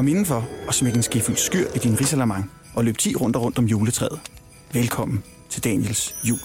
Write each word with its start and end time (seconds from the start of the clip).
Kom 0.00 0.08
indenfor 0.08 0.48
og 0.66 0.74
smæk 0.74 0.94
en 0.94 1.02
skefuld 1.02 1.36
skyr 1.36 1.66
i 1.74 1.78
din 1.78 2.00
risalamang 2.00 2.50
og 2.74 2.84
løb 2.84 2.98
10 2.98 3.14
rundt 3.14 3.36
rundt 3.36 3.58
om 3.58 3.64
juletræet. 3.64 4.20
Velkommen 4.72 5.22
til 5.48 5.64
Daniels 5.64 6.14
jul. 6.24 6.38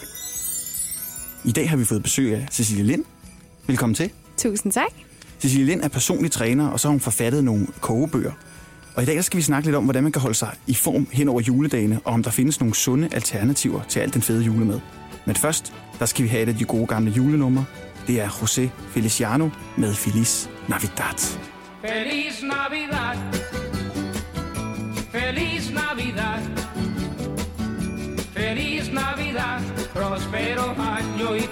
I 1.46 1.51
dag 1.51 1.70
har 1.70 1.78
vi 1.78 1.86
fået 1.86 2.04
besøg 2.04 2.36
af 2.36 2.47
Cecilie 2.52 2.83
Lind. 2.83 3.04
Velkommen 3.68 3.96
til. 3.96 4.12
Tusind 4.38 4.71
tak. 4.71 4.91
Cecilie 5.39 5.65
Lind 5.65 5.81
er 5.83 5.88
personlig 5.88 6.31
træner, 6.31 6.68
og 6.68 6.79
så 6.79 6.88
har 6.88 6.91
hun 6.91 6.99
forfattet 6.99 7.43
nogle 7.43 7.68
kogebøger. 7.81 8.31
Og 8.95 9.04
i 9.04 9.05
dag 9.05 9.23
skal 9.23 9.38
vi 9.38 9.41
snakke 9.41 9.67
lidt 9.67 9.75
om, 9.75 9.83
hvordan 9.83 10.03
man 10.03 10.11
kan 10.11 10.21
holde 10.21 10.35
sig 10.35 10.51
i 10.67 10.73
form 10.73 11.07
hen 11.11 11.29
over 11.29 11.41
juledagene, 11.41 11.99
og 12.05 12.13
om 12.13 12.23
der 12.23 12.31
findes 12.31 12.59
nogle 12.59 12.75
sunde 12.75 13.09
alternativer 13.11 13.81
til 13.83 13.99
alt 13.99 14.13
den 14.13 14.21
fede 14.21 14.43
julemad. 14.43 14.79
Men 15.25 15.35
først, 15.35 15.73
der 15.99 16.05
skal 16.05 16.23
vi 16.23 16.29
have 16.29 16.43
et 16.43 16.49
af 16.49 16.55
de 16.55 16.65
gode 16.65 16.87
gamle 16.87 17.11
julenumre. 17.11 17.65
Det 18.07 18.21
er 18.21 18.29
José 18.29 18.69
Feliciano 18.89 19.49
med 19.77 19.93
Feliz 19.93 20.47
Navidad. 20.69 21.39
Feliz 21.81 22.41
Navidad. 22.41 23.04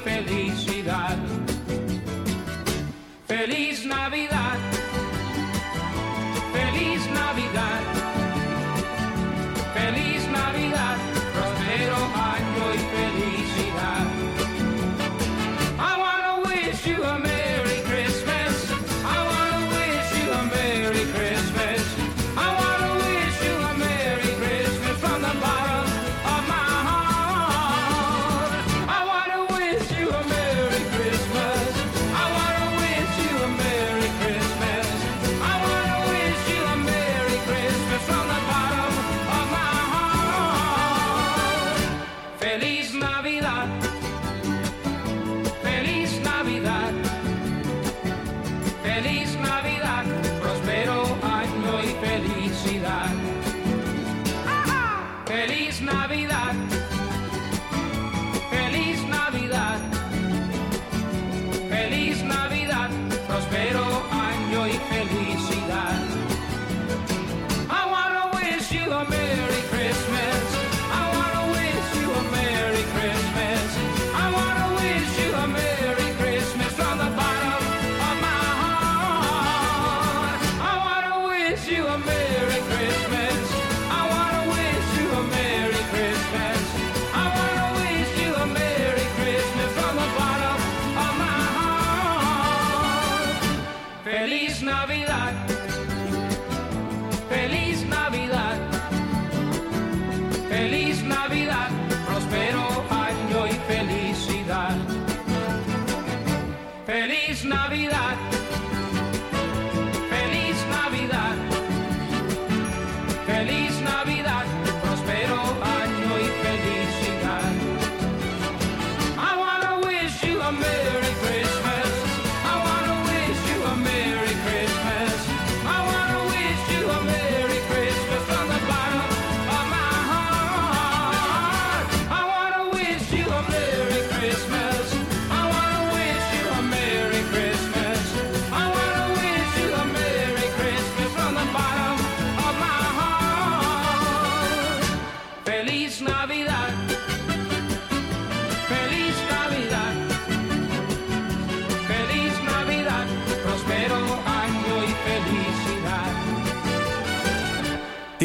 feliz. 0.03 0.62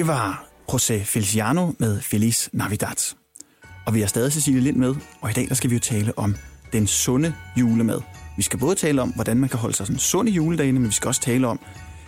Var 0.08 0.44
José 0.72 1.04
Feliciano 1.04 1.72
med 1.78 2.00
Feliz 2.00 2.48
Navidad. 2.52 3.14
Og 3.86 3.94
vi 3.94 4.00
har 4.00 4.06
stadig 4.06 4.32
Cecilie 4.32 4.60
Lind 4.60 4.76
med, 4.76 4.94
og 5.20 5.30
i 5.30 5.32
dag 5.32 5.48
der 5.48 5.54
skal 5.54 5.70
vi 5.70 5.74
jo 5.74 5.80
tale 5.80 6.18
om 6.18 6.36
den 6.72 6.86
sunde 6.86 7.34
julemad. 7.56 8.00
Vi 8.36 8.42
skal 8.42 8.58
både 8.58 8.74
tale 8.74 9.02
om, 9.02 9.10
hvordan 9.10 9.36
man 9.36 9.48
kan 9.48 9.58
holde 9.58 9.76
sig 9.76 9.86
sådan 9.86 9.98
sund 9.98 10.28
i 10.28 10.32
juledagene, 10.32 10.80
men 10.80 10.88
vi 10.88 10.94
skal 10.94 11.08
også 11.08 11.20
tale 11.20 11.46
om, 11.46 11.60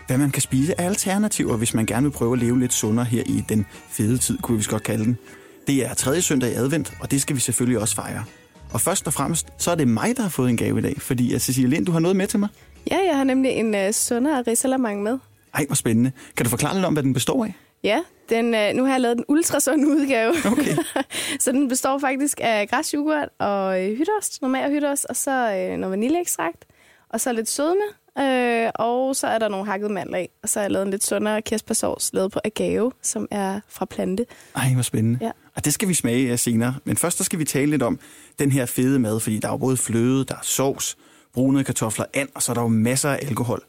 hvad 0.06 0.18
man 0.18 0.30
kan 0.30 0.42
spise 0.42 0.80
af 0.80 0.86
alternativer, 0.86 1.56
hvis 1.56 1.74
man 1.74 1.86
gerne 1.86 2.02
vil 2.02 2.10
prøve 2.10 2.32
at 2.32 2.38
leve 2.38 2.60
lidt 2.60 2.72
sundere 2.72 3.04
her 3.04 3.22
i 3.26 3.44
den 3.48 3.66
fede 3.88 4.18
tid, 4.18 4.38
kunne 4.38 4.58
vi 4.58 4.64
godt 4.68 4.82
kalde 4.82 5.04
den. 5.04 5.18
Det 5.66 5.86
er 5.86 5.94
tredje 5.94 6.22
søndag 6.22 6.50
i 6.50 6.54
advent, 6.54 6.92
og 7.00 7.10
det 7.10 7.22
skal 7.22 7.36
vi 7.36 7.40
selvfølgelig 7.40 7.80
også 7.80 7.94
fejre. 7.94 8.24
Og 8.72 8.80
først 8.80 9.06
og 9.06 9.12
fremmest, 9.12 9.46
så 9.58 9.70
er 9.70 9.74
det 9.74 9.88
mig, 9.88 10.16
der 10.16 10.22
har 10.22 10.30
fået 10.30 10.50
en 10.50 10.56
gave 10.56 10.78
i 10.78 10.82
dag, 10.82 11.00
fordi 11.00 11.34
at 11.34 11.42
Cecilie 11.42 11.70
Lind, 11.70 11.86
du 11.86 11.92
har 11.92 12.00
noget 12.00 12.16
med 12.16 12.26
til 12.26 12.38
mig. 12.38 12.48
Ja, 12.90 12.98
jeg 13.08 13.16
har 13.16 13.24
nemlig 13.24 13.50
en 13.50 13.74
uh, 13.74 13.92
sundere 13.92 14.42
risalamang 14.46 15.02
med. 15.02 15.18
Ej, 15.54 15.64
hvor 15.66 15.74
spændende. 15.74 16.12
Kan 16.36 16.44
du 16.44 16.50
forklare 16.50 16.74
lidt 16.74 16.84
om, 16.84 16.92
hvad 16.92 17.02
den 17.02 17.12
består 17.12 17.44
af? 17.44 17.54
Ja, 17.84 18.02
den, 18.28 18.46
uh, 18.46 18.76
nu 18.76 18.84
har 18.84 18.92
jeg 18.92 19.00
lavet 19.00 19.16
den 19.16 19.24
ultrasund 19.28 19.86
udgave. 19.86 20.32
Okay. 20.44 20.76
så 21.40 21.52
den 21.52 21.68
består 21.68 21.98
faktisk 21.98 22.40
af 22.42 22.68
græsyoghurt 22.68 23.28
og 23.38 23.84
øh, 23.84 23.98
hytteost, 23.98 24.42
normal 24.42 24.70
hytteost, 24.70 25.06
og 25.08 25.16
så 25.16 25.30
øh, 25.30 25.76
noget 25.76 25.90
vaniljeekstrakt, 25.90 26.64
og 27.08 27.20
så 27.20 27.32
lidt 27.32 27.48
sødme, 27.48 27.82
øh, 28.18 28.70
og 28.74 29.16
så 29.16 29.26
er 29.26 29.38
der 29.38 29.48
nogle 29.48 29.66
hakkede 29.66 29.92
mandler 29.92 30.18
i, 30.18 30.26
og 30.42 30.48
så 30.48 30.58
har 30.58 30.64
jeg 30.64 30.70
lavet 30.70 30.84
en 30.84 30.90
lidt 30.90 31.06
sundere 31.06 31.42
kirsebærsauce, 31.42 32.14
lavet 32.14 32.32
på 32.32 32.40
agave, 32.44 32.92
som 33.02 33.28
er 33.30 33.60
fra 33.68 33.84
plante. 33.84 34.26
Ej, 34.56 34.72
hvor 34.74 34.82
spændende. 34.82 35.18
Ja. 35.22 35.30
Og 35.54 35.64
det 35.64 35.74
skal 35.74 35.88
vi 35.88 35.94
smage 35.94 36.32
af 36.32 36.38
senere. 36.38 36.74
Men 36.84 36.96
først 36.96 37.18
så 37.18 37.24
skal 37.24 37.38
vi 37.38 37.44
tale 37.44 37.70
lidt 37.70 37.82
om 37.82 37.98
den 38.38 38.52
her 38.52 38.66
fede 38.66 38.98
mad, 38.98 39.20
fordi 39.20 39.38
der 39.38 39.48
er 39.48 39.52
jo 39.52 39.58
både 39.58 39.76
fløde, 39.76 40.24
der 40.24 40.34
er 40.34 40.42
sovs, 40.42 40.96
brune 41.34 41.64
kartofler, 41.64 42.04
and, 42.14 42.28
og 42.34 42.42
så 42.42 42.52
er 42.52 42.54
der 42.54 42.62
jo 42.62 42.68
masser 42.68 43.10
af 43.10 43.18
alkohol. 43.22 43.64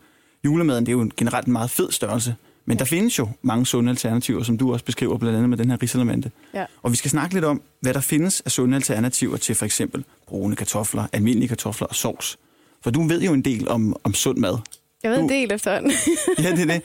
Julemaden, 0.46 0.86
det 0.86 0.92
er 0.92 0.96
jo 0.96 1.02
en 1.02 1.12
generelt 1.18 1.48
en 1.48 1.54
meget 1.54 1.70
fed 1.70 1.92
størrelse. 1.92 2.36
Men 2.66 2.80
der 2.80 2.86
findes 2.86 3.20
jo 3.20 3.28
mange 3.42 3.66
sunde 3.66 3.90
alternativer, 3.90 4.44
som 4.44 4.58
du 4.58 4.74
også 4.74 4.86
beskriver, 4.86 5.18
blandt 5.18 5.38
andet 5.38 5.50
med 5.50 5.58
den 5.58 5.70
her 5.72 5.78
risalamande. 5.84 6.32
Ja. 6.54 6.66
Og 6.84 6.92
vi 6.92 6.96
skal 6.98 7.12
snakke 7.12 7.34
lidt 7.34 7.46
om, 7.46 7.62
hvad 7.82 7.94
der 7.94 8.00
findes 8.02 8.42
af 8.42 8.52
sunde 8.52 8.76
alternativer 8.76 9.38
til 9.38 9.56
for 9.56 9.66
eksempel 9.66 10.06
brune 10.28 10.56
kartofler, 10.56 11.08
almindelige 11.14 11.48
kartofler 11.50 11.88
og 11.88 11.96
sovs. 11.96 12.38
For 12.84 12.92
du 12.92 13.04
ved 13.08 13.22
jo 13.22 13.34
en 13.34 13.42
del 13.42 13.70
om, 13.70 13.96
om 14.04 14.14
sund 14.14 14.38
mad. 14.38 14.58
Jeg 15.04 15.12
ved 15.12 15.18
Du- 15.18 15.24
en 15.24 15.30
del 15.30 15.52
efterhånden. 15.52 15.92
Ja, 16.44 16.52
det 16.52 16.60
er 16.60 16.66
det. 16.66 16.82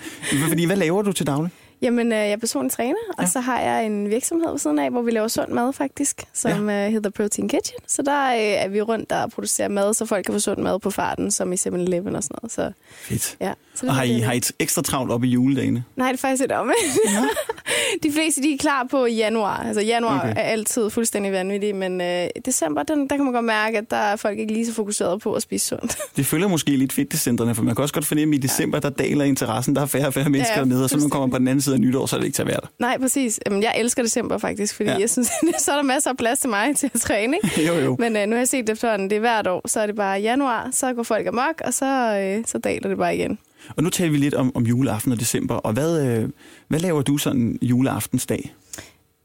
Fordi 0.48 0.64
hvad 0.64 0.76
laver 0.76 1.02
du 1.02 1.12
til 1.12 1.26
daglig? 1.26 1.50
Jamen, 1.82 2.06
øh, 2.12 2.18
jeg 2.18 2.30
er 2.30 2.36
personlig 2.36 2.72
træner, 2.72 2.96
og 3.18 3.24
Ja. 3.24 3.30
så 3.30 3.40
har 3.40 3.60
jeg 3.60 3.86
en 3.86 4.10
virksomhed 4.10 4.50
ved 4.50 4.58
siden 4.58 4.78
af, 4.78 4.90
hvor 4.90 5.02
vi 5.02 5.10
laver 5.10 5.28
sund 5.28 5.48
mad 5.52 5.72
faktisk, 5.72 6.22
som 6.34 6.68
ja. 6.70 6.88
hedder 6.90 7.10
Protein 7.10 7.48
Kitchen. 7.48 7.78
Så 7.86 8.02
der 8.02 8.26
øh, 8.32 8.38
er 8.38 8.68
vi 8.68 8.80
rundt 8.80 9.12
og 9.12 9.30
producerer 9.30 9.68
mad, 9.68 9.94
så 9.94 10.06
folk 10.06 10.24
kan 10.24 10.34
få 10.34 10.38
sund 10.38 10.58
mad 10.58 10.78
på 10.78 10.90
farten, 10.90 11.30
som 11.30 11.52
i 11.52 11.56
7-Eleven 11.56 12.16
og 12.16 12.22
sådan 12.22 12.38
noget. 12.42 12.52
Så, 12.52 12.72
Fedt. 13.08 13.36
ja. 13.40 13.52
Så 13.76 13.86
Og 13.86 13.94
har 13.94 14.02
I, 14.02 14.18
har 14.20 14.32
I 14.32 14.36
et 14.36 14.52
ekstra 14.58 14.82
travlt 14.82 15.10
op 15.12 15.24
i 15.24 15.28
juledagene? 15.28 15.84
Nej, 15.96 16.12
det 16.12 16.18
er 16.18 16.20
faktisk 16.20 16.44
et 16.44 16.52
om. 16.52 16.72
De 18.02 18.12
fleste 18.12 18.42
de 18.42 18.52
er 18.54 18.58
klar 18.58 18.86
på 18.90 19.06
januar. 19.06 19.56
Altså 19.66 19.80
januar 19.80 20.16
Okay. 20.20 20.28
er 20.36 20.40
altid 20.40 20.90
fuldstændig 20.90 21.32
vanvittig, 21.32 21.76
men 21.76 22.00
øh, 22.00 22.26
december, 22.44 22.82
den, 22.82 23.00
der 23.08 23.16
kan 23.16 23.24
man 23.24 23.32
godt 23.34 23.44
mærke, 23.44 23.78
at 23.78 23.90
der 23.90 23.96
er 23.96 24.16
folk 24.16 24.38
ikke 24.38 24.52
lige 24.52 24.66
så 24.66 24.72
fokuseret 24.74 25.20
på 25.20 25.32
at 25.32 25.42
spise 25.42 25.66
sundt. 25.66 25.96
Det 26.16 26.26
følger 26.26 26.48
måske 26.48 26.70
lidt 26.76 26.92
fitnesscentrene, 26.92 27.54
for 27.54 27.62
man 27.62 27.74
kan 27.74 27.82
også 27.82 27.94
godt 27.94 28.06
fornemme, 28.06 28.34
at 28.34 28.38
i 28.38 28.42
december, 28.42 28.78
der 28.80 28.90
daler 28.90 29.24
interessen. 29.24 29.76
Der 29.76 29.82
er 29.82 29.86
færre 29.86 30.06
og 30.06 30.14
færre 30.14 30.28
mennesker 30.30 30.54
Ja, 30.54 30.60
dernede, 30.60 30.84
og 30.84 30.90
så 30.90 30.98
man 30.98 31.10
kommer 31.10 31.28
på 31.28 31.38
den 31.38 31.48
anden 31.48 31.62
side 31.62 31.74
af 31.74 31.80
nytår, 31.80 32.06
så 32.06 32.16
er 32.16 32.20
det 32.20 32.26
ikke 32.26 32.36
til 32.36 32.42
at 32.42 32.48
være 32.48 32.60
der. 32.62 32.66
Nej, 32.78 32.98
præcis. 32.98 33.40
Jamen, 33.46 33.62
jeg 33.62 33.74
elsker 33.78 34.02
december 34.02 34.38
faktisk, 34.38 34.74
fordi 34.74 34.88
Ja. 34.88 34.94
ja. 34.94 35.00
jeg 35.00 35.10
synes, 35.10 35.28
så 35.64 35.72
er 35.72 35.76
der 35.76 35.82
masser 35.82 36.10
af 36.10 36.16
plads 36.16 36.38
til 36.38 36.50
mig 36.50 36.76
til 36.76 36.90
at 36.94 37.00
træne. 37.00 37.36
Ikke? 37.44 37.66
Jo, 37.66 37.74
jo. 37.74 37.96
Men 37.98 38.16
øh, 38.16 38.26
nu 38.26 38.32
har 38.32 38.38
jeg 38.40 38.48
set 38.48 38.66
det 38.66 38.72
efterhånden, 38.72 39.10
det 39.10 39.16
er 39.16 39.20
hvert 39.20 39.46
år, 39.46 39.68
så 39.68 39.80
er 39.80 39.86
det 39.86 39.96
bare 39.96 40.20
januar, 40.20 40.68
så 40.72 40.92
går 40.94 41.02
folk 41.02 41.26
amok, 41.26 41.60
og 41.64 41.74
så, 41.74 41.86
øh, 42.18 42.44
så 42.46 42.58
daler 42.58 42.88
det 42.88 42.98
bare 42.98 43.16
igen. 43.16 43.38
Og 43.76 43.82
nu 43.82 43.90
taler 43.90 44.10
vi 44.10 44.16
lidt 44.16 44.34
om, 44.34 44.56
om 44.56 44.62
juleaften 44.66 45.12
og 45.12 45.20
december, 45.20 45.54
og 45.54 45.72
hvad, 45.72 46.06
øh, 46.06 46.28
hvad 46.68 46.80
laver 46.80 47.02
du 47.02 47.18
sådan 47.18 47.58
juleaftensdag? 47.62 48.54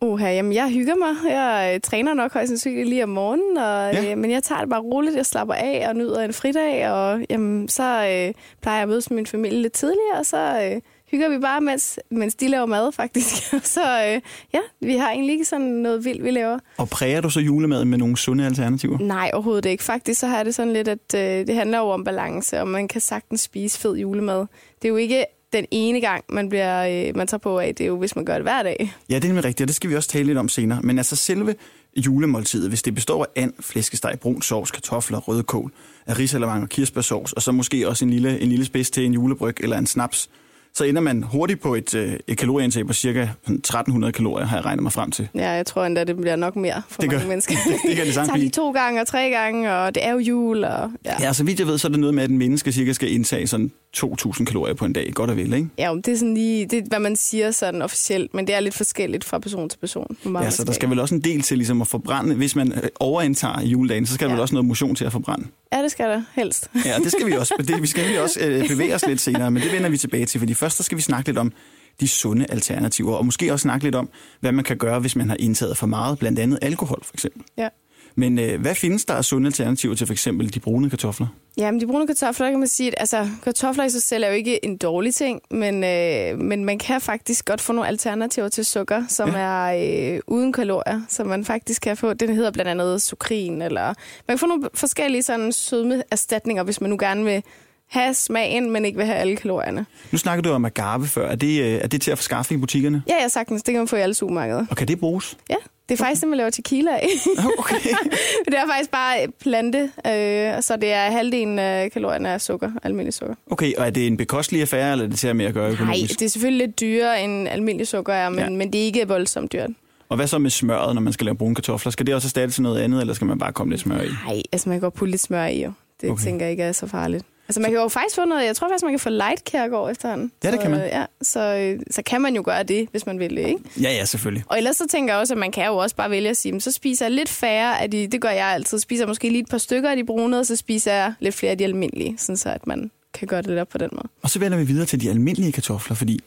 Uha, 0.03 0.33
jamen 0.33 0.53
jeg 0.53 0.69
hygger 0.69 0.95
mig. 0.95 1.31
Jeg 1.31 1.71
øh, 1.75 1.79
træner 1.81 2.13
nok 2.13 2.33
højst 2.33 2.47
sandsynligt 2.49 2.89
lige 2.89 3.03
om 3.03 3.09
morgenen, 3.09 3.57
og, 3.57 3.63
Ja. 3.93 4.01
ja. 4.03 4.11
øh, 4.11 4.17
men 4.17 4.31
jeg 4.31 4.43
tager 4.43 4.61
det 4.61 4.69
bare 4.69 4.81
roligt. 4.81 5.15
Jeg 5.15 5.25
slapper 5.25 5.53
af 5.53 5.85
og 5.89 5.95
nyder 5.95 6.19
en 6.21 6.33
fridag, 6.33 6.89
og 6.91 7.25
jamen, 7.29 7.67
så 7.67 7.83
øh, 7.83 8.33
plejer 8.61 8.77
jeg 8.77 8.83
at 8.83 8.89
mødes 8.89 9.09
med 9.09 9.15
min 9.15 9.25
familie 9.27 9.61
lidt 9.61 9.73
tidligere, 9.73 10.17
og 10.19 10.25
så 10.25 10.37
øh, 10.75 10.81
hygger 11.11 11.29
vi 11.29 11.37
bare, 11.37 11.61
mens, 11.61 11.99
mens 12.11 12.35
de 12.35 12.47
laver 12.47 12.65
mad 12.65 12.91
faktisk. 12.91 13.43
så 13.75 13.81
øh, 13.81 14.21
ja, 14.53 14.59
vi 14.81 14.95
har 14.95 15.11
egentlig 15.11 15.33
ikke 15.33 15.45
sådan 15.45 15.67
noget 15.67 16.05
vildt, 16.05 16.23
vi 16.23 16.31
laver. 16.31 16.59
Og 16.77 16.89
præger 16.89 17.21
du 17.21 17.29
så 17.29 17.39
julemaden 17.39 17.89
med 17.89 17.97
nogle 17.97 18.17
sunde 18.17 18.45
alternativer? 18.45 18.97
Nej, 18.99 19.31
overhovedet 19.33 19.65
ikke. 19.65 19.83
Faktisk 19.83 20.19
så 20.19 20.27
har 20.27 20.43
det 20.43 20.55
sådan 20.55 20.73
lidt, 20.73 20.87
at 20.87 21.15
øh, 21.15 21.47
det 21.47 21.55
handler 21.55 21.77
jo 21.77 21.85
om 21.85 22.03
balance, 22.03 22.61
og 22.61 22.67
man 22.67 22.87
kan 22.87 23.01
sagtens 23.01 23.41
spise 23.41 23.79
fed 23.79 23.97
julemad. 23.97 24.39
Det 24.81 24.85
er 24.85 24.89
jo 24.89 24.95
ikke 24.95 25.25
den 25.53 25.65
ene 25.71 26.01
gang, 26.01 26.23
man, 26.29 26.49
bliver, 26.49 27.07
øh, 27.07 27.15
man 27.15 27.27
tager 27.27 27.39
på 27.39 27.59
af. 27.59 27.75
Det 27.75 27.83
er 27.83 27.87
jo, 27.87 27.97
hvis 27.97 28.15
man 28.15 28.25
gør 28.25 28.33
det 28.33 28.43
hver 28.43 28.63
dag. 28.63 28.93
Ja, 29.09 29.15
det 29.15 29.23
er 29.23 29.27
nemlig 29.27 29.45
rigtigt, 29.45 29.61
og 29.61 29.67
det 29.67 29.75
skal 29.75 29.89
vi 29.89 29.95
også 29.95 30.09
tale 30.09 30.25
lidt 30.25 30.37
om 30.37 30.49
senere. 30.49 30.81
Men 30.81 30.97
altså 30.97 31.15
selve 31.15 31.55
julemåltidet, 31.95 32.69
hvis 32.69 32.83
det 32.83 32.95
består 32.95 33.23
af 33.35 33.41
and, 33.41 33.53
flæskesteg, 33.59 34.17
brun 34.21 34.41
sovs, 34.41 34.71
kartofler, 34.71 35.19
rødkål, 35.19 35.71
af 36.07 36.19
risalamang 36.19 36.63
og 36.63 36.69
kirsebærsovs, 36.69 37.33
og 37.33 37.41
så 37.41 37.51
måske 37.51 37.87
også 37.87 38.05
en 38.05 38.11
lille, 38.11 38.39
en 38.39 38.49
lille 38.49 38.65
spids 38.65 38.89
til 38.89 39.05
en 39.05 39.13
julebryg 39.13 39.55
eller 39.59 39.77
en 39.77 39.87
snaps, 39.87 40.29
så 40.73 40.83
ender 40.83 41.01
man 41.01 41.23
hurtigt 41.23 41.61
på 41.61 41.75
et, 41.75 41.95
øh, 41.95 42.13
et 42.27 42.37
kalorieindtag 42.37 42.87
på 42.87 42.93
cirka 42.93 43.27
sådan 43.43 43.55
1300 43.55 44.13
kalorier, 44.13 44.45
har 44.45 44.57
jeg 44.57 44.65
regnet 44.65 44.83
mig 44.83 44.91
frem 44.91 45.11
til. 45.11 45.27
Ja, 45.35 45.49
jeg 45.49 45.65
tror 45.65 45.85
endda, 45.85 46.03
det 46.03 46.17
bliver 46.17 46.35
nok 46.35 46.55
mere 46.55 46.81
for 46.89 47.01
Det 47.01 47.09
gør- 47.09 47.17
mange 47.17 47.29
mennesker. 47.29 47.55
det- 47.67 47.75
det 47.87 47.95
kan 47.95 48.05
det 48.25 48.29
blive. 48.33 48.49
to 48.49 48.71
gange 48.71 49.01
og 49.01 49.07
tre 49.07 49.29
gange, 49.29 49.71
og 49.73 49.95
det 49.95 50.05
er 50.05 50.11
jo 50.11 50.17
jul. 50.19 50.63
Og, 50.63 50.91
ja. 51.05 51.13
Ja, 51.21 51.33
så 51.33 51.43
vidt 51.43 51.59
jeg 51.59 51.67
ved, 51.67 51.77
så 51.77 51.87
er 51.87 51.89
det 51.89 51.99
noget 51.99 52.15
med, 52.15 52.23
at 52.23 52.29
en 52.29 52.37
menneske 52.37 52.71
cirka 52.71 52.93
skal 52.93 53.11
indtage 53.11 53.47
sådan 53.47 53.71
2.000 53.97 54.45
kalorier 54.45 54.73
på 54.73 54.85
en 54.85 54.93
dag. 54.93 55.11
Godt 55.13 55.29
og 55.29 55.37
vel, 55.37 55.53
ikke? 55.53 55.67
ja, 55.77 55.93
det 56.05 56.07
er 56.07 56.15
sådan 56.17 56.33
lige, 56.33 56.65
det 56.65 56.77
er, 56.79 56.83
hvad 56.87 56.99
man 56.99 57.15
siger 57.15 57.51
sådan 57.51 57.81
officielt, 57.81 58.33
men 58.33 58.47
det 58.47 58.55
er 58.55 58.59
lidt 58.59 58.73
forskelligt 58.75 59.23
fra 59.23 59.39
person 59.39 59.69
til 59.69 59.77
person. 59.77 60.17
Ja, 60.41 60.49
så 60.49 60.63
der 60.63 60.71
skal 60.71 60.89
vel 60.89 60.99
også 60.99 61.15
en 61.15 61.21
del 61.21 61.41
til 61.41 61.57
ligesom 61.57 61.81
at 61.81 61.87
forbrænde. 61.87 62.35
Hvis 62.35 62.55
man 62.55 62.71
øh, 62.71 62.83
overindtager 62.99 63.61
juledagen, 63.61 64.05
så 64.05 64.13
skal 64.13 64.25
der 64.27 64.31
Ja. 64.31 64.35
vel 64.35 64.41
også 64.41 64.55
noget 64.55 64.65
motion 64.67 64.95
til 64.95 65.05
at 65.05 65.11
forbrænde. 65.11 65.47
Ja, 65.73 65.83
det 65.83 65.91
skal 65.91 66.05
der 66.09 66.21
helst. 66.35 66.69
Ja, 66.85 66.95
det 67.03 67.11
skal 67.11 67.25
vi 67.27 67.31
også. 67.31 67.53
Det, 67.67 67.81
vi 67.81 67.87
skal 67.87 68.09
vi 68.11 68.17
også 68.17 68.39
øh, 68.41 68.67
bevæge 68.67 68.95
os 68.95 69.05
lidt 69.07 69.21
senere, 69.21 69.51
men 69.51 69.63
det 69.63 69.71
vender 69.71 69.89
vi 69.89 69.97
tilbage 69.97 70.25
til, 70.25 70.39
fordi 70.39 70.53
først 70.61 70.77
så 70.77 70.83
skal 70.83 70.97
vi 70.97 71.01
snakke 71.01 71.29
lidt 71.29 71.37
om 71.37 71.51
de 71.99 72.07
sunde 72.07 72.45
alternativer, 72.49 73.13
og 73.15 73.25
måske 73.25 73.53
også 73.53 73.63
snakke 73.63 73.83
lidt 73.85 73.95
om, 73.95 74.09
hvad 74.39 74.51
man 74.51 74.63
kan 74.63 74.77
gøre, 74.77 74.99
hvis 74.99 75.15
man 75.15 75.29
har 75.29 75.37
indtaget 75.39 75.77
for 75.77 75.87
meget, 75.87 76.19
blandt 76.19 76.39
andet 76.39 76.59
alkohol 76.61 76.99
for 77.03 77.13
eksempel. 77.13 77.43
Ja. 77.57 77.67
Men 78.15 78.39
øh, 78.39 78.61
hvad 78.61 78.75
findes 78.75 79.05
der 79.05 79.13
af 79.13 79.25
sunde 79.25 79.47
alternativer 79.47 79.95
til 79.95 80.07
for 80.07 80.13
eksempel 80.13 80.53
de 80.53 80.59
brune 80.59 80.89
kartofler? 80.89 81.27
Jamen, 81.57 81.81
de 81.81 81.87
brune 81.87 82.07
kartofler, 82.07 82.49
kan 82.49 82.59
man 82.59 82.67
sige, 82.67 82.87
at 82.87 82.95
altså, 82.97 83.29
kartofler 83.43 83.83
i 83.83 83.89
sig 83.89 84.01
selv 84.01 84.23
er 84.23 84.27
jo 84.27 84.33
ikke 84.33 84.65
en 84.65 84.77
dårlig 84.77 85.15
ting, 85.15 85.41
men, 85.51 85.83
øh, 85.83 86.39
men 86.39 86.65
man 86.65 86.79
kan 86.79 87.01
faktisk 87.01 87.45
godt 87.45 87.61
få 87.61 87.73
nogle 87.73 87.87
alternativer 87.87 88.49
til 88.49 88.65
sukker, 88.65 89.03
som 89.07 89.29
Ja. 89.29 89.67
ja. 89.69 89.75
er 89.75 90.13
øh, 90.15 90.19
uden 90.27 90.53
kalorier, 90.53 91.01
som 91.09 91.27
man 91.27 91.45
faktisk 91.45 91.81
kan 91.81 91.97
få. 91.97 92.13
Den 92.13 92.35
hedder 92.35 92.51
blandt 92.51 92.71
andet 92.71 93.01
sukrin, 93.01 93.61
eller 93.61 93.85
man 94.27 94.37
kan 94.37 94.37
få 94.37 94.45
nogle 94.45 94.69
forskellige 94.73 95.23
sådan 95.23 95.51
sødmeerstatninger, 95.51 96.63
hvis 96.63 96.81
man 96.81 96.89
nu 96.89 96.97
gerne 96.99 97.23
vil 97.23 97.43
have 97.91 98.13
smagen, 98.13 98.71
men 98.71 98.85
ikke 98.85 98.97
vil 98.97 99.05
have 99.05 99.17
alle 99.17 99.35
kalorierne. 99.35 99.85
Nu 100.11 100.17
snakker 100.17 100.41
du 100.41 100.49
om 100.51 100.65
agave 100.65 101.07
før. 101.07 101.27
Er 101.29 101.35
det, 101.35 101.61
øh, 101.61 101.67
er 101.81 101.87
det 101.87 102.01
til 102.01 102.11
at 102.11 102.17
få 102.17 102.23
skaffe 102.23 102.53
i 102.53 102.57
butikkerne? 102.57 103.03
Ja, 103.07 103.13
ja, 103.21 103.27
sagtens. 103.27 103.63
Det 103.63 103.71
kan 103.71 103.79
man 103.79 103.87
få 103.87 103.95
i 103.95 103.99
alle 103.99 104.13
supermarkeder. 104.15 104.65
Og 104.69 104.77
kan 104.77 104.87
det 104.87 104.99
bruges? 104.99 105.37
Ja, 105.49 105.55
det 105.89 105.99
er 105.99 106.03
faktisk 106.05 106.21
det, 106.21 106.29
man 106.29 106.37
laver 106.37 106.49
tequila 106.49 106.91
af. 106.91 107.07
Okay. 107.59 107.75
det 108.47 108.53
er 108.57 108.67
faktisk 108.67 108.91
bare 108.91 109.27
plante, 109.39 109.79
øh, 110.07 110.61
så 110.63 110.77
det 110.81 110.93
er 110.93 111.11
halvdelen 111.11 111.59
af 111.59 111.91
kalorierne 111.91 112.29
af 112.29 112.41
sukker, 112.41 112.71
almindelig 112.83 113.13
sukker. 113.13 113.35
Okay, 113.51 113.73
og 113.77 113.85
er 113.85 113.89
det 113.89 114.07
en 114.07 114.17
bekostelig 114.17 114.61
affære, 114.61 114.91
eller 114.91 115.05
er 115.05 115.09
det 115.09 115.19
til 115.19 115.27
at 115.27 115.35
med 115.35 115.45
at 115.45 115.53
gøre 115.53 115.63
Nej, 115.63 115.73
økonomisk? 115.73 116.19
det 116.19 116.25
er 116.25 116.29
selvfølgelig 116.29 116.67
lidt 116.67 116.79
dyrere 116.79 117.23
end 117.23 117.47
almindelig 117.47 117.87
sukker 117.87 118.13
er, 118.13 118.29
men, 118.29 118.39
Ja. 118.39 118.49
men 118.49 118.73
det 118.73 118.81
er 118.81 118.85
ikke 118.85 119.07
voldsomt 119.07 119.51
dyrt. 119.51 119.69
Og 120.09 120.15
hvad 120.15 120.27
så 120.27 120.37
med 120.39 120.49
smøret, 120.49 120.95
når 120.95 121.01
man 121.01 121.13
skal 121.13 121.25
lave 121.25 121.35
brune 121.35 121.55
kartofler? 121.55 121.91
Skal 121.91 122.05
det 122.07 122.15
også 122.15 122.27
erstatte 122.27 122.53
til 122.53 122.63
noget 122.63 122.81
andet, 122.81 123.01
eller 123.01 123.13
skal 123.13 123.27
man 123.27 123.39
bare 123.39 123.53
komme 123.53 123.73
lidt 123.73 123.81
smør 123.81 124.01
i? 124.01 124.07
Nej, 124.27 124.41
altså 124.51 124.69
man 124.69 124.75
kan 124.75 124.81
godt 124.81 124.93
putte 124.93 125.11
lidt 125.11 125.21
smør 125.21 125.45
i, 125.45 125.63
jo. 125.63 125.71
Det 126.01 126.09
okay. 126.09 126.23
tænker 126.23 126.45
jeg 126.45 126.51
ikke 126.51 126.63
er 126.63 126.71
så 126.71 126.87
farligt. 126.87 127.25
Altså 127.51 127.61
man 127.61 127.71
kan 127.71 127.79
jo 127.79 127.87
faktisk 127.87 128.15
få 128.15 128.25
noget, 128.25 128.45
jeg 128.45 128.55
tror 128.55 128.67
faktisk, 128.69 128.83
man 128.83 128.91
kan 128.91 128.99
få 128.99 129.09
light 129.09 129.43
kærgård 129.43 129.91
efterhånden. 129.91 130.31
Ja, 130.43 130.51
det 130.51 130.55
så, 130.55 130.61
kan 130.61 130.71
man. 130.71 130.79
øh, 130.81 130.87
Ja, 130.87 131.05
så, 131.21 131.39
øh, 131.57 131.79
så 131.91 132.01
kan 132.05 132.21
man 132.21 132.35
jo 132.35 132.41
gøre 132.45 132.63
det, 132.63 132.87
hvis 132.91 133.05
man 133.05 133.19
vil 133.19 133.29
det, 133.29 133.47
ikke? 133.47 133.59
Ja, 133.81 133.91
ja, 133.91 134.05
selvfølgelig. 134.05 134.43
Og 134.47 134.57
ellers 134.57 134.75
så 134.75 134.87
tænker 134.87 135.13
jeg 135.13 135.19
også, 135.21 135.33
at 135.33 135.37
man 135.37 135.51
kan 135.51 135.65
jo 135.65 135.77
også 135.77 135.95
bare 135.95 136.09
vælge 136.09 136.29
at 136.29 136.37
sige, 136.37 136.51
"Men 136.51 136.61
så 136.61 136.71
spiser 136.71 137.05
jeg 137.05 137.11
lidt 137.11 137.29
færre 137.29 137.81
af 137.81 137.91
de, 137.91 138.07
det 138.07 138.21
gør 138.21 138.29
jeg 138.29 138.47
altid, 138.47 138.79
spiser 138.79 139.07
måske 139.07 139.29
lige 139.29 139.41
et 139.41 139.49
par 139.49 139.57
stykker 139.57 139.89
af 139.89 139.95
de 139.95 140.05
brune, 140.05 140.39
og 140.39 140.45
så 140.45 140.55
spiser 140.55 140.93
jeg 140.93 141.13
lidt 141.19 141.35
flere 141.35 141.51
af 141.51 141.57
de 141.57 141.63
almindelige, 141.63 142.15
sådan 142.17 142.37
så 142.37 142.49
at 142.49 142.67
man 142.67 142.91
kan 143.13 143.27
gøre 143.27 143.41
det 143.41 143.47
lidt 143.47 143.59
op 143.59 143.69
på 143.69 143.77
den 143.77 143.89
måde. 143.91 144.07
Og 144.23 144.29
så 144.29 144.39
vender 144.39 144.57
vi 144.57 144.63
videre 144.63 144.85
til 144.85 145.01
de 145.01 145.09
almindelige 145.09 145.51
kartofler, 145.51 145.95
fordi 145.95 146.19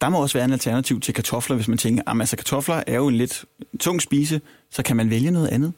der 0.00 0.08
må 0.08 0.22
også 0.22 0.38
være 0.38 0.44
en 0.44 0.52
alternativ 0.52 1.00
til 1.00 1.14
kartofler, 1.14 1.56
hvis 1.56 1.68
man 1.68 1.78
tænker, 1.78 2.02
at 2.06 2.20
altså, 2.20 2.36
kartofler 2.36 2.82
er 2.86 2.94
jo 2.96 3.08
en 3.08 3.14
lidt 3.16 3.44
tung 3.80 4.02
spise, 4.02 4.40
så 4.70 4.82
kan 4.82 4.96
man 4.96 5.10
vælge 5.10 5.30
noget 5.30 5.48
andet. 5.48 5.72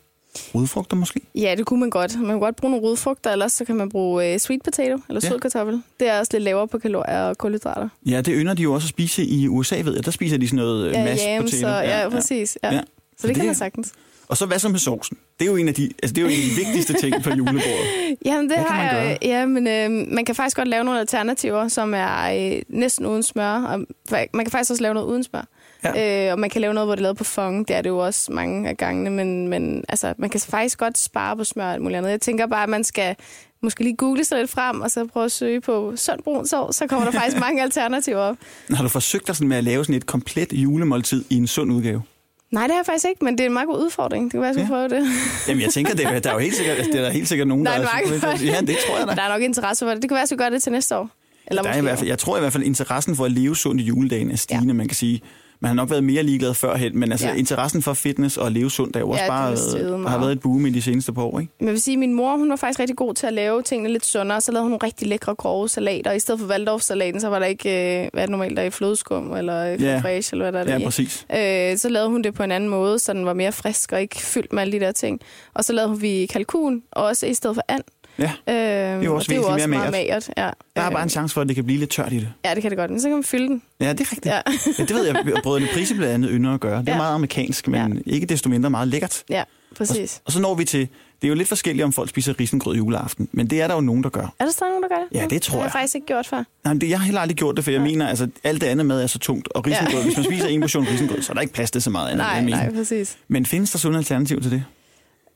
Rodfrugter 0.55 0.97
måske? 0.97 1.21
Ja, 1.35 1.55
det 1.59 1.67
kunne 1.67 1.81
man 1.81 1.91
godt. 1.91 2.19
Man 2.21 2.29
kan 2.29 2.39
godt 2.41 2.57
bruge 2.57 2.71
nogle 2.71 2.87
rodfrugter, 2.87 3.33
ellers 3.33 3.53
så 3.53 3.65
kan 3.65 3.77
man 3.77 3.89
bruge 3.89 4.33
øh, 4.35 4.39
sweet 4.41 4.63
potato, 4.63 4.99
eller 5.09 5.21
Ja. 5.25 5.29
sød 5.29 5.39
kartoffel. 5.39 5.83
Det 6.01 6.09
er 6.09 6.19
også 6.19 6.31
lidt 6.33 6.43
lavere 6.43 6.69
på 6.69 6.79
kalorier 6.79 7.23
og 7.23 7.39
kulhydrater. 7.39 7.89
Ja, 8.07 8.21
det 8.21 8.35
ynder 8.37 8.55
de 8.55 8.63
jo 8.63 8.73
også 8.73 8.85
at 8.87 8.89
spise 8.89 9.25
i 9.25 9.49
USA, 9.49 9.81
ved 9.85 9.95
jeg. 9.95 10.05
Der 10.05 10.11
spiser 10.11 10.37
de 10.37 10.47
sådan 10.49 10.57
noget 10.57 10.93
ja, 10.93 10.99
Ja, 10.99 11.05
mashed 11.05 11.29
jam, 11.29 11.43
potato. 11.43 11.61
så, 11.61 11.69
ja, 11.69 12.09
præcis. 12.09 12.59
Ja. 12.65 12.69
Ja. 12.69 12.75
ja. 12.75 12.81
Så 13.19 13.27
det 13.27 13.35
kan 13.35 13.41
det- 13.41 13.47
man 13.49 13.55
sagtens. 13.55 13.93
Og 14.29 14.37
så 14.37 14.47
hvad 14.47 14.59
så 14.59 14.69
med 14.69 14.79
sovsen? 14.79 15.17
Det 15.39 15.45
er 15.47 15.51
jo 15.51 15.57
en 15.57 15.69
af 15.69 15.75
de, 15.75 15.91
altså, 16.03 16.15
det 16.15 16.19
er 16.19 16.23
jo 16.23 16.29
en 16.29 16.35
af 16.35 16.49
de 16.51 16.65
vigtigste 16.65 16.93
ting 16.93 17.23
på 17.23 17.31
julebordet. 17.31 17.63
Jamen, 18.27 18.49
det 18.51 18.57
Hvad 18.57 18.65
kan 18.67 18.75
har 18.77 18.93
man 18.95 19.07
jeg. 19.11 19.19
Ja, 19.23 19.47
men 19.47 19.67
øh, 19.67 20.15
man 20.15 20.25
kan 20.25 20.35
faktisk 20.35 20.57
godt 20.57 20.69
lave 20.69 20.85
nogle 20.85 21.01
alternativer, 21.01 21.69
som 21.69 21.95
er 21.95 22.53
øh, 22.57 22.63
næsten 22.69 23.07
uden 23.07 23.23
smør. 23.23 23.53
Og 23.63 23.79
man 24.11 24.45
kan 24.45 24.51
faktisk 24.51 24.71
også 24.71 24.83
lave 24.83 24.95
noget 24.95 25.07
uden 25.07 25.23
smør. 25.25 25.49
Ja. 25.85 26.27
Øh, 26.27 26.33
og 26.33 26.39
man 26.39 26.51
kan 26.51 26.61
lave 26.61 26.75
noget, 26.75 26.87
hvor 26.87 26.95
det 26.95 27.01
er 27.01 27.03
lavet 27.03 27.17
på 27.17 27.25
fong. 27.25 27.69
Det 27.69 27.77
er 27.77 27.83
det 27.83 27.89
jo 27.91 27.99
også 27.99 28.33
mange 28.33 28.69
af 28.69 28.77
gangene. 28.77 29.11
Men, 29.11 29.49
men 29.49 29.85
altså, 29.89 30.15
man 30.19 30.31
kan 30.31 30.41
faktisk 30.41 30.79
godt 30.79 30.99
spare 30.99 31.37
på 31.37 31.45
smør 31.45 31.65
og 31.65 31.73
alt 31.73 31.83
muligt 31.83 31.99
andet. 31.99 32.11
Jeg 32.11 32.21
tænker 32.21 32.47
bare, 32.47 32.63
at 32.63 32.69
man 32.69 32.85
skal 32.85 33.17
måske 33.63 33.83
lige 33.85 33.97
google 33.97 34.25
sig 34.25 34.39
lidt 34.39 34.51
frem, 34.51 34.81
og 34.81 34.91
så 34.91 35.07
prøve 35.07 35.25
at 35.25 35.33
søge 35.33 35.61
på 35.61 35.93
sund 35.97 36.23
brun 36.23 36.47
sovs. 36.47 36.77
Så 36.77 36.87
kommer 36.87 37.11
der 37.11 37.19
faktisk 37.19 37.39
mange 37.47 37.63
alternativer 37.63 38.19
op. 38.19 38.37
Har 38.71 38.83
du 38.83 38.89
forsøgt 38.89 39.27
dig 39.27 39.37
sådan 39.37 39.49
med 39.49 39.57
at 39.57 39.65
lave 39.65 39.85
sådan 39.85 39.95
et 39.95 40.07
komplet 40.07 40.53
julemåltid 40.53 41.25
i 41.31 41.37
en 41.37 41.47
sund 41.47 41.73
udgave? 41.73 42.03
Nej, 42.51 42.63
det 42.63 42.71
har 42.71 42.79
jeg 42.79 42.87
faktisk 42.87 43.07
ikke, 43.09 43.25
men 43.25 43.39
det 43.39 43.45
er 43.45 43.47
en 43.47 43.53
meget 43.53 43.69
god 43.69 43.79
udfordring. 43.85 44.25
Det 44.25 44.31
kan 44.31 44.41
være, 44.41 44.47
jeg 44.49 44.55
skulle 44.55 44.83
Ja. 44.83 44.89
prøve 44.89 45.01
det. 45.01 45.09
Jamen, 45.49 45.63
jeg 45.63 45.71
tænker, 45.71 45.95
det 45.95 46.05
er, 46.07 46.19
der 46.19 46.31
er 46.31 46.35
jo 46.35 46.39
helt 46.41 46.55
sikkert, 46.57 46.77
det 46.77 46.95
er 46.95 47.01
der 47.03 47.11
helt 47.11 47.29
sikkert 47.29 47.49
nogen, 47.49 47.67
Der 47.67 47.73
er 47.73 47.79
der 47.81 48.19
for 48.19 48.29
det. 48.31 48.47
Ja, 48.47 48.61
det 48.61 48.77
tror 48.87 48.99
jeg 48.99 49.09
da. 49.09 49.15
Der 49.15 49.23
er 49.23 49.29
nok 49.29 49.43
interesse 49.43 49.85
for 49.85 49.91
det. 49.93 50.03
Det 50.03 50.11
kan 50.11 50.15
være, 50.15 50.23
at 50.23 50.31
jeg 50.31 50.39
gøre 50.39 50.51
det 50.51 50.63
til 50.63 50.73
næste 50.73 50.97
år. 50.97 51.11
Eller 51.47 51.63
Der 51.63 51.71
er 51.71 51.77
i 51.77 51.81
hvert 51.81 51.99
fald, 51.99 52.09
jeg 52.09 52.19
tror 52.19 52.37
i 52.37 52.41
hvert 52.41 52.53
fald, 52.53 52.63
interessen 52.65 53.17
for 53.17 53.25
at 53.25 53.33
leve 53.33 53.57
sundt 53.57 53.81
i 53.81 53.85
juledagen 53.85 54.31
er 54.31 54.37
stigende. 54.37 54.67
Ja. 54.67 54.73
Man 54.73 54.89
kan 54.89 54.95
sige, 54.97 55.21
man 55.63 55.69
har 55.69 55.75
nok 55.75 55.91
været 55.91 56.05
mere 56.05 56.23
ligeglad 56.23 56.55
førhen, 56.55 56.99
men 56.99 57.13
altså 57.13 57.29
ja. 57.29 57.35
Interessen 57.35 57.83
for 57.83 57.93
fitness 57.95 58.37
og 58.37 58.47
at 58.47 58.53
leve 58.53 58.71
sundt 58.71 58.97
er 58.97 59.01
jo 59.01 59.11
også 59.11 59.23
Ja, 59.25 59.29
bare 59.29 59.51
været, 59.53 59.91
har 59.91 59.97
meget. 59.97 60.21
været 60.21 60.33
et 60.33 60.41
boom 60.41 60.67
i 60.67 60.71
de 60.71 60.83
seneste 60.83 61.13
par 61.13 61.23
år, 61.23 61.41
ikke? 61.41 61.53
Men 61.59 61.67
jeg 61.67 61.73
vil 61.73 61.83
sige, 61.83 61.93
at 61.95 61.99
min 61.99 62.15
mor 62.15 62.37
hun 62.37 62.51
var 62.51 62.57
faktisk 62.57 62.81
rigtig 62.81 62.97
god 62.97 63.15
til 63.15 63.27
at 63.27 63.33
lave 63.33 63.63
tingene 63.63 63.93
lidt 63.93 64.07
sundere. 64.07 64.41
Så 64.41 64.53
lavede 64.53 64.63
hun 64.65 64.71
nogle 64.71 64.87
rigtig 64.87 65.09
lækre 65.09 65.35
grove 65.35 65.69
salater. 65.69 66.13
I 66.13 66.19
stedet 66.19 66.41
for 66.41 66.47
Waldorf-salaten, 66.49 67.21
så 67.21 67.29
var 67.29 67.39
der 67.39 67.47
ikke, 67.47 67.69
øh, 68.05 68.09
hvad 68.13 68.23
er 68.23 68.27
det 68.27 68.31
normalt, 68.31 68.57
der 68.57 68.63
er 68.63 68.67
i 68.67 68.71
flødeskum 68.71 69.33
eller 69.33 69.65
Ja. 69.65 69.99
fraiche, 69.99 70.35
eller 70.35 70.45
hvad 70.51 70.53
der 70.53 70.59
er 70.61 70.65
der 70.65 70.79
Ja, 70.79 70.85
præcis. 70.85 71.27
Øh, 71.73 71.79
så 71.79 71.89
lavede 71.89 72.11
hun 72.11 72.23
det 72.23 72.35
på 72.35 72.43
en 72.43 72.53
anden 72.53 72.71
måde, 72.71 72.99
så 72.99 73.13
den 73.13 73.27
var 73.27 73.35
mere 73.35 73.53
frisk 73.53 73.93
og 73.93 74.01
ikke 74.01 74.17
fyldt 74.17 74.53
med 74.53 74.63
alle 74.63 74.73
de 74.73 74.81
der 74.81 74.93
ting. 74.93 75.21
Og 75.55 75.65
så 75.65 75.73
lavede 75.73 76.01
vi 76.01 76.27
kalkun, 76.27 76.83
også 76.93 77.27
i 77.27 77.35
stedet 77.35 77.57
for 77.57 77.63
and. 77.69 77.83
Ja, 78.19 78.25
Øh, 78.49 78.55
det 78.55 78.55
er 78.55 79.03
jo 79.05 79.15
også 79.15 79.25
og 79.25 79.29
det 79.29 79.33
er 79.33 79.37
jo 79.37 79.43
også 79.55 79.69
mere 79.69 79.79
meget 79.79 79.91
magert. 79.93 80.31
Ja. 80.37 80.43
der 80.43 80.83
er 80.83 80.87
Øh, 80.87 80.93
bare 80.93 81.03
en 81.03 81.09
chance 81.09 81.35
for, 81.35 81.41
at 81.41 81.49
det 81.49 81.55
kan 81.57 81.65
blive 81.65 81.79
lidt 81.79 81.91
tørt 81.91 82.13
i 82.13 82.17
det. 82.17 82.33
Ja, 82.45 82.55
det 82.55 82.63
kan 82.63 82.71
det 82.71 82.79
godt. 82.79 82.91
Men 82.91 83.01
så 83.01 83.09
kan 83.09 83.17
man 83.17 83.25
fylde 83.25 83.49
den. 83.49 83.63
Ja, 83.81 83.93
det 83.93 84.01
er 84.01 84.13
rigtigt. 84.13 84.27
Ja, 84.27 84.41
Ja, 84.79 84.83
det 84.85 84.95
ved 84.95 85.07
jeg, 85.07 85.17
brødrene 85.43 85.69
Prise 85.75 85.95
blandt 85.95 86.15
andet 86.15 86.31
ynder 86.33 86.55
at 86.55 86.61
gøre. 86.61 86.81
Det 86.81 86.89
er 86.89 86.93
Ja. 86.93 86.97
meget 86.99 87.15
amerikansk, 87.15 87.69
men 87.69 88.03
ikke 88.07 88.27
desto 88.27 88.49
mindre 88.49 88.71
meget 88.71 88.89
lækkert. 88.89 89.23
ja 89.31 89.43
præcis. 89.77 90.23
Og 90.25 90.33
så 90.33 90.41
når 90.41 90.55
vi 90.55 90.65
til, 90.65 90.81
det 90.81 90.89
er 91.27 91.29
jo 91.29 91.35
lidt 91.35 91.49
forskelligt, 91.49 91.85
om 91.85 91.93
folk 91.93 92.09
spiser 92.11 92.41
risengrød 92.41 92.77
juleaften, 92.77 93.29
men 93.33 93.47
det 93.47 93.61
er 93.61 93.69
der 93.69 93.75
jo 93.75 93.81
nogen, 93.81 94.03
der 94.03 94.11
gør. 94.11 94.35
Er 94.39 94.45
der 94.45 94.53
stadig 94.53 94.71
nogen, 94.71 94.83
der 94.83 94.89
gør 94.89 94.97
det? 95.13 95.21
Ja, 95.21 95.27
det 95.31 95.43
tror 95.43 95.53
Det 95.53 95.53
har 95.53 95.59
jeg. 95.59 95.65
jeg 95.65 95.73
faktisk 95.73 95.95
ikke 95.95 96.07
gjort 96.07 96.27
før. 96.27 96.37
Nej, 96.65 96.75
men 96.75 96.81
det, 96.81 96.89
jeg 96.91 96.99
har 96.99 97.05
heller 97.05 97.21
aldrig 97.21 97.37
gjort 97.37 97.57
det, 97.57 97.65
for 97.65 97.71
jeg 97.71 97.81
mener, 97.81 98.09
altså 98.09 98.29
alt 98.45 98.61
det 98.61 98.67
andet 98.67 98.87
mad 98.87 99.03
er 99.03 99.07
så 99.07 99.19
tungt, 99.19 99.49
og 99.55 99.67
risengrød, 99.67 99.95
Ja. 100.01 100.05
hvis 100.05 100.17
man 100.17 100.25
spiser 100.25 100.47
en 100.47 100.61
portion 100.61 100.87
risengrød, 100.87 101.23
så 101.23 101.33
er 101.33 101.35
der 101.35 101.41
ikke 101.41 101.53
plads 101.55 101.71
til 101.71 101.83
så 101.83 101.91
meget 101.91 102.07
andet. 102.11 102.19
Nej, 102.27 102.35
jeg 102.35 102.45
nej, 102.45 102.75
præcis. 102.75 103.17
Men 103.29 103.47
findes 103.47 103.71
der 103.71 103.79
sunde 103.79 103.99
alternativ 103.99 104.43
til 104.43 104.51
det? 104.51 104.65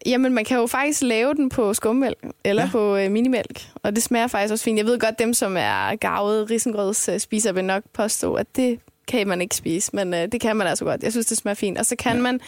Jamen, 0.07 0.33
man 0.35 0.45
kan 0.45 0.59
jo 0.59 0.67
faktisk 0.67 1.03
lave 1.03 1.35
den 1.35 1.49
på 1.49 1.75
skummælk 1.75 2.19
eller 2.45 2.63
Ja. 2.63 2.69
på 2.73 2.97
øh, 2.97 3.11
minimælk, 3.11 3.69
og 3.83 3.95
det 3.97 4.03
smager 4.03 4.27
faktisk 4.27 4.53
også 4.53 4.65
fint. 4.65 4.79
Jeg 4.79 4.87
ved 4.87 4.99
godt, 4.99 5.19
dem, 5.19 5.35
som 5.35 5.57
er 5.59 5.97
garvede 5.97 6.45
risengrøds 6.45 7.09
øh, 7.09 7.19
spiser, 7.21 7.53
vil 7.53 7.65
nok 7.65 7.83
påstå, 7.93 8.35
at 8.35 8.47
det 8.57 8.81
kan 9.09 9.29
man 9.29 9.41
ikke 9.41 9.57
spise, 9.57 9.91
men 9.97 10.15
øh, 10.15 10.33
det 10.33 10.41
kan 10.41 10.57
man 10.57 10.67
altså 10.67 10.85
godt. 10.85 11.03
Jeg 11.03 11.13
synes, 11.13 11.27
det 11.27 11.37
smager 11.37 11.55
fint. 11.55 11.79
Og 11.79 11.87
så 11.87 11.97
kan 11.97 12.17
ja. 12.17 12.23
man 12.23 12.41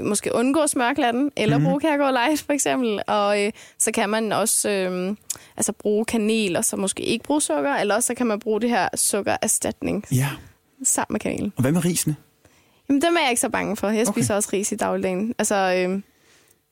øh, 0.00 0.04
måske 0.08 0.34
undgå 0.34 0.66
smørklatten, 0.66 1.30
eller 1.36 1.58
mm. 1.58 1.64
bruge 1.64 1.80
Kærgaard 1.80 2.12
Light 2.12 2.42
for 2.42 2.52
eksempel. 2.52 3.00
Og 3.06 3.42
øh, 3.44 3.52
så 3.78 3.92
kan 3.92 4.08
man 4.10 4.32
også 4.32 4.70
øh, 4.70 5.16
altså 5.56 5.72
bruge 5.72 6.04
kanel, 6.04 6.56
og 6.56 6.64
så 6.64 6.76
måske 6.76 7.02
ikke 7.02 7.24
bruge 7.24 7.40
sukker, 7.42 7.74
eller 7.74 7.94
også 7.94 8.06
så 8.06 8.14
kan 8.14 8.26
man 8.26 8.40
bruge 8.40 8.60
det 8.60 8.70
her 8.70 8.88
sukkererstatning 8.94 10.04
Ja. 10.12 10.28
sammen 10.84 11.14
med 11.14 11.20
kanel. 11.20 11.52
Og 11.56 11.62
hvad 11.62 11.72
med 11.72 11.84
risene? 11.84 12.16
Jamen, 12.88 13.02
dem 13.02 13.16
er 13.16 13.20
jeg 13.20 13.30
ikke 13.30 13.40
så 13.40 13.48
bange 13.48 13.76
for. 13.76 13.88
Jeg 13.88 14.00
Okay. 14.08 14.12
spiser 14.20 14.34
også 14.34 14.48
ris 14.52 14.72
i 14.72 14.76
dagligdagen. 14.76 15.34
Altså, 15.38 15.54
øh, 15.88 16.00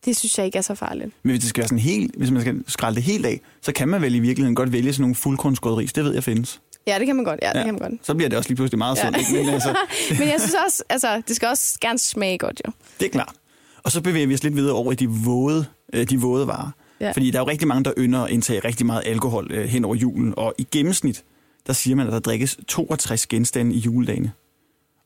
det 0.05 0.17
synes 0.17 0.39
jeg 0.39 0.47
ikke 0.47 0.59
er 0.59 0.63
så 0.63 0.75
farligt. 0.75 1.11
Men 1.23 1.31
hvis 1.31 1.41
det 1.41 1.49
skal 1.49 1.61
være 1.61 1.69
sådan 1.69 1.79
helt, 1.79 2.15
hvis 2.17 2.31
man 2.31 2.41
skal 2.41 2.63
skralde 2.67 2.97
det 2.97 3.03
helt 3.03 3.27
af, 3.27 3.41
så 3.63 3.73
kan 3.73 3.89
man 3.89 4.03
vel 4.03 4.15
i 4.15 4.19
virkeligheden 4.19 4.55
godt 4.55 4.73
vælge 4.73 4.93
sådan 4.93 5.03
nogle 5.03 5.15
fuldkornskåret 5.15 5.77
ris. 5.77 5.93
Det 5.93 6.05
ved 6.05 6.15
jeg 6.15 6.25
findes. 6.25 6.61
Ja, 6.87 6.99
det 6.99 7.07
kan 7.07 7.17
man 7.17 7.25
godt. 7.25 7.41
Ja, 7.43 7.53
det 7.53 7.65
kan 7.65 7.75
man 7.75 7.91
godt. 7.91 8.07
Så 8.07 8.15
bliver 8.15 8.29
det 8.29 8.39
også 8.39 8.51
lige 8.51 8.57
pludselig 8.57 8.79
meget 8.79 8.97
Ja. 8.97 9.03
sundt. 9.05 9.19
ikke? 9.19 9.33
Men 9.33 9.49
altså, 9.49 9.69
Men 10.19 10.29
jeg 10.29 10.37
synes 10.41 10.55
også, 10.67 10.83
altså, 10.89 11.23
det 11.29 11.37
skal 11.37 11.49
også 11.49 11.79
gerne 11.81 11.99
smage 11.99 12.39
godt, 12.39 12.61
jo. 12.67 12.73
det 13.01 13.07
er 13.07 13.11
klart. 13.11 13.33
Og 13.83 13.93
så 13.93 14.01
bevæger 14.01 14.27
vi 14.27 14.35
os 14.35 14.43
lidt 14.43 14.57
videre 14.57 14.75
over 14.75 14.93
i 14.93 14.95
de 14.95 15.09
våde, 15.09 15.65
øh, 15.93 16.11
de 16.11 16.21
våde 16.21 16.47
varer. 16.47 16.71
Ja. 17.01 17.11
Fordi 17.13 17.31
der 17.31 17.39
er 17.39 17.43
jo 17.43 17.49
rigtig 17.49 17.69
mange, 17.69 17.85
der 17.85 17.93
ynder 17.99 18.21
at 18.21 18.31
indtage 18.31 18.61
rigtig 18.61 18.87
meget 18.87 19.03
alkohol 19.07 19.53
øh, 19.53 19.65
hen 19.69 19.85
over 19.85 19.95
julen. 19.95 20.35
Og 20.37 20.55
i 20.59 20.67
gennemsnit, 20.73 21.25
der 21.67 21.73
siger 21.73 21.97
man, 21.97 22.07
at 22.07 22.13
der 22.13 22.19
drikkes 22.19 22.57
62 22.69 23.27
genstande 23.27 23.75
i 23.75 23.79
juledagene. 23.79 24.33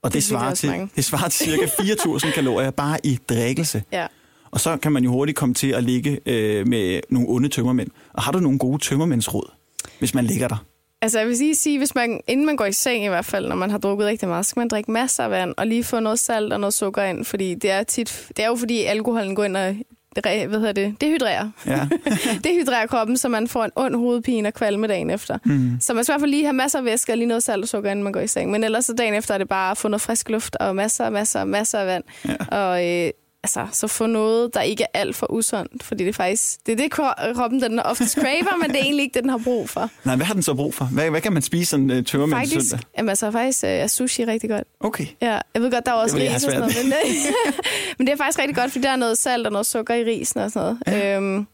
Og 0.03 0.11
det, 0.11 0.15
Det 0.15 0.19
er 0.19 0.23
svarer, 0.29 0.55
til, 0.55 0.71
mange. 0.71 0.89
det 0.97 1.05
svarer 1.05 1.29
til 1.29 1.47
cirka 1.47 1.65
4.000 2.27 2.35
kalorier 2.35 2.71
bare 2.71 2.99
i 3.07 3.19
drikkelse. 3.29 3.83
Ja. 3.93 4.07
Og 4.55 4.61
så 4.61 4.77
kan 4.77 4.93
man 4.93 5.05
jo 5.05 5.11
hurtigt 5.11 5.39
komme 5.39 5.55
til 5.55 5.69
at 5.69 5.85
ligge 5.85 6.21
øh, 6.27 6.69
med 6.69 7.01
nogle 7.09 7.29
onde 7.29 7.49
tømmermænd. 7.49 7.89
Og 8.13 8.23
har 8.23 8.33
du 8.33 8.39
nogle 8.39 8.59
gode 8.59 8.79
tømmermændsråd, 8.79 9.51
hvis 9.99 10.15
man 10.15 10.25
ligger 10.25 10.49
der? 10.49 10.65
Altså, 11.03 11.19
jeg 11.19 11.29
vil 11.29 11.37
sige, 11.37 11.55
sige, 11.55 11.79
hvis 11.79 11.95
man, 11.95 12.21
inden 12.27 12.47
man 12.47 12.57
går 12.57 12.65
i 12.65 12.73
seng 12.73 13.05
i 13.05 13.09
hvert 13.09 13.25
fald, 13.25 13.49
når 13.49 13.57
man 13.57 13.71
har 13.71 13.79
drukket 13.79 14.07
rigtig 14.07 14.29
meget, 14.29 14.47
så 14.47 14.51
skal 14.51 14.61
man 14.61 14.69
drikke 14.69 14.91
masser 14.91 15.25
af 15.25 15.31
vand, 15.31 15.55
og 15.57 15.67
lige 15.67 15.85
få 15.85 16.01
noget 16.01 16.19
salt 16.19 16.53
og 16.53 16.61
noget 16.61 16.75
sukker 16.75 17.03
ind, 17.03 17.25
fordi 17.25 17.55
det 17.55 17.71
er, 17.71 17.83
tit, 17.83 18.27
det 18.37 18.45
er 18.45 18.49
jo 18.49 18.57
fordi 18.57 18.83
alkoholen 18.83 19.35
går 19.35 19.45
ind 19.45 19.57
og 19.57 19.77
hvad 20.23 20.59
hedder 20.59 20.73
det, 20.73 20.95
dehydrerer. 21.01 21.51
Ja. 21.67 21.89
Dehydrerer 22.45 22.87
kroppen, 22.87 23.17
så 23.17 23.29
man 23.29 23.49
får 23.49 23.65
en 23.65 23.71
ond 23.77 23.95
hovedpine 23.95 24.49
og 24.49 24.55
kvalme 24.55 24.87
dagen 24.87 25.11
efter. 25.11 25.39
Mm. 25.45 25.77
Så 25.81 25.95
man 25.95 26.05
skal 26.05 26.13
i 26.13 26.15
hvert 26.15 26.21
fald 26.21 26.31
lige 26.31 26.45
have 26.45 26.53
masser 26.53 26.79
af 26.79 26.85
væske 26.85 27.13
og 27.13 27.17
lige 27.17 27.29
noget 27.29 27.43
salt 27.43 27.63
og 27.63 27.69
sukker, 27.69 27.91
inden 27.91 28.03
man 28.03 28.13
går 28.13 28.21
i 28.21 28.27
seng. 28.27 28.51
Men 28.51 28.65
ellers 28.65 28.85
så 28.85 28.95
dagen 28.95 29.15
efter 29.15 29.35
er 29.35 29.39
det 29.39 29.49
bare 29.49 29.71
at 29.71 29.79
få 29.79 29.89
noget 29.89 30.01
frisk 30.01 30.29
luft 30.29 30.57
og 30.57 30.77
masser, 30.77 31.11
masser, 31.11 31.45
masser 31.45 31.79
af 31.79 31.87
vand. 31.87 32.05
Ja. 32.29 32.57
Og 32.59 32.89
øh, 32.89 33.11
altså, 33.45 33.67
så 33.73 33.87
få 33.87 34.07
noget, 34.07 34.55
der 34.55 34.61
ikke 34.61 34.83
er 34.83 34.87
alt 35.01 35.17
for 35.17 35.33
usundt, 35.33 35.83
fordi 35.83 36.05
det 36.05 36.09
er 36.09 36.13
faktisk, 36.13 36.67
det 36.67 36.73
er 36.73 36.77
det, 36.77 36.93
kro- 36.95 37.33
kroppen 37.35 37.63
den 37.63 37.79
oftest 37.81 38.15
craver, 38.15 38.57
men 38.61 38.71
det 38.71 38.77
er 38.79 38.83
egentlig 38.83 39.03
ikke 39.03 39.15
det, 39.15 39.23
den 39.23 39.31
har 39.31 39.41
brug 39.45 39.69
for. 39.71 39.91
Nej, 40.05 40.17
hvad 40.17 40.27
har 40.27 40.35
den 40.35 40.43
så 40.43 40.55
brug 40.55 40.75
for? 40.75 40.85
Hvad, 40.85 41.11
hvad 41.11 41.21
kan 41.21 41.33
man 41.33 41.43
spise 41.43 41.71
sådan 41.71 41.91
uh, 41.91 42.05
tømmermænd 42.05 42.39
Faktisk, 42.39 42.71
søndag? 42.71 42.87
jamen, 42.99 43.09
altså, 43.09 43.31
faktisk 43.31 43.65
øh, 43.65 43.71
er 43.71 43.87
sushi 43.87 44.25
rigtig 44.25 44.51
godt. 44.51 44.65
Okay. 44.81 45.07
Ja, 45.23 45.39
jeg 45.55 45.63
ved 45.63 45.71
godt, 45.71 45.87
der 45.87 45.93
er 45.93 45.97
også 45.97 46.17
ris 46.17 46.35
og 46.35 46.41
sådan 46.41 46.59
noget, 46.59 46.77
men, 46.85 46.93
men 47.99 48.07
det 48.07 48.13
er 48.13 48.17
faktisk 48.17 48.39
rigtig 48.39 48.57
godt, 48.57 48.73
fordi 48.73 48.83
der 48.85 48.91
er 48.93 48.97
noget 48.97 49.19
salt 49.19 49.47
og 49.47 49.53
noget 49.53 49.67
sukker 49.67 49.95
i 49.95 50.05
risen 50.05 50.41
og 50.41 50.51
sådan 50.51 50.77
noget. 50.87 51.03
Ja. 51.03 51.17
Øhm, 51.17 51.47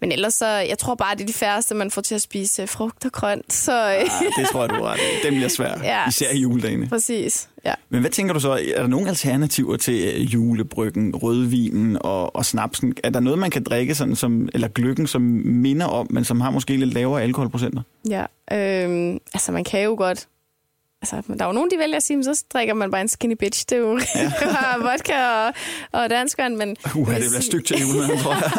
men 0.00 0.12
ellers 0.12 0.34
så, 0.34 0.46
jeg 0.46 0.78
tror 0.78 0.94
bare, 0.94 1.14
det 1.14 1.22
er 1.22 1.26
de 1.26 1.32
færreste, 1.32 1.74
man 1.74 1.90
får 1.90 2.02
til 2.02 2.14
at 2.14 2.22
spise 2.22 2.62
øh, 2.62 2.68
frugt 2.68 3.04
og 3.04 3.12
grønt. 3.12 3.52
Så 3.52 3.72
øh, 3.72 3.94
Ah, 4.00 4.06
det 4.38 4.48
tror 4.52 4.60
jeg, 4.60 4.70
du 4.70 4.82
ret. 4.82 5.00
Den 5.24 5.34
bliver 5.34 5.48
svær, 5.48 5.78
Ja. 5.84 6.08
især 6.08 6.30
i 6.32 6.38
juledagene. 6.38 6.88
præcis. 6.88 7.48
Ja. 7.64 7.74
Men 7.90 8.00
hvad 8.00 8.10
tænker 8.10 8.34
du 8.34 8.40
så? 8.40 8.50
Er 8.50 8.80
der 8.80 8.86
nogle 8.86 9.08
alternativer 9.08 9.76
til 9.76 10.12
øh, 10.14 10.34
julebryggen, 10.34 11.16
rødvinen 11.16 11.96
og, 12.00 12.36
og 12.36 12.44
snapsen? 12.44 12.94
Er 13.04 13.10
der 13.10 13.20
noget, 13.20 13.38
man 13.38 13.50
kan 13.50 13.62
drikke, 13.64 13.94
sådan 13.94 14.16
som, 14.16 14.48
eller 14.54 14.68
gløggen, 14.68 15.06
som 15.06 15.22
minder 15.44 15.86
om, 15.86 16.06
men 16.10 16.24
som 16.24 16.40
har 16.40 16.50
måske 16.50 16.76
lidt 16.76 16.94
lavere 16.94 17.22
alkoholprocenter? 17.22 17.82
ja. 18.08 18.24
Øhm, 18.52 19.18
altså, 19.34 19.52
man 19.52 19.64
kan 19.64 19.82
jo 19.84 19.94
godt... 19.98 20.26
Altså, 21.02 21.22
der 21.38 21.44
er 21.44 21.46
jo 21.48 21.52
nogen, 21.52 21.70
de 21.70 21.78
vælger 21.78 21.96
at 21.96 22.02
sige, 22.02 22.24
så 22.24 22.44
drikker 22.52 22.74
man 22.74 22.90
bare 22.90 23.00
en 23.00 23.08
skinny 23.08 23.34
bitch. 23.38 23.64
Det 23.68 23.76
er 23.76 23.80
jo 23.80 23.98
ja. 24.14 24.76
vodka 24.90 25.12
og, 25.26 25.52
og 25.92 26.10
danskvand, 26.10 26.56
men... 26.56 26.76
Uh, 26.96 27.06
det 27.08 27.16
bliver 27.16 27.40
stygt 27.40 27.66
til 27.66 27.76
julen, 27.80 28.18
tror 28.18 28.32
jeg. 28.34 28.50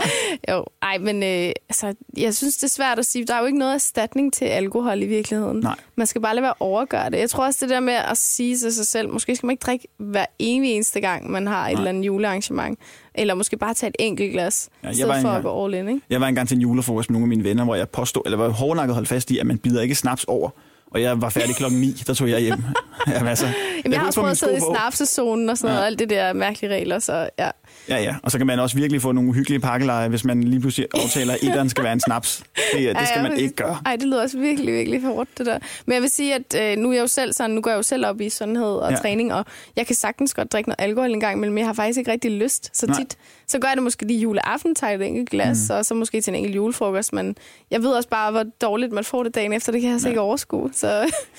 Jo, 0.55 0.65
ej, 0.81 0.97
men 0.97 1.23
øh, 1.23 1.51
altså, 1.69 1.93
jeg 2.17 2.35
synes, 2.35 2.57
det 2.57 2.63
er 2.63 2.67
svært 2.67 2.99
at 2.99 3.05
sige. 3.05 3.25
Der 3.25 3.33
er 3.35 3.39
jo 3.39 3.45
ikke 3.45 3.57
noget 3.59 3.73
erstatning 3.73 4.33
til 4.33 4.45
alkohol 4.45 5.01
i 5.01 5.05
virkeligheden. 5.05 5.59
Nej. 5.59 5.75
Man 5.95 6.07
skal 6.07 6.21
bare 6.21 6.35
lade 6.35 6.43
være 6.43 6.53
overgøre 6.59 7.09
det. 7.09 7.17
Jeg 7.19 7.29
tror 7.29 7.45
også, 7.45 7.59
det 7.65 7.69
der 7.69 7.79
med 7.79 7.93
at 7.93 8.17
sige 8.17 8.57
til 8.57 8.73
sig 8.73 8.87
selv, 8.87 9.09
måske 9.09 9.35
skal 9.35 9.47
man 9.47 9.53
ikke 9.53 9.63
drikke 9.65 9.87
hver 9.97 10.25
evig 10.39 10.71
eneste 10.71 10.99
gang, 11.01 11.31
man 11.31 11.47
har 11.47 11.67
et 11.67 11.73
Nej. 11.73 11.79
eller 11.79 11.89
andet 11.89 12.05
julearrangement. 12.05 12.79
Eller 13.15 13.33
måske 13.33 13.57
bare 13.57 13.73
tage 13.73 13.89
et 13.89 13.95
enkelt 13.99 14.31
glas, 14.33 14.69
Ja, 14.83 14.89
jeg 14.97 15.07
var 15.07 15.13
for 15.13 15.17
engang- 15.19 15.37
at 15.37 15.43
gå 15.43 15.65
all 15.65 15.73
in, 15.73 15.87
ikke? 15.87 16.01
Jeg 16.09 16.21
var 16.21 16.27
engang 16.27 16.47
til 16.47 16.55
en 16.55 16.61
julefrokost 16.61 17.09
med 17.09 17.13
nogle 17.19 17.25
af 17.25 17.29
mine 17.29 17.43
venner, 17.43 17.63
hvor 17.63 17.75
jeg 17.75 17.89
påstod, 17.89 18.21
eller 18.25 18.37
var 18.37 18.49
hårdnakket 18.49 18.93
holdt 18.93 19.07
fast 19.09 19.31
i, 19.31 19.37
at 19.37 19.45
man 19.47 19.57
bider 19.57 19.81
ikke 19.81 19.95
snaps 19.95 20.23
over. 20.23 20.49
Og 20.91 21.01
jeg 21.01 21.21
var 21.21 21.29
færdig 21.29 21.55
klokken 21.55 21.81
9, 21.81 21.91
der 22.07 22.13
tog 22.13 22.29
jeg 22.29 22.39
hjem. 22.39 22.63
Jamen, 23.07 23.27
altså, 23.27 23.45
Jamen, 23.45 23.55
jeg, 23.85 23.91
kunne 23.91 23.97
har 23.99 24.07
også 24.07 24.19
prøvet 24.19 24.31
at 24.31 24.37
sidde 24.37 24.57
i 24.57 24.59
snapsezonen 24.75 25.49
og 25.49 25.57
sådan 25.57 25.67
noget, 25.67 25.77
Ja. 25.77 25.81
og 25.81 25.87
alt 25.87 25.99
det 25.99 26.09
der 26.09 26.33
mærkelige 26.33 26.73
regler, 26.73 26.99
så 26.99 27.29
ja. 27.39 27.49
Ja, 27.89 27.97
ja. 28.03 28.15
Og 28.23 28.31
så 28.31 28.37
kan 28.37 28.47
man 28.47 28.59
også 28.59 28.75
virkelig 28.77 29.01
få 29.01 29.11
nogle 29.11 29.29
uhyggelige 29.29 29.59
pakkeleje, 29.59 30.07
hvis 30.09 30.25
man 30.25 30.43
lige 30.43 30.59
pludselig 30.59 30.87
aftaler, 30.93 31.33
at 31.33 31.39
etteren 31.43 31.69
skal 31.69 31.83
være 31.83 31.93
en 31.93 31.99
snaps. 31.99 32.43
Det, 32.73 32.95
det 32.95 33.07
skal 33.07 33.23
man 33.23 33.37
ikke 33.37 33.55
gøre. 33.55 33.77
Ej, 33.85 33.95
det 33.95 34.05
lyder 34.07 34.21
også 34.21 34.37
virkelig, 34.39 34.73
virkelig 34.73 35.01
hårdt, 35.01 35.29
det 35.37 35.45
der. 35.45 35.59
Men 35.85 35.93
jeg 35.93 36.01
vil 36.01 36.09
sige, 36.09 36.35
at 36.35 36.55
øh, 36.61 36.77
nu 36.83 36.89
er 36.89 36.93
jeg 36.93 37.01
jo 37.01 37.07
selv 37.07 37.33
sådan, 37.33 37.51
nu 37.51 37.61
går 37.61 37.71
jeg 37.71 37.77
jo 37.77 37.83
selv 37.83 38.05
op 38.05 38.21
i 38.21 38.29
sundhed 38.29 38.65
og 38.75 38.91
Ja. 38.91 38.95
træning, 38.97 39.33
og 39.33 39.45
jeg 39.75 39.87
kan 39.87 39.95
sagtens 39.95 40.33
godt 40.33 40.51
drikke 40.51 40.69
noget 40.69 40.89
alkohol 40.89 41.11
en 41.11 41.19
gang 41.19 41.35
imellem, 41.37 41.53
men 41.53 41.59
jeg 41.59 41.67
har 41.67 41.73
faktisk 41.73 41.99
ikke 41.99 42.11
rigtig 42.11 42.31
lyst. 42.31 42.69
Så 42.77 42.87
Nej. 42.87 42.97
tit, 42.99 43.17
så 43.47 43.59
gør 43.59 43.67
jeg 43.67 43.75
det 43.77 43.83
måske 43.83 44.05
lige 44.07 44.19
juleaften, 44.19 44.75
tager 44.75 44.93
et 44.93 45.01
enkelt 45.07 45.29
glas, 45.29 45.65
mm. 45.69 45.75
og 45.75 45.85
så 45.85 45.93
måske 45.93 46.21
til 46.21 46.31
en 46.31 46.35
enkelt 46.35 46.55
julefrokost, 46.55 47.13
men 47.13 47.35
jeg 47.71 47.83
ved 47.83 47.89
også 47.91 48.09
bare, 48.09 48.31
hvor 48.31 48.43
dårligt 48.61 48.91
man 48.91 49.03
får 49.03 49.23
det 49.23 49.35
dagen 49.35 49.53
efter, 49.53 49.71
det 49.71 49.81
kan 49.81 49.87
jeg 49.87 49.93
altså 49.93 50.07
Ja. 50.07 50.11
ikke 50.11 50.21
overskue. 50.21 50.69
Så 50.73 50.87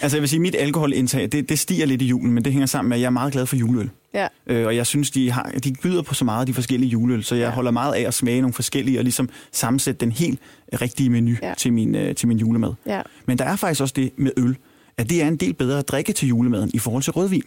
Altså 0.02 0.16
jeg 0.16 0.20
vil 0.22 0.28
sige, 0.28 0.40
mit 0.40 0.54
alkoholindtag, 0.58 1.28
det, 1.32 1.48
det 1.48 1.58
stiger 1.58 1.86
lidt 1.86 2.02
i 2.02 2.06
julen, 2.06 2.32
men 2.32 2.44
det 2.44 2.52
hænger 2.52 2.66
sammen 2.66 2.88
med, 2.88 2.96
at 2.96 3.00
jeg 3.00 3.06
er 3.06 3.10
meget 3.10 3.32
glad 3.32 3.46
for 3.46 3.56
juleøl. 3.56 3.90
Ja, 4.14 4.28
Øh, 4.46 4.66
og 4.66 4.76
jeg 4.76 4.86
synes, 4.86 5.10
de, 5.10 5.30
har, 5.30 5.52
de 5.64 5.72
byder 5.82 6.02
på 6.02 6.14
så 6.14 6.24
meget 6.24 6.40
af 6.40 6.46
de 6.46 6.54
forskellige 6.54 6.90
juleøl, 6.90 7.24
så 7.24 7.34
jeg 7.34 7.44
ja. 7.44 7.50
Holder 7.50 7.70
meget 7.70 7.94
af 7.94 8.00
at 8.00 8.14
smage 8.14 8.40
nogle 8.40 8.54
forskellige 8.54 8.98
og 8.98 9.04
ligesom 9.04 9.28
sammensætte 9.52 10.00
den 10.00 10.12
helt 10.12 10.40
rigtige 10.80 11.10
menu 11.10 11.34
ja. 11.42 11.54
Til, 11.56 11.72
min, 11.72 11.94
øh, 11.94 12.14
til 12.14 12.28
min 12.28 12.38
julemad. 12.38 12.72
ja. 12.86 13.02
Men 13.26 13.38
der 13.38 13.44
er 13.44 13.56
faktisk 13.56 13.80
også 13.80 13.94
det 13.96 14.12
med 14.16 14.30
øl, 14.36 14.56
at 14.96 15.10
det 15.10 15.22
er 15.22 15.28
en 15.28 15.36
del 15.36 15.54
bedre 15.54 15.78
at 15.78 15.88
drikke 15.88 16.12
til 16.12 16.28
julemaden 16.28 16.70
i 16.74 16.78
forhold 16.78 17.02
til 17.02 17.12
rødvin. 17.12 17.42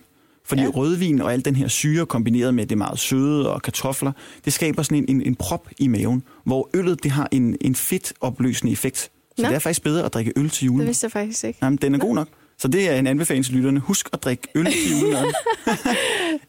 Fordi 0.45 0.61
ja. 0.61 0.67
Rødvin 0.67 1.21
og 1.21 1.33
al 1.33 1.45
den 1.45 1.55
her 1.55 1.67
syre 1.67 2.05
kombineret 2.05 2.53
med 2.53 2.65
det 2.65 2.77
meget 2.77 2.99
søde 2.99 3.53
og 3.53 3.61
kartofler, 3.61 4.11
det 4.45 4.53
skaber 4.53 4.83
sådan 4.83 4.97
en, 4.97 5.05
en, 5.09 5.21
en 5.21 5.35
prop 5.35 5.67
i 5.79 5.87
maven, 5.87 6.23
hvor 6.43 6.69
øllet 6.73 7.03
det 7.03 7.11
har 7.11 7.27
en, 7.31 7.57
en 7.61 7.75
fedtopløsende 7.75 8.71
effekt. 8.73 8.97
Så 8.97 9.09
Nå. 9.37 9.47
det 9.47 9.55
er 9.55 9.59
faktisk 9.59 9.83
bedre 9.83 10.05
at 10.05 10.13
drikke 10.13 10.33
øl 10.35 10.49
til 10.49 10.61
Det 10.61 10.65
julemad. 10.67 10.85
vidste 10.85 11.05
jeg 11.05 11.11
faktisk 11.11 11.43
ikke. 11.43 11.59
Jamen, 11.61 11.77
den 11.77 11.95
er 11.95 11.99
god 11.99 12.15
nok. 12.15 12.27
Så 12.59 12.67
det 12.67 12.89
er 12.89 12.95
en 12.99 13.07
anbefaling 13.07 13.45
til 13.45 13.53
lytterne. 13.53 13.79
Husk 13.79 14.09
at 14.13 14.23
drikke 14.23 14.47
øl 14.55 14.65
til 14.65 14.91
julemaden. 14.91 15.33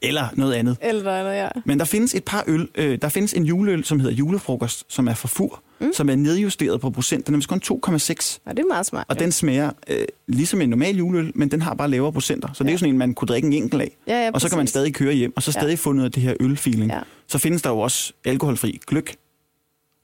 Eller 0.02 0.28
noget 0.34 0.52
andet. 0.54 0.76
Eller 0.82 1.12
andet, 1.12 1.32
ja. 1.32 1.48
Men 1.64 1.78
der 1.78 1.84
findes 1.84 2.14
et 2.14 2.24
par 2.24 2.44
øl. 2.46 2.68
Øh, 2.74 2.98
der 3.02 3.08
findes 3.08 3.34
en 3.34 3.44
juleøl, 3.44 3.84
som 3.84 4.00
hedder 4.00 4.14
julefrokost, 4.14 4.84
som 4.88 5.08
er 5.08 5.14
for 5.14 5.28
fur, 5.28 5.62
mm. 5.80 5.92
som 5.92 6.10
er 6.10 6.14
nedjusteret 6.16 6.80
på 6.80 6.90
procent. 6.90 7.26
Den 7.26 7.34
er 7.34 7.40
kun 7.48 7.60
2,6. 7.64 8.38
Og 8.46 8.56
det 8.56 8.62
er 8.62 8.66
meget 8.68 8.86
smart. 8.86 9.04
Og 9.08 9.16
ja. 9.18 9.22
den 9.24 9.32
smager 9.32 9.70
øh, 9.88 10.04
ligesom 10.28 10.60
en 10.60 10.68
normal 10.70 10.96
juleøl, 10.96 11.32
men 11.34 11.50
den 11.50 11.62
har 11.62 11.74
bare 11.74 11.90
lavere 11.90 12.12
procenter. 12.12 12.48
Så 12.54 12.64
det 12.64 12.68
er 12.68 12.72
jo 12.72 12.74
Ja. 12.74 12.78
sådan 12.78 12.92
en, 12.94 12.98
man 12.98 13.14
kunne 13.14 13.26
drikke 13.26 13.46
en 13.46 13.52
enkelt 13.52 13.82
af. 13.82 13.96
Ja, 14.06 14.24
ja, 14.24 14.30
og 14.34 14.40
så 14.40 14.48
kan 14.48 14.58
man 14.58 14.66
stadig 14.66 14.94
køre 14.94 15.12
hjem, 15.14 15.32
og 15.36 15.42
så 15.42 15.50
Ja. 15.54 15.60
stadig 15.60 15.78
få 15.78 15.92
noget 15.92 16.04
af 16.08 16.12
det 16.12 16.22
her 16.22 16.34
ølfeeling. 16.40 16.90
Ja. 16.90 17.00
Så 17.28 17.38
findes 17.38 17.62
der 17.62 17.70
jo 17.70 17.78
også 17.78 18.12
alkoholfri 18.24 18.80
gløk. 18.86 19.14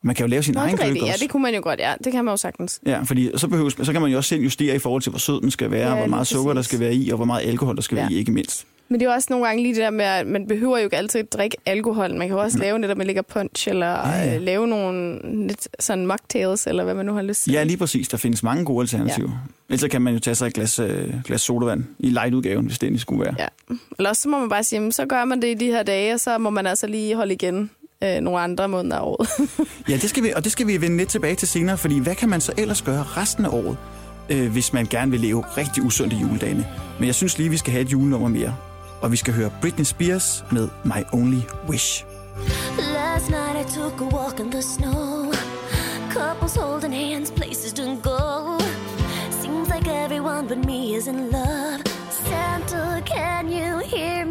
Man 0.02 0.14
kan 0.14 0.26
jo 0.26 0.30
lave 0.30 0.42
sin 0.42 0.54
Nå, 0.54 0.61
egen 0.61 0.76
det 0.76 0.82
er 0.82 0.87
rigtigt. 0.87 1.06
Ja, 1.06 1.12
det 1.21 1.30
kunne 1.30 1.42
man 1.42 1.54
jo 1.54 1.61
godt, 1.62 1.80
ja. 1.80 1.92
Det 2.04 2.12
kan 2.12 2.25
man 2.25 2.32
jo 2.32 2.37
sagtens. 2.37 2.80
Ja, 2.87 3.00
fordi 3.02 3.30
så, 3.35 3.49
behøves, 3.49 3.76
så 3.82 3.92
kan 3.92 4.02
man 4.02 4.11
jo 4.11 4.16
også 4.16 4.28
selv 4.28 4.42
justere 4.42 4.76
i 4.76 4.78
forhold 4.78 5.02
til, 5.02 5.11
hvor 5.11 5.18
sød 5.18 5.40
den 5.40 5.50
skal 5.50 5.71
være, 5.71 5.90
Ja, 5.90 5.97
hvor 5.97 6.06
meget 6.06 6.26
sukker 6.26 6.52
der 6.52 6.62
skal 6.62 6.80
være 6.80 6.94
i, 6.94 7.11
og 7.11 7.16
hvor 7.16 7.25
meget 7.26 7.49
alkohol 7.49 7.76
der 7.76 7.82
skal 7.82 7.97
være 7.97 8.06
Ja. 8.11 8.14
i, 8.14 8.18
ikke 8.18 8.32
mindst. 8.32 8.66
Men 8.88 9.00
det 9.00 9.06
er 9.06 9.11
jo 9.11 9.14
også 9.14 9.26
nogle 9.30 9.47
gange 9.47 9.62
lige 9.62 9.75
det 9.75 9.82
der 9.82 9.90
med, 9.90 10.04
at 10.04 10.26
man 10.26 10.47
behøver 10.47 10.78
jo 10.78 10.85
ikke 10.85 10.97
altid 10.97 11.21
at 11.21 11.32
drikke 11.32 11.56
alkohol. 11.66 12.11
Man 12.14 12.28
kan 12.28 12.37
jo 12.37 12.42
også 12.42 12.59
lave 12.59 12.78
netop, 12.78 12.97
man 12.97 13.06
lægger 13.06 13.23
punch, 13.23 13.68
eller 13.68 13.87
Ja, 13.87 14.09
ja, 14.09 14.25
ja. 14.32 14.38
lave 14.38 14.66
nogle 14.66 15.18
lidt 15.47 15.68
sådan 15.80 16.06
mocktails, 16.06 16.66
eller 16.66 16.85
hvad 16.85 16.94
man 16.94 17.06
nu 17.06 17.12
har 17.14 17.23
lyst 17.23 17.42
til. 17.44 17.52
Ja, 17.52 17.62
lige 17.62 17.76
præcis. 17.76 18.09
Der 18.09 18.16
findes 18.16 18.42
mange 18.42 18.64
gode 18.64 18.80
alternativer. 18.80 19.28
Ja. 19.71 19.75
Ellers 19.75 19.90
kan 19.90 20.02
man 20.02 20.14
jo 20.14 20.21
tage 20.21 20.35
sig 20.35 20.47
et 20.47 20.54
glas, 20.54 20.78
øh, 20.78 21.14
glas 21.25 21.40
sodavand 21.40 21.85
i 21.99 22.09
light-udgaven, 22.09 22.66
hvis 22.66 22.78
det 22.78 22.87
endelig 22.87 23.00
skulle 23.00 23.25
være. 23.25 23.35
ja. 23.38 23.47
Eller 23.99 24.11
også 24.11 24.23
så 24.23 24.28
må 24.28 24.38
man 24.38 24.49
bare 24.49 24.64
sige, 24.64 24.76
jamen, 24.76 24.92
så 24.92 25.06
gør 25.06 25.25
man 25.25 25.42
det 25.42 25.49
i 25.49 25.54
de 25.54 25.66
her 25.66 25.82
dage, 25.82 26.14
og 26.14 26.21
så 26.21 26.38
må 26.38 26.50
man 26.50 26.66
altså 26.66 26.87
lige 26.87 27.14
holde 27.14 27.35
igen 27.35 27.71
øh, 28.02 28.21
nogle 28.21 28.40
andre 28.40 28.68
måneder 28.68 28.97
af 28.97 29.02
året. 29.02 29.28
Ja, 29.88 29.97
det 29.97 30.11
skal 30.11 30.23
vi, 30.23 30.32
og 30.37 30.44
det 30.44 30.52
skal 30.52 30.66
vi 30.66 30.80
vende 30.80 30.97
lidt 30.97 31.09
tilbage 31.09 31.35
til 31.35 31.49
senere, 31.49 31.78
fordi 31.78 31.99
hvad 31.99 32.14
kan 32.14 32.28
man 32.28 32.40
så 32.40 32.52
ellers 32.59 32.82
gøre 32.82 33.02
resten 33.02 33.44
af 33.44 33.49
året, 33.50 33.76
øh, 34.30 34.52
hvis 34.52 34.73
man 34.73 34.87
gerne 34.87 35.11
vil 35.11 35.21
leve 35.21 35.44
rigtig 35.56 35.82
usundt 35.82 36.12
i 36.12 36.16
juledagene? 36.16 36.66
Men 36.99 37.06
jeg 37.06 37.14
synes 37.14 37.38
lige, 37.38 37.50
vi 37.50 37.56
skal 37.56 37.73
have 37.73 37.82
et 37.82 37.92
julenummer 37.92 38.28
mere. 38.28 38.56
Og 39.00 39.12
vi 39.12 39.16
skal 39.16 39.35
høre 39.35 39.50
Britney 39.61 39.85
Spears 39.85 40.44
med 40.52 40.68
My 40.85 41.02
Only 41.12 41.40
Wish. 41.68 42.04
Last 42.78 43.30
night 43.30 43.56
I 43.61 43.75
took 43.80 44.00
a 44.00 44.16
walk 44.16 44.40
in 44.40 44.50
the 44.50 44.62
snow. 44.62 45.32
Couples 46.11 46.54
holding 46.56 46.94
hands, 46.94 47.30
places 47.30 47.73
to 47.73 47.82
go. 48.02 48.59
Seems 49.42 49.68
like 49.75 49.88
everyone 50.04 50.49
but 50.49 50.59
me 50.66 50.97
is 50.97 51.06
in 51.06 51.30
love. 51.30 51.80
Santa, 52.11 53.02
can 53.06 53.49
you 53.52 53.78
hear 53.78 54.22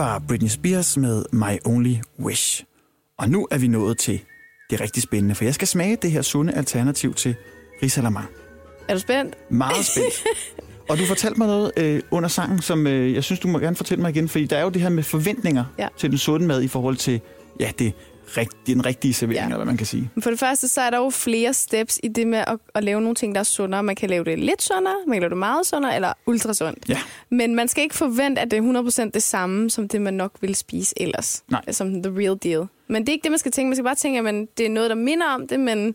var 0.00 0.18
Britney 0.28 0.48
Spears 0.48 0.96
med 0.96 1.24
My 1.32 1.58
Only 1.64 1.94
Wish. 2.20 2.64
Og 3.18 3.28
nu 3.28 3.48
er 3.50 3.58
vi 3.58 3.66
nået 3.68 3.98
til 3.98 4.20
det 4.70 4.80
rigtig 4.80 5.02
spændende, 5.02 5.34
for 5.34 5.44
jeg 5.44 5.54
skal 5.54 5.68
smage 5.68 5.96
det 6.02 6.10
her 6.10 6.22
sunde 6.22 6.52
alternativ 6.52 7.14
til 7.14 7.34
risalamang. 7.82 8.26
Er 8.88 8.94
du 8.94 9.00
spændt? 9.00 9.34
Meget 9.50 9.84
spændt. 9.86 10.24
Og 10.88 10.98
du 10.98 11.04
fortalte 11.04 11.38
mig 11.38 11.48
noget 11.48 11.72
øh, 11.76 12.02
under 12.10 12.28
sangen, 12.28 12.62
som 12.62 12.86
øh, 12.86 13.14
jeg 13.14 13.24
synes, 13.24 13.40
du 13.40 13.48
må 13.48 13.58
gerne 13.58 13.76
fortælle 13.76 14.02
mig 14.02 14.10
igen, 14.10 14.28
fordi 14.28 14.46
der 14.46 14.56
er 14.56 14.62
jo 14.62 14.68
det 14.68 14.82
her 14.82 14.88
med 14.88 15.02
forventninger 15.02 15.64
Ja. 15.78 15.88
til 15.96 16.10
den 16.10 16.18
sunde 16.18 16.46
mad 16.46 16.62
i 16.62 16.68
forhold 16.68 16.96
til 16.96 17.20
ja, 17.60 17.70
det, 17.78 17.92
rigt, 18.36 18.66
den 18.66 18.86
rigtige 18.86 19.14
servering, 19.14 19.40
ja. 19.40 19.44
Eller 19.44 19.56
hvad 19.56 19.66
man 19.66 19.76
kan 19.76 19.86
sige. 19.86 20.10
For 20.22 20.30
det 20.30 20.38
første, 20.38 20.68
så 20.68 20.80
er 20.80 20.90
der 20.90 20.98
jo 20.98 21.10
flere 21.10 21.54
steps 21.54 22.00
i 22.02 22.08
det 22.08 22.26
med 22.26 22.38
at, 22.38 22.58
at 22.74 22.84
lave 22.84 23.00
nogle 23.00 23.14
ting, 23.14 23.34
der 23.34 23.38
er 23.38 23.44
sundere. 23.44 23.82
Man 23.82 23.96
kan 23.96 24.10
lave 24.10 24.24
det 24.24 24.38
lidt 24.38 24.62
sundere, 24.62 24.94
man 25.06 25.14
kan 25.14 25.20
lave 25.22 25.30
det 25.30 25.38
meget 25.38 25.66
sundere, 25.66 25.94
eller 25.94 26.12
ultra 26.26 26.54
sundt. 26.54 26.88
Ja. 26.88 26.98
Men 27.30 27.54
man 27.54 27.68
skal 27.68 27.82
ikke 27.82 27.94
forvente, 27.94 28.40
at 28.40 28.50
det 28.50 28.58
er 28.58 29.06
100% 29.06 29.10
det 29.14 29.22
samme, 29.22 29.70
som 29.70 29.88
det, 29.88 30.02
man 30.02 30.14
nok 30.14 30.32
ville 30.40 30.56
spise 30.56 30.94
ellers. 30.96 31.44
Nej. 31.48 31.72
Som 31.72 32.02
the 32.02 32.12
real 32.18 32.38
deal. 32.42 32.66
Men 32.88 33.02
det 33.02 33.08
er 33.08 33.12
ikke 33.12 33.22
det, 33.24 33.32
man 33.32 33.38
skal 33.38 33.52
tænke. 33.52 33.68
Man 33.68 33.76
skal 33.76 33.84
bare 33.84 33.94
tænke, 33.94 34.18
at 34.18 34.24
man, 34.24 34.48
det 34.58 34.66
er 34.66 34.70
noget, 34.70 34.90
der 34.90 34.96
minder 34.96 35.26
om 35.26 35.48
det, 35.48 35.60
men 35.60 35.94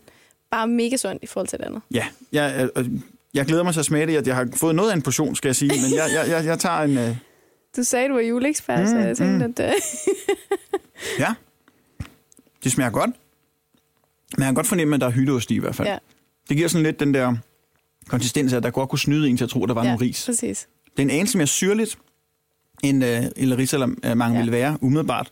bare 0.50 0.66
mega 0.66 0.96
sundt 0.96 1.22
i 1.22 1.26
forhold 1.26 1.48
til 1.48 1.58
det 1.58 1.64
andet. 1.64 1.82
Ja, 1.90 2.06
jeg, 2.32 2.68
øh, 2.76 2.84
jeg 3.34 3.46
glæder 3.46 3.62
mig 3.62 3.72
til 3.72 3.80
at 3.80 3.86
smage 3.86 4.06
det. 4.06 4.26
Jeg 4.26 4.36
har 4.36 4.48
fået 4.56 4.74
noget 4.74 4.90
af 4.90 4.94
en 4.96 5.02
portion, 5.02 5.36
skal 5.36 5.48
jeg 5.48 5.56
sige, 5.56 5.68
men 5.68 5.96
jeg, 5.96 6.08
jeg, 6.14 6.30
jeg, 6.30 6.44
jeg 6.44 6.58
tager 6.58 6.78
en... 6.82 6.98
Øh, 6.98 7.16
Du 7.76 7.84
sagde, 7.84 8.08
du 8.08 8.14
var 8.14 8.20
juleekspert, 8.20 8.80
mm, 8.80 8.86
så 8.86 8.96
jeg 8.96 9.16
tænkte, 9.16 9.46
mm. 9.46 9.54
at... 9.58 9.74
Uh... 9.74 9.80
ja, 11.22 11.34
det 12.64 12.72
smager 12.72 12.90
godt. 12.90 13.10
Men 14.36 14.38
jeg 14.42 14.46
kan 14.46 14.54
godt 14.54 14.66
fornemme, 14.66 14.94
at 14.94 15.00
der 15.00 15.06
er 15.06 15.10
hytteost 15.10 15.50
i 15.50 15.54
i 15.54 15.58
hvert 15.58 15.74
fald. 15.74 15.88
ja, 15.88 15.98
Det 16.48 16.56
giver 16.56 16.68
sådan 16.68 16.82
lidt 16.82 17.00
den 17.00 17.14
der 17.14 17.36
konsistens, 18.08 18.52
at 18.52 18.62
der 18.62 18.70
godt 18.70 18.88
kunne 18.90 18.98
snyde 18.98 19.28
en 19.28 19.36
til 19.36 19.44
at 19.44 19.50
tro, 19.50 19.62
at 19.62 19.68
der 19.68 19.74
var 19.74 19.82
ja, 19.82 19.88
noget 19.88 20.00
ris. 20.00 20.26
præcis. 20.26 20.68
Det 20.90 20.98
er 20.98 21.02
en 21.02 21.10
anelse 21.10 21.38
mere 21.38 21.46
syrligt, 21.46 21.98
end 22.84 23.04
øh, 23.04 23.22
eller 23.36 23.56
risalamang 23.58 24.20
ja. 24.20 24.26
Ja. 24.26 24.44
ville 24.44 24.52
være, 24.52 24.78
umiddelbart. 24.80 25.30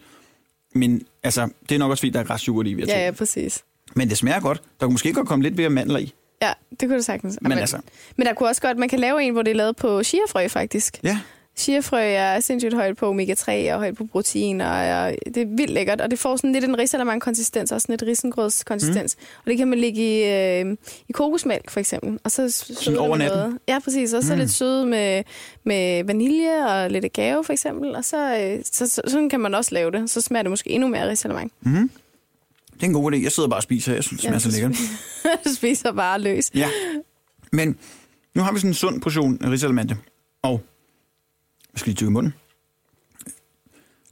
Men 0.74 1.02
altså, 1.22 1.48
det 1.68 1.74
er 1.74 1.78
nok 1.78 1.90
også 1.90 2.00
fordi, 2.00 2.10
der 2.10 2.20
er 2.20 2.24
græsyoghurt 2.24 2.66
i, 2.66 2.74
vil 2.74 2.82
jeg 2.82 2.88
Ja, 2.88 2.94
tro. 2.94 3.04
ja, 3.04 3.10
præcis. 3.10 3.64
Men 3.96 4.08
det 4.08 4.18
smager 4.18 4.40
godt. 4.40 4.62
Der 4.80 4.87
kunne 4.87 4.92
måske 4.94 5.12
godt 5.12 5.28
komme 5.28 5.42
lidt 5.42 5.56
mere 5.56 5.70
mandler 5.70 5.98
i. 5.98 6.14
Ja, 6.42 6.52
det 6.70 6.78
kunne 6.80 6.96
det 6.96 7.04
sagtens. 7.04 7.38
Men 7.40 7.52
altså, 7.52 7.78
men 8.16 8.26
der 8.26 8.34
kunne 8.34 8.48
også 8.48 8.62
godt, 8.62 8.78
man 8.78 8.88
kan 8.88 8.98
lave 9.00 9.22
en, 9.22 9.32
hvor 9.32 9.42
det 9.42 9.50
er 9.50 9.54
lavet 9.54 9.76
på 9.76 10.02
chiafrø, 10.02 10.48
faktisk. 10.48 11.00
ja, 11.02 11.20
Chiafrø 11.56 11.98
er 12.00 12.40
sindssygt 12.40 12.74
højt 12.74 12.96
på 12.96 13.10
omega-3 13.12 13.50
og 13.72 13.78
højt 13.78 13.96
på 13.96 14.06
proteiner. 14.06 14.66
Og 15.04 15.14
det 15.24 15.36
er 15.36 15.46
vildt 15.46 15.70
lækkert, 15.70 16.00
og 16.00 16.10
det 16.10 16.18
får 16.18 16.36
sådan 16.36 16.52
lidt 16.52 16.64
en 16.64 16.78
risalamang-konsistens, 16.78 17.72
også 17.72 17.84
sådan 17.84 17.92
lidt 17.92 18.02
risengrøds-konsistens. 18.02 19.16
Mm. 19.18 19.24
Og 19.44 19.50
det 19.50 19.58
kan 19.58 19.68
man 19.68 19.78
lægge 19.78 20.00
i, 20.00 20.60
øh, 20.60 20.76
i 21.08 21.12
kokosmælk, 21.12 21.70
for 21.70 21.80
eksempel. 21.80 22.18
Og 22.24 22.30
så 22.30 22.50
søde 22.50 22.98
over 22.98 23.16
natten? 23.16 23.38
noget. 23.38 23.58
Ja, 23.68 23.78
præcis. 23.84 24.12
Og 24.12 24.22
så 24.22 24.32
mm. 24.32 24.38
lidt 24.38 24.50
søde 24.50 24.86
med, 24.86 25.22
med 25.64 26.04
vanilje 26.04 26.66
og 26.66 26.90
lidt 26.90 27.04
agave, 27.04 27.44
for 27.44 27.52
eksempel. 27.52 27.96
Og 27.96 28.04
så, 28.04 28.38
øh, 28.38 28.64
så, 28.72 28.88
så, 28.88 29.02
sådan 29.06 29.28
kan 29.28 29.40
man 29.40 29.54
også 29.54 29.74
lave 29.74 29.90
det. 29.90 30.10
Så 30.10 30.20
smager 30.20 30.42
det 30.42 30.50
måske 30.50 30.70
endnu 30.70 30.88
mere 30.88 31.08
risalamang. 31.10 31.52
det 32.74 32.82
er 32.82 32.86
en 32.86 32.92
god 32.92 33.12
idé. 33.12 33.22
Jeg 33.22 33.32
sidder 33.32 33.48
bare 33.48 33.58
og 33.58 33.62
spiser. 33.62 33.94
Jeg 33.94 34.04
synes, 34.04 34.20
det 34.20 34.28
smager 34.28 34.38
så 34.38 34.50
lækkert. 34.50 34.76
du 35.44 35.54
spiser 35.60 35.92
bare 35.92 36.20
løs. 36.20 36.50
Ja. 36.54 36.68
Men 37.52 37.76
nu 38.34 38.42
har 38.42 38.52
vi 38.52 38.58
sådan 38.58 38.70
en 38.70 38.74
sund 38.74 39.00
portion 39.00 39.38
risalamande. 39.44 39.96
Og 40.42 40.60
jeg 41.74 41.78
skal 41.78 41.90
lige 41.90 41.96
tykke 41.96 42.12
munden. 42.12 42.34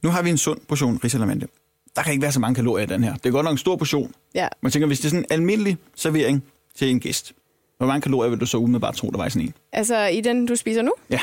Nu 0.03 0.09
har 0.09 0.21
vi 0.21 0.29
en 0.29 0.37
sund 0.37 0.59
portion 0.67 0.99
risalamande. 1.03 1.47
Der 1.95 2.01
kan 2.03 2.11
ikke 2.13 2.21
være 2.21 2.31
så 2.31 2.39
mange 2.39 2.55
kalorier 2.55 2.83
i 2.85 2.89
den 2.89 3.03
her. 3.03 3.13
Det 3.15 3.25
er 3.25 3.31
godt 3.31 3.43
nok 3.43 3.51
en 3.51 3.57
stor 3.57 3.75
portion. 3.75 4.13
Ja, 4.35 4.47
Man 4.61 4.71
tænker, 4.71 4.87
hvis 4.87 4.99
det 4.99 5.05
er 5.05 5.09
sådan 5.09 5.19
en 5.19 5.25
almindelig 5.29 5.77
servering 5.95 6.43
til 6.75 6.89
en 6.89 6.99
gæst, 6.99 7.33
hvor 7.77 7.87
mange 7.87 8.01
kalorier 8.01 8.29
vil 8.29 8.39
du 8.39 8.45
så 8.45 8.57
umiddelbart 8.57 8.95
tro, 8.95 9.09
der 9.09 9.17
var 9.17 9.25
i 9.25 9.29
sådan 9.29 9.47
en? 9.47 9.53
altså 9.73 10.05
i 10.05 10.21
den, 10.21 10.45
du 10.45 10.55
spiser 10.55 10.81
nu, 10.81 10.93
Ja. 11.09 11.19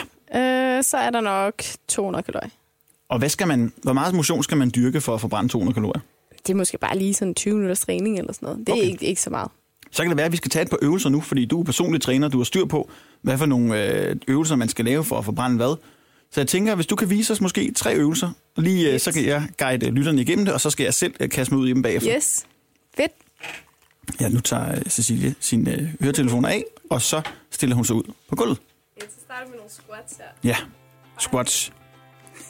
øh, 0.78 0.84
så 0.84 0.96
er 0.96 1.10
der 1.10 1.20
nok 1.20 1.62
200 1.88 2.22
kalorier. 2.22 2.50
Og 3.08 3.18
hvad 3.18 3.28
skal 3.28 3.48
man, 3.48 3.72
hvor 3.82 3.92
meget 3.92 4.14
motion 4.14 4.42
skal 4.42 4.56
man 4.56 4.70
dyrke 4.74 5.00
for 5.00 5.14
at 5.14 5.20
forbrænde 5.20 5.48
200 5.48 5.74
kalorier? 5.74 6.00
Det 6.46 6.52
er 6.52 6.56
måske 6.56 6.78
bare 6.78 6.98
lige 6.98 7.14
sådan 7.14 7.34
20 7.34 7.54
minutters 7.54 7.80
træning 7.80 8.18
eller 8.18 8.32
sådan 8.32 8.46
noget. 8.46 8.58
Det 8.58 8.68
er 8.68 8.72
Okay. 8.72 8.84
ikke, 8.84 9.06
ikke 9.06 9.20
så 9.20 9.30
meget. 9.30 9.50
Så 9.90 10.02
kan 10.02 10.10
det 10.10 10.16
være, 10.16 10.26
at 10.26 10.32
vi 10.32 10.36
skal 10.36 10.50
tage 10.50 10.62
et 10.62 10.70
par 10.70 10.78
øvelser 10.82 11.08
nu, 11.08 11.20
fordi 11.20 11.44
du 11.44 11.60
er 11.60 11.64
personlig 11.64 12.02
træner, 12.02 12.28
du 12.28 12.36
har 12.38 12.44
styr 12.44 12.64
på, 12.64 12.90
hvad 13.22 13.38
for 13.38 13.46
nogle 13.46 13.84
øh, 14.08 14.16
øvelser, 14.28 14.56
man 14.56 14.68
skal 14.68 14.84
lave 14.84 15.04
for 15.04 15.18
at 15.18 15.24
forbrænde 15.24 15.56
hvad. 15.56 15.76
Så 16.32 16.40
jeg 16.40 16.48
tænker, 16.48 16.74
hvis 16.74 16.86
du 16.86 16.96
kan 16.96 17.10
vise 17.10 17.32
os 17.32 17.40
måske 17.40 17.72
tre 17.76 17.94
øvelser, 17.94 18.30
lige, 18.56 18.92
øh, 18.92 19.00
så 19.00 19.12
kan 19.12 19.24
jeg 19.24 19.48
guide 19.58 19.90
lytterne 19.90 20.22
igennem 20.22 20.44
det, 20.44 20.54
og 20.54 20.60
så 20.60 20.70
skal 20.70 20.84
jeg 20.84 20.94
selv 20.94 21.14
øh, 21.20 21.28
kaste 21.28 21.54
mig 21.54 21.62
ud 21.62 21.68
i 21.68 21.72
dem 21.72 21.82
bagefter. 21.82 22.16
Yes. 22.16 22.46
Fedt. 22.96 23.12
Ja, 24.20 24.28
nu 24.28 24.40
tager 24.40 24.70
øh, 24.70 24.82
Cecilie 24.88 25.34
sine 25.40 25.72
øh, 25.74 25.88
høretelefoner 26.00 26.48
af, 26.48 26.64
og 26.90 27.02
så 27.02 27.22
stiller 27.50 27.76
hun 27.76 27.84
sig 27.84 27.96
ud 27.96 28.02
på 28.28 28.36
gulvet. 28.36 28.58
Så 29.00 29.06
starter 29.24 29.44
vi 29.44 29.50
med 29.50 29.56
nogle 29.58 29.70
squats 29.70 30.14
her. 30.18 30.50
Ja, 30.50 30.56
squats. 31.18 31.72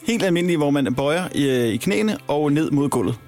Helt 0.07 0.23
almindelige, 0.23 0.57
hvor 0.57 0.71
man 0.71 0.95
bøjer 0.95 1.29
i, 1.35 1.49
øh, 1.49 1.69
i 1.69 1.77
knæene 1.77 2.19
og 2.29 2.53
ned 2.53 2.71
mod 2.71 2.89
gulvet. 2.89 3.21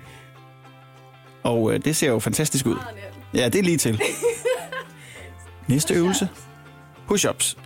Og 1.43 1.75
øh, 1.75 1.85
det 1.85 1.97
ser 1.97 2.09
jo 2.09 2.19
fantastisk 2.19 2.67
ud. 2.67 2.77
Ja, 3.35 3.49
det 3.49 3.59
er 3.59 3.63
lige 3.63 3.79
til. 3.79 4.01
Næste 5.69 5.95
øvelse. 5.95 6.29
Push-ups. 7.11 7.57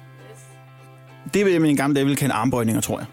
Det 1.35 1.45
vil 1.45 1.53
jeg 1.53 1.61
med 1.61 1.71
en 1.71 1.77
gammel 1.77 2.09
dag 2.09 2.17
kalde 2.17 2.35
armbøjninger, 2.35 2.81
tror 2.81 2.99
jeg. 2.99 3.07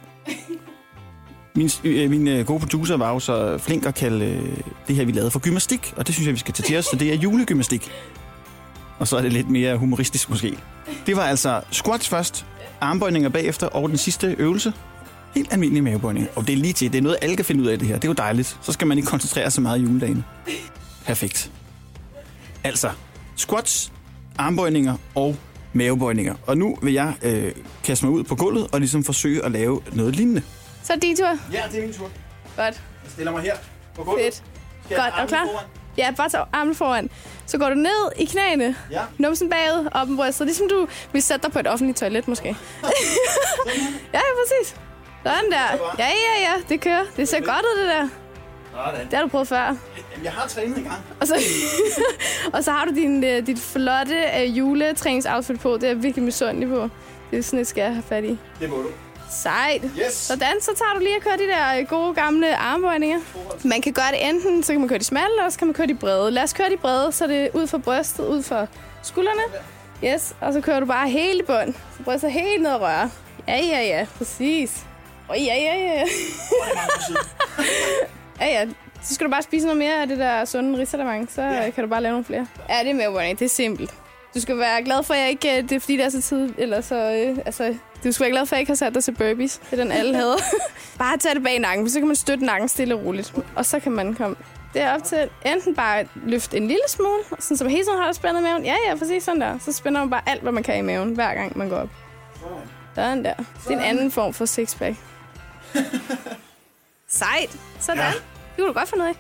Min, 1.56 1.70
øh, 1.84 2.10
min 2.10 2.28
øh, 2.28 2.46
gode 2.46 2.60
producer 2.60 2.98
var 2.98 3.14
jo 3.14 3.20
så 3.20 3.58
flink 3.58 3.86
at 3.86 3.96
kalde 3.96 4.26
øh, 4.26 4.58
det 4.88 4.96
her, 4.96 5.06
vi 5.06 5.12
lavede 5.12 5.32
for 5.32 5.40
gymnastik, 5.40 5.94
og 5.98 6.08
det 6.08 6.16
synes 6.16 6.26
jeg, 6.28 6.34
vi 6.34 6.40
skal 6.40 6.54
tage 6.54 6.68
til 6.68 6.78
os, 6.78 6.86
så 6.86 6.96
det 6.96 7.14
er 7.14 7.18
julegymnastik. 7.18 7.92
Og 9.00 9.08
så 9.08 9.18
er 9.18 9.22
det 9.22 9.34
lidt 9.34 9.50
mere 9.50 9.78
humoristisk 9.78 10.30
måske. 10.30 10.58
Det 11.06 11.16
var 11.16 11.24
altså 11.24 11.62
squats 11.72 12.10
først, 12.10 12.46
armbøjninger 12.82 13.30
bagefter, 13.30 13.68
og 13.68 13.90
den 13.90 13.98
sidste 13.98 14.36
øvelse, 14.40 14.74
helt 15.36 15.54
almindelig 15.54 15.84
mavebøjning. 15.84 16.28
Og 16.36 16.48
det 16.48 16.54
er 16.54 16.58
lige 16.58 16.74
til, 16.74 16.92
det 16.92 16.98
er 16.98 17.02
noget, 17.02 17.18
alle 17.22 17.36
kan 17.36 17.46
finde 17.46 17.64
ud 17.64 17.68
af 17.68 17.80
det 17.80 17.88
her. 17.88 17.96
Det 17.96 18.04
er 18.04 18.10
jo 18.10 18.14
dejligt. 18.14 18.58
Så 18.62 18.72
skal 18.72 18.88
man 18.88 18.98
ikke 18.98 19.08
koncentrere 19.08 19.52
sig 19.52 19.64
meget 19.64 19.80
i 19.80 19.82
juledagen. 19.82 20.26
Perfekt. 21.06 21.52
Altså, 22.64 22.90
squats, 23.36 23.92
armbøjninger 24.38 24.96
og 25.16 25.36
mavebøjninger. 25.74 26.36
Og 26.48 26.58
nu 26.58 26.78
vil 26.82 26.94
jeg 26.94 27.14
øh, 27.24 27.52
kaste 27.84 28.06
mig 28.06 28.14
ud 28.16 28.24
på 28.24 28.36
gulvet 28.36 28.68
og 28.72 28.80
ligesom 28.80 29.04
forsøge 29.04 29.46
at 29.46 29.52
lave 29.52 29.82
noget 29.94 30.16
lignende. 30.16 30.42
Så 30.84 30.94
er 30.94 30.98
det 30.98 31.04
din 31.04 31.16
tur. 31.18 31.28
Ja, 31.52 31.62
det 31.72 31.78
er 31.80 31.82
min 31.84 31.94
tur. 31.94 32.10
Godt. 32.56 32.82
Jeg 33.04 33.12
stiller 33.12 33.32
mig 33.32 33.42
her 33.42 33.56
på 33.96 34.18
Fedt. 34.20 34.36
Skal 34.86 34.98
Godt. 34.98 35.14
Er 35.18 35.22
du 35.22 35.28
klar? 35.28 35.66
Ja, 35.98 36.12
bare 36.18 36.30
tag 36.30 36.46
armen 36.54 36.76
foran. 36.76 37.10
Så 37.46 37.58
går 37.58 37.70
du 37.70 37.76
ned 37.76 38.12
i 38.18 38.26
knæene. 38.26 38.76
Ja. 38.92 39.02
Numsen 39.18 39.50
bagud, 39.50 39.90
op 39.92 40.08
med 40.08 40.18
brystet. 40.18 40.48
Ligesom 40.48 40.70
du 40.70 40.88
vil 41.12 41.22
sætte 41.22 41.44
dig 41.44 41.52
på 41.52 41.60
et 41.60 41.68
offentligt 41.68 41.98
toilet, 41.98 42.28
måske. 42.28 42.48
ja, 44.14 44.20
ja, 44.20 44.20
præcis. 44.44 44.76
Sådan 45.26 45.52
der. 45.52 45.94
Ja, 46.00 46.08
ja, 46.08 46.42
ja. 46.42 46.54
Det 46.70 46.82
kører. 46.82 47.04
Det 47.18 47.30
ser 47.30 47.40
godt 47.40 47.66
ud, 47.76 47.82
det 47.82 47.90
der. 47.90 48.08
Sådan. 48.74 49.06
Det 49.06 49.14
har 49.14 49.22
du 49.22 49.28
prøvet 49.28 49.48
før. 49.48 49.58
Jamen, 49.58 50.24
jeg 50.24 50.32
har 50.32 50.48
trænet 50.48 50.78
en 50.78 50.84
gang. 50.84 50.98
Og 51.20 51.28
så, 51.28 51.36
og 52.54 52.64
så 52.64 52.72
har 52.72 52.86
du 52.86 52.96
din, 52.96 53.24
øh, 53.24 53.48
dit 53.48 53.60
flotte 53.60 54.16
uh, 54.38 54.58
juletræningsoutfit 54.58 55.60
på. 55.60 55.74
Det 55.74 55.84
er 55.84 55.88
jeg 55.88 56.04
virkelig 56.04 56.24
misundelig 56.24 56.70
på. 56.70 56.90
Det 57.32 57.40
er 57.40 57.44
sådan 57.44 57.60
et, 57.60 57.68
skal 57.68 57.82
jeg 57.82 57.92
have 57.92 58.04
fat 58.04 58.24
i. 58.24 58.38
Det 58.60 58.70
må 58.70 58.76
du. 58.76 58.88
Sejt. 59.32 59.82
Yes. 60.06 60.14
Sådan, 60.14 60.62
så 60.62 60.72
tager 60.76 60.94
du 60.94 61.00
lige 61.00 61.16
og 61.18 61.22
kører 61.22 61.38
de 61.38 61.48
der 61.48 61.80
øh, 61.80 61.88
gode 61.88 62.14
gamle 62.14 62.56
armbøjninger. 62.58 63.20
Man 63.64 63.82
kan 63.82 63.94
gøre 63.94 64.12
det 64.12 64.30
enten, 64.30 64.64
så 64.64 64.74
kan 64.74 64.80
man 64.80 64.90
køre 64.90 65.00
de 65.00 65.04
smalle, 65.04 65.30
eller 65.38 65.50
så 65.50 65.58
kan 65.58 65.68
man 65.68 65.74
køre 65.74 65.88
de 65.88 65.96
brede. 65.96 66.32
Lad 66.32 66.44
os 66.44 66.54
køre 66.54 66.70
de 66.70 66.78
brede, 66.78 67.12
så 67.12 67.28
det 67.28 67.44
er 67.44 67.48
ud 67.54 67.68
fra 67.68 67.78
brystet, 67.78 68.26
ud 68.28 68.44
fra 68.44 68.66
skuldrene. 69.04 69.42
Yes, 70.06 70.36
og 70.42 70.54
så 70.54 70.62
kører 70.62 70.80
du 70.80 70.86
bare 70.86 71.10
helt 71.10 71.42
i 71.42 71.46
bund. 71.46 71.74
Så 71.98 72.04
brystet 72.04 72.32
helt 72.32 72.62
ned 72.62 72.72
og 72.72 72.82
rører. 72.82 73.10
Ja, 73.48 73.58
ja, 73.58 73.82
ja, 73.82 74.06
præcis. 74.18 74.84
Og 75.28 75.38
ja, 75.38 75.56
ja, 75.56 75.76
ja. 75.76 76.04
ja, 78.40 78.46
ja. 78.46 78.66
Så 79.02 79.14
skal 79.16 79.26
du 79.28 79.32
bare 79.32 79.42
spise 79.42 79.66
noget 79.66 79.78
mere 79.78 80.02
af 80.02 80.08
det 80.08 80.18
der 80.20 80.46
sunde 80.46 80.80
risalamang, 80.80 81.30
så 81.32 81.42
Ja. 81.42 81.70
kan 81.70 81.84
du 81.84 81.90
bare 81.90 82.02
lave 82.02 82.12
nogle 82.12 82.26
flere. 82.26 82.48
Ja, 82.70 82.80
det 82.84 82.90
er 82.90 82.94
med 82.94 83.08
warning. 83.10 83.40
Det 83.40 83.46
er 83.46 83.50
simpelt. 83.50 83.94
Du 84.36 84.42
skal 84.42 84.58
være 84.58 84.84
glad 84.84 85.04
for, 85.04 85.14
at 85.14 85.20
jeg 85.20 85.30
ikke... 85.30 85.58
øh, 85.58 85.64
Det 85.64 85.72
er 85.72 85.80
fordi, 85.80 85.98
det 85.98 86.06
er 86.06 86.10
så 86.10 86.22
tid... 86.22 86.54
Eller 86.58 86.82
så... 86.82 86.96
Øh, 86.96 87.38
altså, 87.46 87.76
du 88.04 88.12
skal 88.12 88.24
være 88.24 88.32
glad 88.32 88.46
for, 88.46 88.56
at 88.56 88.58
jeg 88.58 88.60
ikke 88.60 88.70
har 88.70 88.76
sat 88.76 88.94
dig 88.96 89.04
til 89.04 89.12
burpees. 89.12 89.58
Det 89.72 89.80
er 89.80 89.84
den, 89.84 89.92
alle 89.92 90.16
havde. 90.16 90.36
bare 91.00 91.18
tage 91.18 91.36
det 91.36 91.44
bag 91.44 91.60
nakken, 91.60 91.90
så 91.90 92.00
kan 92.00 92.08
man 92.08 92.16
støtte 92.16 92.46
nakken 92.46 92.68
stille 92.70 92.96
og 92.96 93.06
roligt. 93.06 93.34
Og 93.56 93.66
så 93.66 93.80
kan 93.80 93.92
man 93.92 94.14
komme 94.14 94.36
det 94.74 94.82
er 94.82 94.94
op 94.96 95.04
til 95.04 95.30
enten 95.46 95.76
bare 95.76 96.06
løfte 96.26 96.58
en 96.58 96.68
lille 96.68 96.82
smule, 96.88 97.20
sådan 97.40 97.58
så 97.58 97.64
man 97.64 97.72
hele 97.72 97.84
tiden 97.86 97.98
har 98.00 98.06
det 98.08 98.16
spændet 98.16 98.42
i 98.42 98.44
maven. 98.44 98.66
Ja, 98.66 98.76
ja, 98.90 98.96
præcis 98.96 99.24
sådan 99.24 99.42
der. 99.42 99.60
Så 99.60 99.72
spænder 99.72 100.00
man 100.02 100.10
bare 100.10 100.22
alt, 100.26 100.42
hvad 100.42 100.52
man 100.52 100.64
kan 100.64 100.78
i 100.78 100.82
maven, 100.82 101.10
hver 101.14 101.34
gang 101.34 101.58
man 101.58 101.70
går 101.70 101.76
op. 101.78 101.90
Sådan 102.96 103.26
der. 103.26 103.34
Det 103.36 103.46
er 103.68 103.72
en 103.72 103.80
anden 103.80 104.12
form 104.12 104.34
for 104.34 104.46
sixpack. 104.46 104.96
Sejt. 107.18 107.50
Sådan. 107.80 107.98
Ja. 107.98 108.06
Ja. 108.06 108.12
Det 108.12 108.58
kunne 108.58 108.68
du 108.68 108.74
godt 108.74 108.90
finde 108.90 109.04
ud 109.04 109.10
af. 109.10 109.14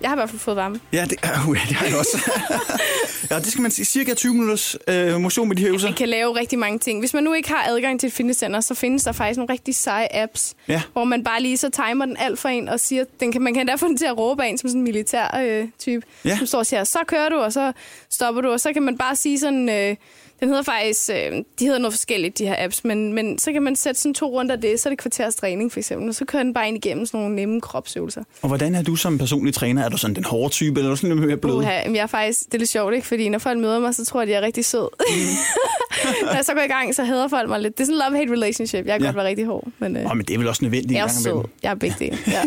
Jeg 0.00 0.10
har 0.10 0.16
i 0.16 0.18
hvert 0.18 0.30
fald 0.30 0.40
fået 0.40 0.56
varme. 0.56 0.80
Ja, 0.92 1.04
det, 1.10 1.18
uh, 1.48 1.56
ja, 1.56 1.60
det 1.68 1.76
har 1.76 1.86
jeg 1.86 1.96
også. 1.96 2.30
ja, 3.30 3.38
det 3.38 3.46
skal 3.46 3.62
man 3.62 3.70
sige. 3.70 3.84
Cirka 3.84 4.14
20 4.14 4.32
minutters 4.34 4.76
øh, 4.88 5.20
motion 5.20 5.48
med 5.48 5.56
de 5.56 5.62
her 5.62 5.68
øvelser. 5.68 5.88
Man 5.88 5.96
kan 5.96 6.08
lave 6.08 6.36
rigtig 6.36 6.58
mange 6.58 6.78
ting. 6.78 7.00
Hvis 7.00 7.14
man 7.14 7.24
nu 7.24 7.32
ikke 7.32 7.48
har 7.48 7.64
adgang 7.68 8.00
til 8.00 8.06
et 8.06 8.12
fitnesscenter, 8.12 8.60
så 8.60 8.74
findes 8.74 9.04
der 9.04 9.12
faktisk 9.12 9.38
nogle 9.38 9.52
rigtig 9.52 9.74
seje 9.74 10.08
apps, 10.10 10.54
Ja. 10.68 10.82
hvor 10.92 11.04
man 11.04 11.24
bare 11.24 11.42
lige 11.42 11.56
så 11.56 11.70
timer 11.70 12.04
den 12.06 12.16
alt 12.16 12.38
for 12.38 12.48
en 12.48 12.68
og 12.68 12.80
siger, 12.80 13.04
den 13.20 13.32
kan, 13.32 13.42
man 13.42 13.54
kan 13.54 13.60
endda 13.60 13.74
få 13.74 13.86
den 13.88 13.96
til 13.96 14.06
at 14.06 14.18
råbe 14.18 14.44
af 14.44 14.48
en 14.48 14.58
som 14.58 14.68
sådan 14.68 14.80
en 14.80 14.84
militær 14.84 15.40
øh, 15.44 15.68
type. 15.78 16.06
Ja. 16.24 16.36
Som 16.38 16.46
står 16.46 16.58
og 16.58 16.66
siger, 16.66 16.84
så 16.84 16.98
kører 17.06 17.28
du, 17.28 17.36
og 17.36 17.52
så 17.52 17.72
stopper 18.10 18.40
du, 18.40 18.50
og 18.52 18.60
så 18.60 18.72
kan 18.72 18.82
man 18.82 18.98
bare 18.98 19.16
sige 19.16 19.38
sådan, 19.38 19.68
øh, 19.68 19.96
Den 20.40 20.48
hedder 20.48 20.62
faktisk, 20.62 21.10
øh, 21.10 21.32
de 21.58 21.64
hedder 21.64 21.78
noget 21.78 21.92
forskelligt, 21.92 22.38
de 22.38 22.46
her 22.46 22.54
apps, 22.58 22.84
men, 22.84 23.12
men 23.12 23.38
så 23.38 23.52
kan 23.52 23.62
man 23.62 23.76
sætte 23.76 24.00
sådan 24.00 24.14
to 24.14 24.26
rundt 24.26 24.50
af 24.52 24.60
det, 24.60 24.80
så 24.80 24.88
er 24.88 24.90
det 24.90 24.98
kvarters 24.98 25.34
træning 25.34 25.72
for 25.72 25.80
eksempel, 25.80 26.08
og 26.08 26.14
så 26.14 26.24
kører 26.24 26.42
den 26.42 26.54
bare 26.54 26.68
ind 26.68 26.76
igennem 26.76 27.06
sådan 27.06 27.20
nogle 27.20 27.36
nemme 27.36 27.60
kropsøvelser. 27.60 28.22
Og 28.42 28.48
hvordan 28.48 28.74
er 28.74 28.82
du 28.82 28.96
som 28.96 29.18
personlig 29.18 29.54
træner? 29.54 29.84
Er 29.84 29.88
du 29.88 29.96
sådan 29.96 30.16
den 30.16 30.24
hårde 30.24 30.52
type, 30.54 30.80
eller 30.80 30.90
er 30.90 30.94
du 30.94 30.96
sådan 30.96 31.16
lidt 31.16 31.26
mere 31.28 31.36
blød? 31.36 31.54
Uha, 31.54 31.70
jeg 31.72 31.96
er 31.96 32.06
faktisk, 32.06 32.40
det 32.46 32.54
er 32.54 32.58
lidt 32.58 32.70
sjovt, 32.70 32.94
ikke? 32.94 33.06
Fordi 33.06 33.28
når 33.28 33.38
folk 33.38 33.58
møder 33.58 33.78
mig, 33.80 33.94
så 33.94 34.04
tror 34.04 34.20
jeg, 34.20 34.28
de 34.28 34.32
er 34.34 34.40
rigtig 34.40 34.64
sød. 34.64 34.88
når 36.26 36.34
jeg 36.34 36.44
så 36.44 36.54
går 36.54 36.60
i 36.62 36.66
gang, 36.66 36.94
så 36.94 37.04
hader 37.04 37.28
folk 37.28 37.48
mig 37.48 37.60
lidt. 37.60 37.78
Det 37.78 37.82
er 37.82 37.86
sådan 37.86 38.14
en 38.14 38.28
love-hate 38.28 38.32
relationship. 38.32 38.86
Jeg 38.86 38.94
kan 38.94 39.00
Ja. 39.00 39.06
godt 39.06 39.16
være 39.16 39.26
rigtig 39.26 39.46
hård, 39.46 39.68
men 39.78 39.96
øh, 39.96 40.10
Åh, 40.10 40.16
men 40.16 40.26
det 40.26 40.34
er 40.34 40.38
vel 40.38 40.48
også 40.48 40.64
nødvendigt 40.64 40.92
jeg 40.92 41.04
er 41.04 41.08
sød. 41.08 41.44
Jeg 41.62 41.70
er 41.70 41.74
begge 41.74 41.96
dele. 41.98 42.18
Ja. 42.26 42.42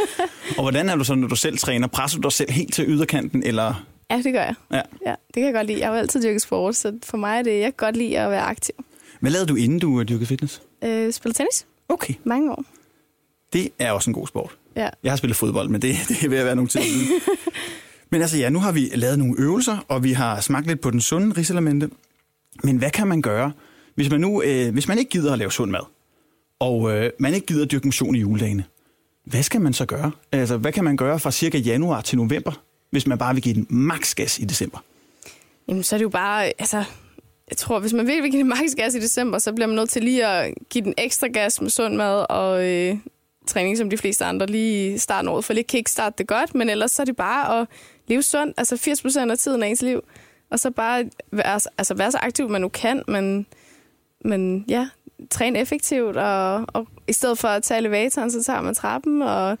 Og 0.58 0.62
hvordan 0.62 0.88
er 0.88 0.96
du 0.96 1.04
så, 1.04 1.14
når 1.14 1.28
du 1.28 1.36
selv 1.36 1.58
træner? 1.58 1.86
Presser 1.86 2.18
du 2.18 2.22
dig 2.22 2.32
selv 2.32 2.50
helt 2.50 2.74
til 2.74 2.84
yderkanten, 2.88 3.42
eller... 3.46 3.86
ja, 4.10 4.16
det 4.24 4.32
gør 4.32 4.42
jeg. 4.42 4.54
Ja. 4.72 4.82
Ja, 5.06 5.10
det 5.26 5.34
kan 5.34 5.44
jeg 5.44 5.54
godt 5.54 5.66
lide. 5.66 5.78
Jeg 5.78 5.86
har 5.88 5.94
jo 5.94 5.98
altid 6.00 6.22
dyrket 6.22 6.42
sport, 6.42 6.76
så 6.76 6.98
for 7.02 7.16
mig 7.16 7.38
er 7.38 7.42
det, 7.42 7.52
jeg 7.54 7.64
kan 7.64 7.72
godt 7.86 7.96
lide 7.96 8.18
at 8.18 8.30
være 8.30 8.42
aktiv. 8.42 8.74
Hvad 9.20 9.30
lavede 9.30 9.46
du, 9.48 9.54
inden 9.54 9.78
du 9.78 10.02
dyrkede 10.02 10.26
fitness? 10.26 10.62
Øh, 10.84 11.12
spiller 11.12 11.34
tennis? 11.34 11.66
Okay, 11.88 12.14
Mange 12.24 12.52
år. 12.52 12.64
det 13.52 13.68
er 13.78 13.92
også 13.92 14.10
en 14.10 14.14
god 14.14 14.26
sport. 14.26 14.56
Ja. 14.76 14.88
Jeg 15.02 15.12
har 15.12 15.16
spillet 15.16 15.36
fodbold, 15.36 15.68
men 15.68 15.82
det, 15.82 15.94
det 16.08 16.24
er 16.24 16.28
ved 16.28 16.38
at 16.38 16.44
være 16.44 16.56
nogle 16.56 16.68
tid 16.68 16.80
siden. 16.80 17.20
Men 18.10 18.20
altså 18.22 18.38
ja, 18.38 18.48
nu 18.48 18.58
har 18.58 18.72
vi 18.72 18.90
lavet 18.94 19.18
nogle 19.18 19.34
øvelser, 19.38 19.84
og 19.88 20.04
vi 20.04 20.12
har 20.12 20.40
smagt 20.40 20.66
lidt 20.66 20.80
på 20.80 20.90
den 20.90 21.00
sunde 21.00 21.36
risalamente. 21.36 21.90
Men 22.64 22.76
hvad 22.76 22.90
kan 22.90 23.06
man 23.06 23.22
gøre, 23.22 23.52
hvis 23.94 24.10
man 24.10 24.20
nu, 24.20 24.42
øh, 24.42 24.72
hvis 24.72 24.88
man 24.88 24.98
ikke 24.98 25.10
gider 25.10 25.32
at 25.32 25.38
lave 25.38 25.52
sund 25.52 25.70
mad, 25.70 25.80
og 26.58 26.96
øh, 26.96 27.10
man 27.18 27.34
ikke 27.34 27.46
gider 27.46 27.64
at 27.64 27.70
dyrke 27.70 27.86
motion 27.86 28.16
i 28.16 28.18
juledagene? 28.20 28.64
Hvad 29.24 29.42
skal 29.42 29.60
man 29.60 29.72
så 29.72 29.86
gøre? 29.86 30.10
Altså, 30.32 30.56
hvad 30.56 30.72
kan 30.72 30.84
man 30.84 30.96
gøre 30.96 31.18
fra 31.18 31.30
cirka 31.30 31.58
januar 31.58 32.00
til 32.00 32.18
november, 32.18 32.62
hvis 32.90 33.06
man 33.06 33.18
bare 33.18 33.34
vil 33.34 33.42
give 33.42 33.54
den 33.54 33.66
maks 33.70 34.14
gas 34.14 34.38
i 34.38 34.44
december? 34.44 34.78
Jamen, 35.68 35.82
så 35.82 35.96
er 35.96 35.98
det 35.98 36.04
jo 36.04 36.08
bare, 36.08 36.44
altså, 36.44 36.84
jeg 37.50 37.56
tror, 37.56 37.78
hvis 37.78 37.92
man 37.92 38.06
virkelig 38.06 38.22
vil 38.22 38.30
give 38.30 38.42
den 38.42 38.48
maks 38.48 38.74
gas 38.76 38.94
i 38.94 39.00
december, 39.00 39.38
så 39.38 39.52
bliver 39.52 39.66
man 39.66 39.76
nødt 39.76 39.90
til 39.90 40.04
lige 40.04 40.26
at 40.26 40.54
give 40.70 40.84
den 40.84 40.94
ekstra 40.98 41.26
gas 41.26 41.60
med 41.60 41.70
sund 41.70 41.96
mad 41.96 42.26
og 42.30 42.64
øh, 42.64 42.96
træning, 43.46 43.78
som 43.78 43.90
de 43.90 43.96
fleste 43.96 44.24
andre 44.24 44.46
lige 44.46 44.94
i 44.94 44.98
starten 44.98 45.28
af 45.28 45.32
året, 45.32 45.44
for 45.44 45.52
lige 45.52 45.64
kickstart 45.64 46.18
det 46.18 46.26
godt, 46.26 46.54
men 46.54 46.70
ellers 46.70 46.90
så 46.90 47.02
er 47.02 47.06
det 47.06 47.16
bare 47.16 47.60
at 47.60 47.68
leve 48.06 48.22
sundt, 48.22 48.54
altså 48.58 48.76
80 48.76 49.02
procent 49.02 49.30
af 49.30 49.38
tiden 49.38 49.62
af 49.62 49.68
ens 49.68 49.82
liv, 49.82 50.02
og 50.50 50.58
så 50.58 50.70
bare 50.70 51.04
være, 51.32 51.60
altså 51.78 51.94
være 51.94 52.12
så 52.12 52.18
aktiv, 52.18 52.48
man 52.48 52.60
nu 52.60 52.68
kan, 52.68 53.02
men, 53.08 53.46
men 54.24 54.64
ja, 54.68 54.88
træne 55.30 55.58
effektivt, 55.58 56.16
og, 56.16 56.66
og 56.68 56.86
i 57.08 57.12
stedet 57.12 57.38
for 57.38 57.48
at 57.48 57.62
tage 57.62 57.78
elevatoren, 57.78 58.30
så 58.30 58.42
tager 58.42 58.60
man 58.60 58.74
trappen, 58.74 59.22
og 59.22 59.58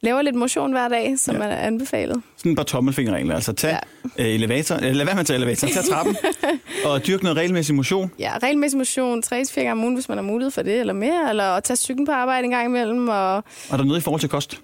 laver 0.00 0.22
lidt 0.22 0.36
motion 0.36 0.72
hver 0.72 0.88
dag, 0.88 1.18
som 1.18 1.36
Ja. 1.36 1.42
er 1.42 1.56
anbefalet. 1.56 2.22
Sådan 2.36 2.54
par 2.56 2.62
tommelfingerregler. 2.62 3.34
Altså 3.34 3.52
tag 3.52 3.78
ja. 4.18 4.24
øh, 4.24 4.34
elevator, 4.34 4.74
eller 4.74 4.92
lad 4.92 5.04
være 5.04 5.14
med 5.14 5.20
at 5.20 5.26
tage 5.26 5.36
elevator, 5.36 5.68
tag 5.68 5.84
trappen, 5.84 6.16
og 6.86 7.06
dyrk 7.06 7.22
noget 7.22 7.36
regelmæssig 7.38 7.74
motion. 7.74 8.10
Ja, 8.18 8.32
regelmæssig 8.42 8.78
motion, 8.78 9.22
3 9.22 9.44
fire 9.44 9.64
gange 9.64 9.72
om 9.72 9.82
ugen, 9.84 9.94
hvis 9.94 10.08
man 10.08 10.18
har 10.18 10.22
mulighed 10.24 10.50
for 10.50 10.62
det, 10.62 10.80
eller 10.80 10.92
mere, 10.92 11.30
eller 11.30 11.44
at 11.44 11.64
tage 11.64 11.76
cyklen 11.76 12.06
på 12.06 12.12
arbejde 12.12 12.44
en 12.44 12.50
gang 12.50 12.66
imellem, 12.68 13.08
og, 13.08 13.34
Og 13.36 13.44
der 13.70 13.78
er 13.78 13.82
noget 13.84 14.00
i 14.00 14.02
forhold 14.02 14.20
til 14.20 14.28
kost. 14.28 14.60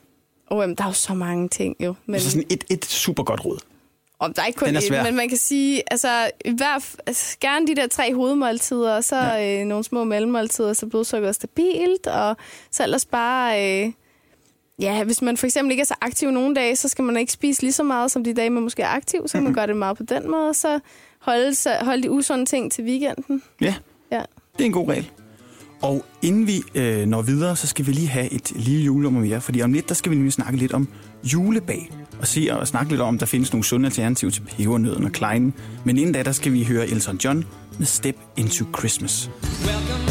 og 0.47 0.61
jamen, 0.61 0.77
der 0.77 0.83
er 0.85 0.89
jo 0.89 0.93
så 0.95 1.15
mange 1.15 1.49
ting 1.49 1.77
jo. 1.81 1.95
Men, 2.07 2.15
Altså 2.15 2.31
sådan 2.31 2.47
et, 2.51 2.65
et 2.71 2.85
super 2.85 3.23
godt 3.23 3.45
råd. 3.45 3.59
og 4.19 4.37
der 4.37 4.43
er 4.43 4.47
ikke 4.47 4.59
kun 4.59 4.69
Den 4.69 4.77
er 4.77 4.81
et, 4.99 5.05
men 5.05 5.17
man 5.17 5.29
kan 5.29 5.39
sige, 5.39 5.83
altså, 5.91 6.31
i 6.45 6.51
hvert, 6.57 6.83
f- 6.83 6.97
altså 7.07 7.37
gerne 7.41 7.67
de 7.67 7.75
der 7.77 7.87
tre 7.87 8.15
hovedmåltider, 8.15 8.97
og 8.97 9.05
så 9.05 9.17
ja. 9.17 9.61
øh, 9.61 9.67
nogle 9.67 9.85
små 9.85 10.05
mellemmåltider, 10.05 10.73
så 10.73 10.87
blodsukkeret 10.87 11.29
er 11.29 11.33
stabilt, 11.33 12.07
og 12.07 12.37
så 12.71 12.83
ellers 12.83 13.05
bare... 13.05 13.83
Øh, 13.85 13.93
Ja, 14.81 15.05
hvis 15.05 15.23
man 15.23 15.37
for 15.37 15.47
eksempel 15.47 15.71
ikke 15.71 15.81
er 15.81 15.85
så 15.87 15.95
aktiv 16.01 16.31
nogle 16.31 16.55
dage, 16.55 16.77
så 16.77 16.89
skal 16.89 17.05
man 17.05 17.17
ikke 17.17 17.33
spise 17.33 17.63
lige 17.63 17.73
så 17.73 17.83
meget, 17.83 18.11
som 18.11 18.25
de 18.25 18.35
dage, 18.35 18.51
man 18.51 18.63
måske 18.63 18.83
er 18.83 18.89
aktiv. 18.89 19.23
Så 19.27 19.33
kan 19.33 19.43
man 19.45 19.53
gøre 19.55 19.67
det 19.67 19.77
meget 19.77 19.97
på 19.97 20.03
den 20.03 20.31
måde, 20.31 20.49
og 20.49 20.55
så 20.57 20.81
holde, 21.21 21.55
sig, 21.55 21.79
holde 21.83 22.03
de 22.03 22.11
usunde 22.11 22.45
ting 22.47 22.73
til 22.73 22.85
weekenden. 22.85 23.43
Ja, 23.61 23.75
Ja. 24.13 24.23
det 24.53 24.61
er 24.61 24.65
en 24.67 24.73
god 24.73 24.89
regel. 24.89 25.11
Og 25.83 26.05
inden 26.23 26.47
vi 26.47 26.63
øh, 26.75 27.07
når 27.07 27.23
videre, 27.23 27.57
så 27.57 27.67
skal 27.67 27.87
vi 27.87 27.93
lige 27.93 28.09
have 28.09 28.33
et 28.33 28.53
lille 28.57 28.85
julenummer 28.85 29.21
mere, 29.21 29.41
fordi 29.41 29.63
om 29.63 29.73
lidt, 29.73 29.89
der 29.89 29.95
skal 29.95 30.11
vi 30.11 30.17
nemlig 30.17 30.33
snakke 30.33 30.57
lidt 30.57 30.73
om 30.73 30.89
julebag, 31.25 31.91
og 32.21 32.27
se 32.27 32.49
og 32.53 32.69
snakke 32.69 32.91
lidt 32.93 33.01
om, 33.01 33.09
om 33.09 33.19
der 33.19 33.27
findes 33.27 33.53
nogle 33.53 33.65
sunde 33.65 33.87
alternativer 33.87 34.33
til 34.33 34.43
pebernøden 34.43 35.05
og 35.05 35.13
kleinen. 35.13 35.55
Men 35.85 35.99
inden 35.99 36.13
da, 36.15 36.23
der 36.23 36.33
skal 36.33 36.53
vi 36.53 36.65
høre 36.65 36.87
Elton 36.89 37.17
John 37.17 37.45
med 37.79 37.87
Step 37.87 38.17
Into 38.37 38.65
Christmas. 38.79 39.31
Welcome 39.67 40.04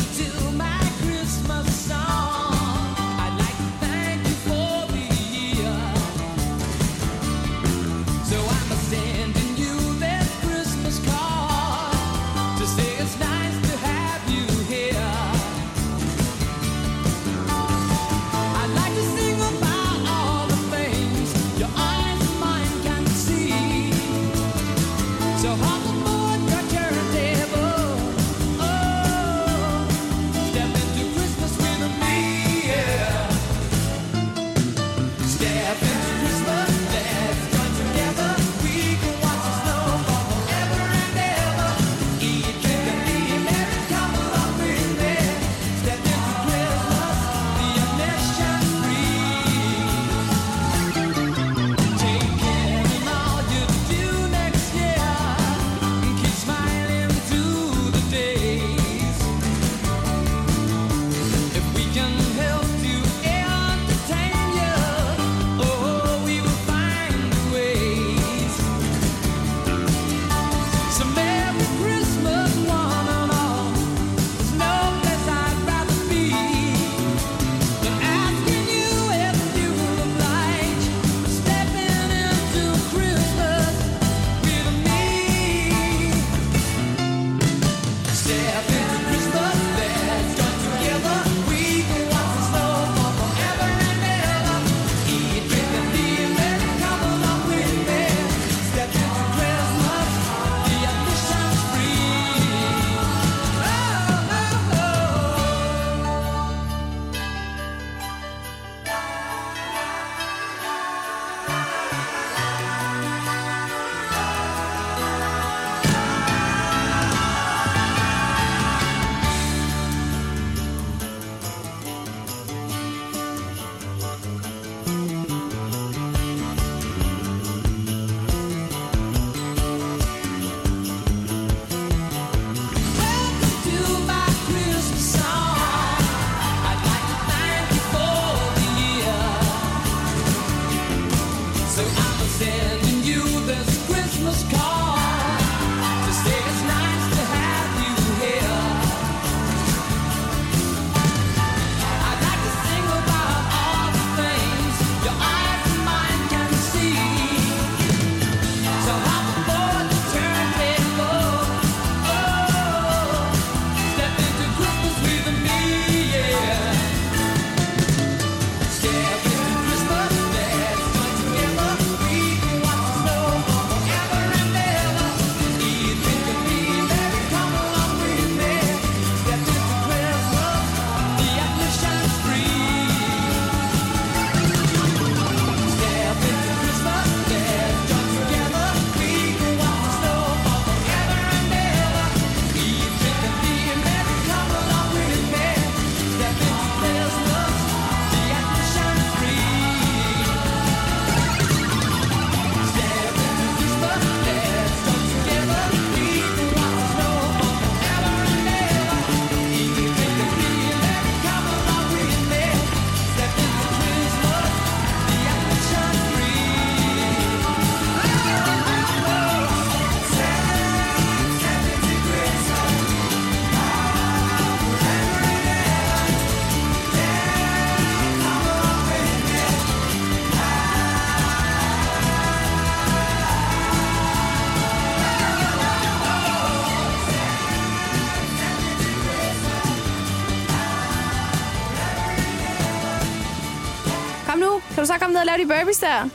lave 245.37 245.49
de 245.49 245.53
burpees 245.53 245.77
der? 245.77 246.09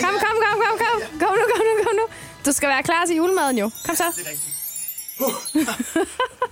Kom, 0.00 0.14
kom, 0.24 0.36
kom, 0.44 0.56
kom, 0.64 0.78
kom. 0.78 1.18
Kom 1.20 1.34
nu, 1.38 1.44
kom 1.52 1.62
nu, 1.68 1.84
kom 1.84 1.96
nu. 1.96 2.02
Du 2.46 2.52
skal 2.52 2.68
være 2.68 2.82
klar 2.82 3.04
til 3.06 3.16
julemaden 3.16 3.58
jo. 3.58 3.70
Kom 3.86 3.96
så. 3.96 4.04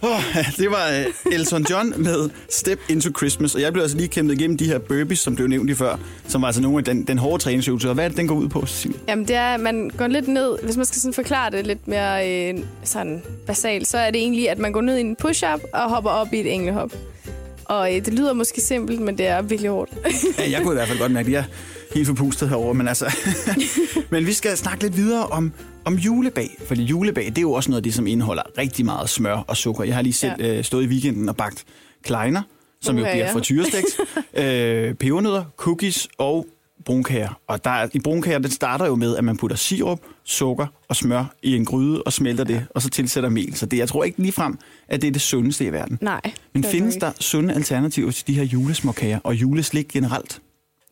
Oh, 0.03 0.21
det 0.57 0.71
var 0.71 0.88
uh, 1.27 1.33
Elton 1.33 1.66
John 1.71 2.03
med 2.03 2.31
Step 2.51 2.81
Into 2.88 3.11
Christmas, 3.16 3.55
og 3.55 3.61
jeg 3.61 3.73
blev 3.73 3.83
altså 3.83 3.97
lige 3.97 4.09
kæmpet 4.09 4.40
igennem 4.40 4.59
de 4.59 4.64
her 4.64 4.79
burpees, 4.79 5.19
som 5.19 5.35
blev 5.35 5.47
nævnt 5.47 5.66
lige 5.66 5.77
før, 5.77 5.97
som 6.29 6.42
var 6.42 6.49
altså 6.49 6.62
nogle 6.62 6.79
af 6.79 6.85
den, 6.85 7.05
den 7.05 7.19
hårde 7.19 7.42
træningsøvelse. 7.42 7.88
Og 7.88 7.95
hvad 7.95 8.05
er 8.05 8.09
det, 8.09 8.16
den 8.16 8.29
går 8.29 8.35
ud 8.35 8.49
på, 8.49 8.66
Cecilie? 8.66 8.99
Jamen, 9.09 9.29
det 9.29 9.37
er, 9.37 9.55
at 9.55 9.61
man 9.61 9.90
går 9.99 10.07
lidt 10.07 10.29
ned, 10.29 10.59
hvis 10.62 10.77
man 10.77 10.87
skal 10.87 11.01
sådan 11.01 11.14
forklare 11.14 11.51
det 11.51 11.66
lidt 11.66 11.88
mere 11.88 12.31
øh, 12.31 12.59
sådan 12.85 13.23
basalt, 13.47 13.88
så 13.88 13.99
er 13.99 14.11
det 14.11 14.21
egentlig, 14.21 14.51
at 14.51 14.59
man 14.59 14.73
går 14.73 14.81
ned 14.81 14.97
i 14.97 15.01
en 15.01 15.16
push-up 15.16 15.61
og 15.73 15.90
hopper 15.90 16.11
op 16.11 16.33
i 16.33 16.40
et 16.40 16.53
englehop. 16.53 16.92
Og 17.64 17.95
øh, 17.95 18.05
det 18.05 18.14
lyder 18.14 18.33
måske 18.33 18.61
simpelt, 18.61 19.01
men 19.01 19.19
det 19.19 19.27
er 19.27 19.42
virkelig 19.42 19.71
hårdt. 19.71 19.90
Ja, 20.38 20.51
jeg 20.51 20.62
kunne 20.62 20.73
i 20.73 20.77
hvert 20.77 20.88
fald 20.88 20.99
godt 20.99 21.12
mærke, 21.12 21.27
at 21.27 21.33
jeg 21.33 21.38
er 21.38 21.45
helt 21.97 22.07
forpustet 22.07 22.49
herover, 22.49 22.73
men 22.73 22.89
altså... 22.89 23.17
men 24.11 24.27
vi 24.27 24.33
skal 24.33 24.57
snakke 24.57 24.83
lidt 24.83 24.97
videre 24.97 25.27
om, 25.27 25.53
om 25.85 25.95
julebag, 25.95 26.51
fordi 26.67 26.83
julebag, 26.83 27.25
det 27.27 27.39
er 27.39 27.43
jo 27.43 27.53
også 27.53 27.71
noget 27.71 27.79
af 27.79 27.83
det, 27.83 27.95
som 27.95 28.07
indeholder 28.07 28.43
rigtig 28.59 28.85
meget 28.85 29.09
smør 29.09 29.37
og 29.37 29.57
sukker. 29.57 29.85
Jeg 29.85 29.95
har 29.95 30.03
lige 30.03 30.13
selv 30.13 30.33
ja. 30.39 30.59
øh, 30.59 30.65
stået 30.65 30.85
i 30.85 30.87
weekenden 30.87 31.29
og 31.29 31.37
bagt 31.37 31.65
kleiner, 32.05 32.43
som 32.81 32.97
Uha, 32.97 33.05
jo 33.07 33.13
bliver 33.13 33.27
ja. 33.27 33.33
frityrestegt, 33.35 33.87
øh, 34.35 34.95
pebernødder, 34.95 35.45
cookies 35.57 36.09
og 36.19 36.47
brunkager. 36.85 37.41
Og 37.49 37.65
der, 37.65 37.71
er- 37.71 37.89
i 37.95 37.99
brunkager, 38.01 38.39
det 38.39 38.53
starter 38.53 38.87
jo 38.87 38.95
med, 38.95 39.17
at 39.17 39.25
man 39.25 39.37
putter 39.37 39.57
sirup, 39.57 40.01
sukker 40.25 40.67
og 40.89 40.97
smør 40.97 41.35
i 41.43 41.57
en 41.57 41.65
gryde 41.65 42.03
og 42.03 42.13
smelter 42.13 42.45
det, 42.45 42.67
og 42.71 42.83
så 42.83 42.91
tilsætter 42.91 43.31
mel. 43.31 43.55
Så 43.55 43.67
det, 43.67 43.79
jeg 43.79 43.89
tror 43.89 44.05
ikke 44.05 44.19
lige 44.19 44.33
frem, 44.33 44.59
at 44.89 45.03
det 45.03 45.09
er 45.09 45.13
det 45.13 45.21
sundeste 45.21 45.65
i 45.65 45.73
verden. 45.73 45.99
Nej. 46.01 46.21
Men 46.55 46.65
findes 46.65 46.97
der 46.97 47.13
sunde 47.21 47.55
alternativer 47.55 48.11
til 48.11 48.27
de 48.27 48.35
her 48.35 48.45
julesmåkager 48.45 49.19
og 49.25 49.35
juleslik 49.35 49.89
generelt? 49.89 50.41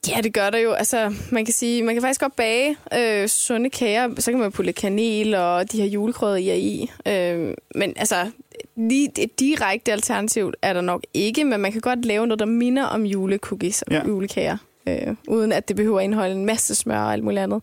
Ja, 0.08 0.20
det 0.20 0.32
gør 0.34 0.50
der 0.50 0.58
jo. 0.58 0.72
Altså, 0.72 1.14
man 1.30 1.44
kan 1.44 1.54
sige, 1.54 1.82
man 1.82 1.94
kan 1.94 2.02
faktisk 2.02 2.20
godt 2.20 2.36
bage 2.36 2.76
øh, 2.98 3.28
sunde 3.28 3.70
kager. 3.70 4.08
Så 4.18 4.30
kan 4.30 4.40
man 4.40 4.52
putte 4.52 4.72
kanel 4.72 5.34
og 5.34 5.72
de 5.72 5.76
her 5.78 5.84
julekrydderier 5.84 6.54
i. 6.54 6.90
Øh, 7.08 7.54
men 7.74 7.92
altså, 7.96 8.30
lige 8.76 9.10
et 9.18 9.40
direkte 9.40 9.92
alternativ 9.92 10.52
er 10.62 10.72
der 10.72 10.80
nok 10.80 11.02
ikke, 11.14 11.44
men 11.44 11.60
man 11.60 11.72
kan 11.72 11.80
godt 11.80 12.04
lave 12.04 12.26
noget, 12.26 12.38
der 12.38 12.46
minder 12.46 12.84
om 12.84 13.06
julecookies 13.06 13.82
og 13.82 13.92
Ja. 13.92 14.06
julekager. 14.06 14.56
Øh, 14.88 15.14
uden 15.28 15.52
at 15.52 15.68
det 15.68 15.76
behøver 15.76 15.98
at 16.00 16.04
indeholde 16.04 16.34
en 16.34 16.44
masse 16.46 16.74
smør 16.74 16.98
og 16.98 17.12
alt 17.12 17.24
muligt 17.24 17.42
andet. 17.42 17.62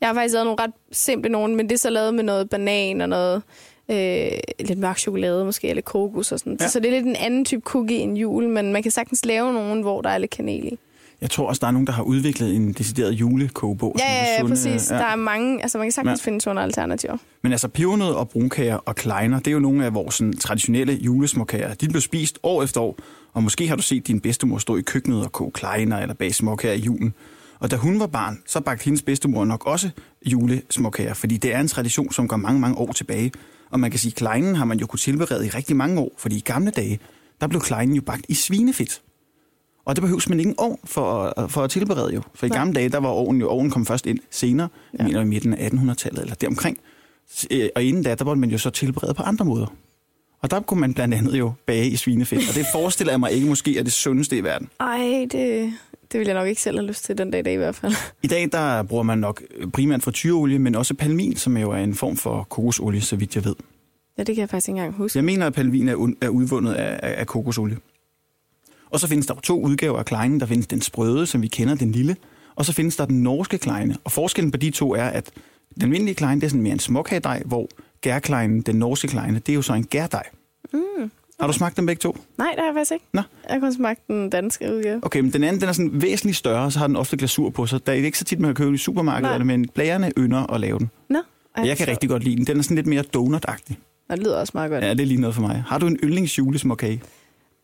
Jeg 0.00 0.08
har 0.08 0.14
faktisk 0.14 0.32
lavet 0.32 0.46
nogle 0.46 0.62
ret 0.62 0.72
simple 0.92 1.30
nogen, 1.32 1.56
men 1.56 1.68
det 1.68 1.74
er 1.74 1.78
så 1.78 1.90
lavet 1.90 2.14
med 2.14 2.24
noget 2.24 2.50
banan 2.50 3.00
og 3.00 3.08
noget 3.08 3.42
øh, 3.90 4.30
lidt 4.60 4.78
mørk 4.78 4.98
chokolade 4.98 5.44
måske, 5.44 5.68
eller 5.68 5.82
kokos 5.82 6.32
og 6.32 6.38
sådan. 6.38 6.56
Ja. 6.60 6.64
Ja. 6.64 6.68
Så 6.68 6.80
det 6.80 6.86
er 6.86 6.92
lidt 6.92 7.06
en 7.06 7.16
anden 7.16 7.44
type 7.44 7.62
cookie 7.64 7.98
end 7.98 8.18
jul, 8.18 8.48
men 8.48 8.72
man 8.72 8.82
kan 8.82 8.90
sagtens 8.92 9.24
lave 9.24 9.52
nogen, 9.52 9.80
hvor 9.82 10.00
der 10.00 10.10
er 10.10 10.18
lidt 10.18 10.30
kanel 10.30 10.64
i. 10.64 10.78
Jeg 11.20 11.30
tror 11.30 11.48
også, 11.48 11.60
der 11.60 11.66
er 11.66 11.70
nogen, 11.70 11.86
der 11.86 11.92
har 11.92 12.02
udviklet 12.02 12.56
en 12.56 12.72
decideret 12.72 13.12
julekogebog. 13.12 13.96
Ja, 13.98 14.12
ja, 14.14 14.34
ja, 14.38 14.46
præcis. 14.46 14.90
Ja. 14.90 14.96
Der 14.96 15.04
er 15.04 15.16
mange, 15.16 15.62
altså 15.62 15.78
man 15.78 15.86
kan 15.86 15.92
sagtens 15.92 16.20
Ja. 16.20 16.22
ja. 16.24 16.30
finde 16.30 16.40
sunde 16.40 16.62
alternativer. 16.62 17.16
Men 17.42 17.52
altså 17.52 17.68
pebernød 17.68 18.08
og 18.12 18.28
brunkager 18.28 18.76
og 18.76 18.96
kleiner, 18.96 19.38
det 19.38 19.46
er 19.46 19.52
jo 19.52 19.58
nogle 19.58 19.84
af 19.84 19.94
vores 19.94 20.14
sådan, 20.14 20.36
traditionelle 20.36 20.92
julesmåkager. 20.92 21.74
De 21.74 21.88
blev 21.88 22.00
spist 22.00 22.38
år 22.42 22.62
efter 22.62 22.80
år, 22.80 22.98
og 23.32 23.42
måske 23.42 23.68
har 23.68 23.76
du 23.76 23.82
set 23.82 24.06
din 24.06 24.20
bedstemor 24.20 24.58
stå 24.58 24.76
i 24.76 24.82
køkkenet 24.82 25.24
og 25.24 25.32
koge 25.32 25.50
kleiner 25.50 25.98
eller 25.98 26.14
bage 26.14 26.32
småkager 26.32 26.74
i 26.74 26.78
julen. 26.80 27.14
Og 27.58 27.70
da 27.70 27.76
hun 27.76 28.00
var 28.00 28.06
barn, 28.06 28.38
så 28.46 28.60
bagte 28.60 28.84
hendes 28.84 29.02
bedstemor 29.02 29.44
nok 29.44 29.66
også 29.66 29.90
julesmåkager, 30.26 31.14
fordi 31.14 31.36
det 31.36 31.54
er 31.54 31.60
en 31.60 31.68
tradition, 31.68 32.12
som 32.12 32.28
går 32.28 32.36
mange, 32.36 32.60
mange 32.60 32.78
år 32.78 32.92
tilbage. 32.92 33.32
Og 33.70 33.80
man 33.80 33.90
kan 33.90 34.00
sige, 34.00 34.10
at 34.12 34.16
kleinen 34.16 34.54
har 34.56 34.64
man 34.64 34.78
jo 34.78 34.86
kunne 34.86 34.98
tilberede 34.98 35.46
i 35.46 35.48
rigtig 35.50 35.76
mange 35.76 36.00
år, 36.00 36.10
fordi 36.18 36.36
i 36.36 36.40
gamle 36.40 36.70
dage, 36.70 36.98
der 37.40 37.46
blev 37.46 37.60
kleinen 37.60 37.94
jo 37.96 38.02
bagt 38.02 38.24
i 38.28 38.34
svinefedt. 38.34 39.00
Og 39.84 39.96
det 39.96 40.02
behøves 40.02 40.28
man 40.28 40.38
ikke 40.38 40.48
en 40.48 40.54
ovn 40.58 40.78
for, 40.84 41.12
at- 41.40 41.50
for 41.50 41.62
at 41.62 41.70
tilberede 41.70 42.14
jo. 42.14 42.22
For 42.34 42.46
i 42.46 42.48
gamle 42.48 42.74
dage, 42.74 42.88
der 42.88 42.98
var 42.98 43.08
ovnen 43.08 43.40
jo, 43.40 43.48
ovnen 43.48 43.70
kom 43.70 43.86
først 43.86 44.06
ind 44.06 44.18
senere, 44.30 44.68
ja. 44.98 45.04
Mener 45.04 45.20
i 45.20 45.24
midten 45.24 45.54
af 45.54 45.68
1800-tallet 45.68 46.22
eller 46.22 46.34
deromkring. 46.34 46.78
Øh, 47.50 47.68
Og 47.76 47.82
inden 47.82 48.02
da, 48.02 48.14
der 48.14 48.24
var 48.24 48.34
man 48.34 48.50
jo 48.50 48.58
så 48.58 48.70
tilberede 48.70 49.14
på 49.14 49.22
andre 49.22 49.44
måder. 49.44 49.66
Og 50.42 50.50
der 50.50 50.60
kunne 50.60 50.80
man 50.80 50.94
blandt 50.94 51.14
andet 51.14 51.38
jo 51.38 51.52
bage 51.66 51.88
i 51.90 51.96
svinefedt. 51.96 52.48
Og 52.48 52.54
det 52.54 52.66
forestiller 52.74 53.12
jeg 53.12 53.20
mig 53.20 53.32
ikke 53.32 53.46
måske 53.46 53.78
er 53.78 53.82
det 53.82 53.92
sundeste 53.92 54.36
i 54.38 54.44
verden. 54.44 54.68
Ej, 54.80 55.26
det, 55.32 55.72
det 56.12 56.20
vil 56.20 56.26
jeg 56.26 56.34
nok 56.34 56.48
ikke 56.48 56.62
selv 56.62 56.78
have 56.78 56.86
lyst 56.86 57.04
til 57.04 57.18
den 57.18 57.30
dag 57.30 57.40
i 57.40 57.42
dag 57.42 57.54
i 57.54 57.56
hvert 57.56 57.74
fald. 57.74 57.92
I 58.22 58.26
dag 58.26 58.48
der 58.52 58.82
bruger 58.82 59.02
man 59.02 59.18
nok 59.18 59.42
primært 59.72 60.02
frityreolie, 60.02 60.58
men 60.58 60.74
også 60.74 60.94
palmin, 60.94 61.36
som 61.36 61.56
jo 61.56 61.70
er 61.70 61.76
en 61.76 61.94
form 61.94 62.16
for 62.16 62.46
kokosolie, 62.50 63.00
så 63.00 63.16
vidt 63.16 63.34
jeg 63.34 63.44
ved. 63.44 63.54
Ja, 64.18 64.22
det 64.22 64.34
kan 64.34 64.40
jeg 64.40 64.50
faktisk 64.50 64.68
ikke 64.68 64.76
engang 64.78 64.94
huske. 64.94 65.16
Jeg 65.18 65.24
mener, 65.24 65.46
at 65.46 65.52
palmin 65.54 65.88
er, 65.88 66.12
er 66.20 66.28
udvundet 66.28 66.72
af, 66.72 67.14
af 67.18 67.26
kokosolie. 67.26 67.76
Og 68.90 69.00
så 69.00 69.08
findes 69.08 69.26
der 69.26 69.34
jo 69.34 69.40
to 69.40 69.60
udgaver 69.60 69.98
af 69.98 70.04
kleinen. 70.04 70.40
Der 70.40 70.46
findes 70.46 70.66
den 70.66 70.80
sprøde, 70.80 71.26
som 71.26 71.42
vi 71.42 71.48
kender, 71.48 71.74
den 71.74 71.92
lille. 71.92 72.16
Og 72.54 72.64
så 72.64 72.72
findes 72.72 72.96
der 72.96 73.04
den 73.04 73.22
norske 73.22 73.58
kleine. 73.58 73.96
Og 74.04 74.12
forskellen 74.12 74.50
på 74.50 74.56
de 74.56 74.70
to 74.70 74.94
er, 74.94 75.04
at 75.04 75.30
den 75.74 75.82
almindelige 75.82 76.14
kleine, 76.14 76.40
det 76.40 76.46
er 76.46 76.50
sådan 76.50 76.62
mere 76.62 76.72
en 76.72 76.78
småkagedej, 76.78 77.42
hvor 77.46 77.68
gærkleinen, 78.00 78.60
den 78.60 78.76
norske 78.76 79.08
kleine, 79.08 79.38
det 79.38 79.48
er 79.48 79.54
jo 79.56 79.62
så 79.62 79.72
en 79.72 79.84
gærdej. 79.84 80.22
Mm. 80.72 81.10
Har 81.40 81.46
du 81.46 81.52
smagt 81.52 81.76
dem 81.76 81.86
begge 81.86 82.00
to? 82.00 82.16
Nej, 82.38 82.48
det 82.50 82.58
har 82.58 82.66
jeg 82.66 82.74
faktisk 82.74 82.92
ikke. 82.92 83.04
Nå. 83.12 83.22
Jeg 83.48 83.54
har 83.54 83.60
kun 83.60 83.74
smagt 83.74 84.08
den 84.08 84.30
danske 84.30 84.74
udgave. 84.76 85.00
Okay, 85.02 85.20
men 85.20 85.32
den 85.32 85.44
anden, 85.44 85.60
den 85.60 85.68
er 85.68 85.72
sådan 85.72 86.02
væsentligt 86.02 86.36
større, 86.36 86.64
og 86.64 86.72
så 86.72 86.78
har 86.78 86.86
den 86.86 86.96
ofte 86.96 87.16
glasur 87.16 87.50
på, 87.50 87.66
så 87.66 87.78
der 87.78 87.92
er 87.92 87.96
ikke 87.96 88.18
så 88.18 88.24
tit, 88.24 88.40
man 88.40 88.48
kan 88.48 88.54
købe 88.54 88.66
den 88.66 88.74
i 88.74 88.78
supermarkedet, 88.78 89.36
Nej. 89.36 89.44
men 89.44 89.68
blærerne 89.74 90.12
ynder 90.18 90.52
at 90.52 90.60
lave 90.60 90.78
den. 90.78 90.90
Nå. 91.10 91.18
Og 91.56 91.66
jeg 91.66 91.76
kan 91.76 91.88
rigtig 91.88 92.08
godt 92.08 92.24
lide 92.24 92.36
den. 92.36 92.46
Den 92.46 92.58
er 92.58 92.62
sådan 92.62 92.74
lidt 92.74 92.86
mere 92.86 93.04
donut-agtig. 93.16 93.76
Og 94.08 94.16
det 94.16 94.24
lyder 94.24 94.36
også 94.36 94.50
meget 94.54 94.70
godt. 94.70 94.84
Ja, 94.84 94.90
det 94.90 95.00
er 95.00 95.06
lige 95.06 95.20
noget 95.20 95.34
for 95.34 95.42
mig. 95.42 95.64
Har 95.66 95.78
du 95.78 95.86
en 95.86 95.96
yndlingsjulesmåkage? 96.02 97.02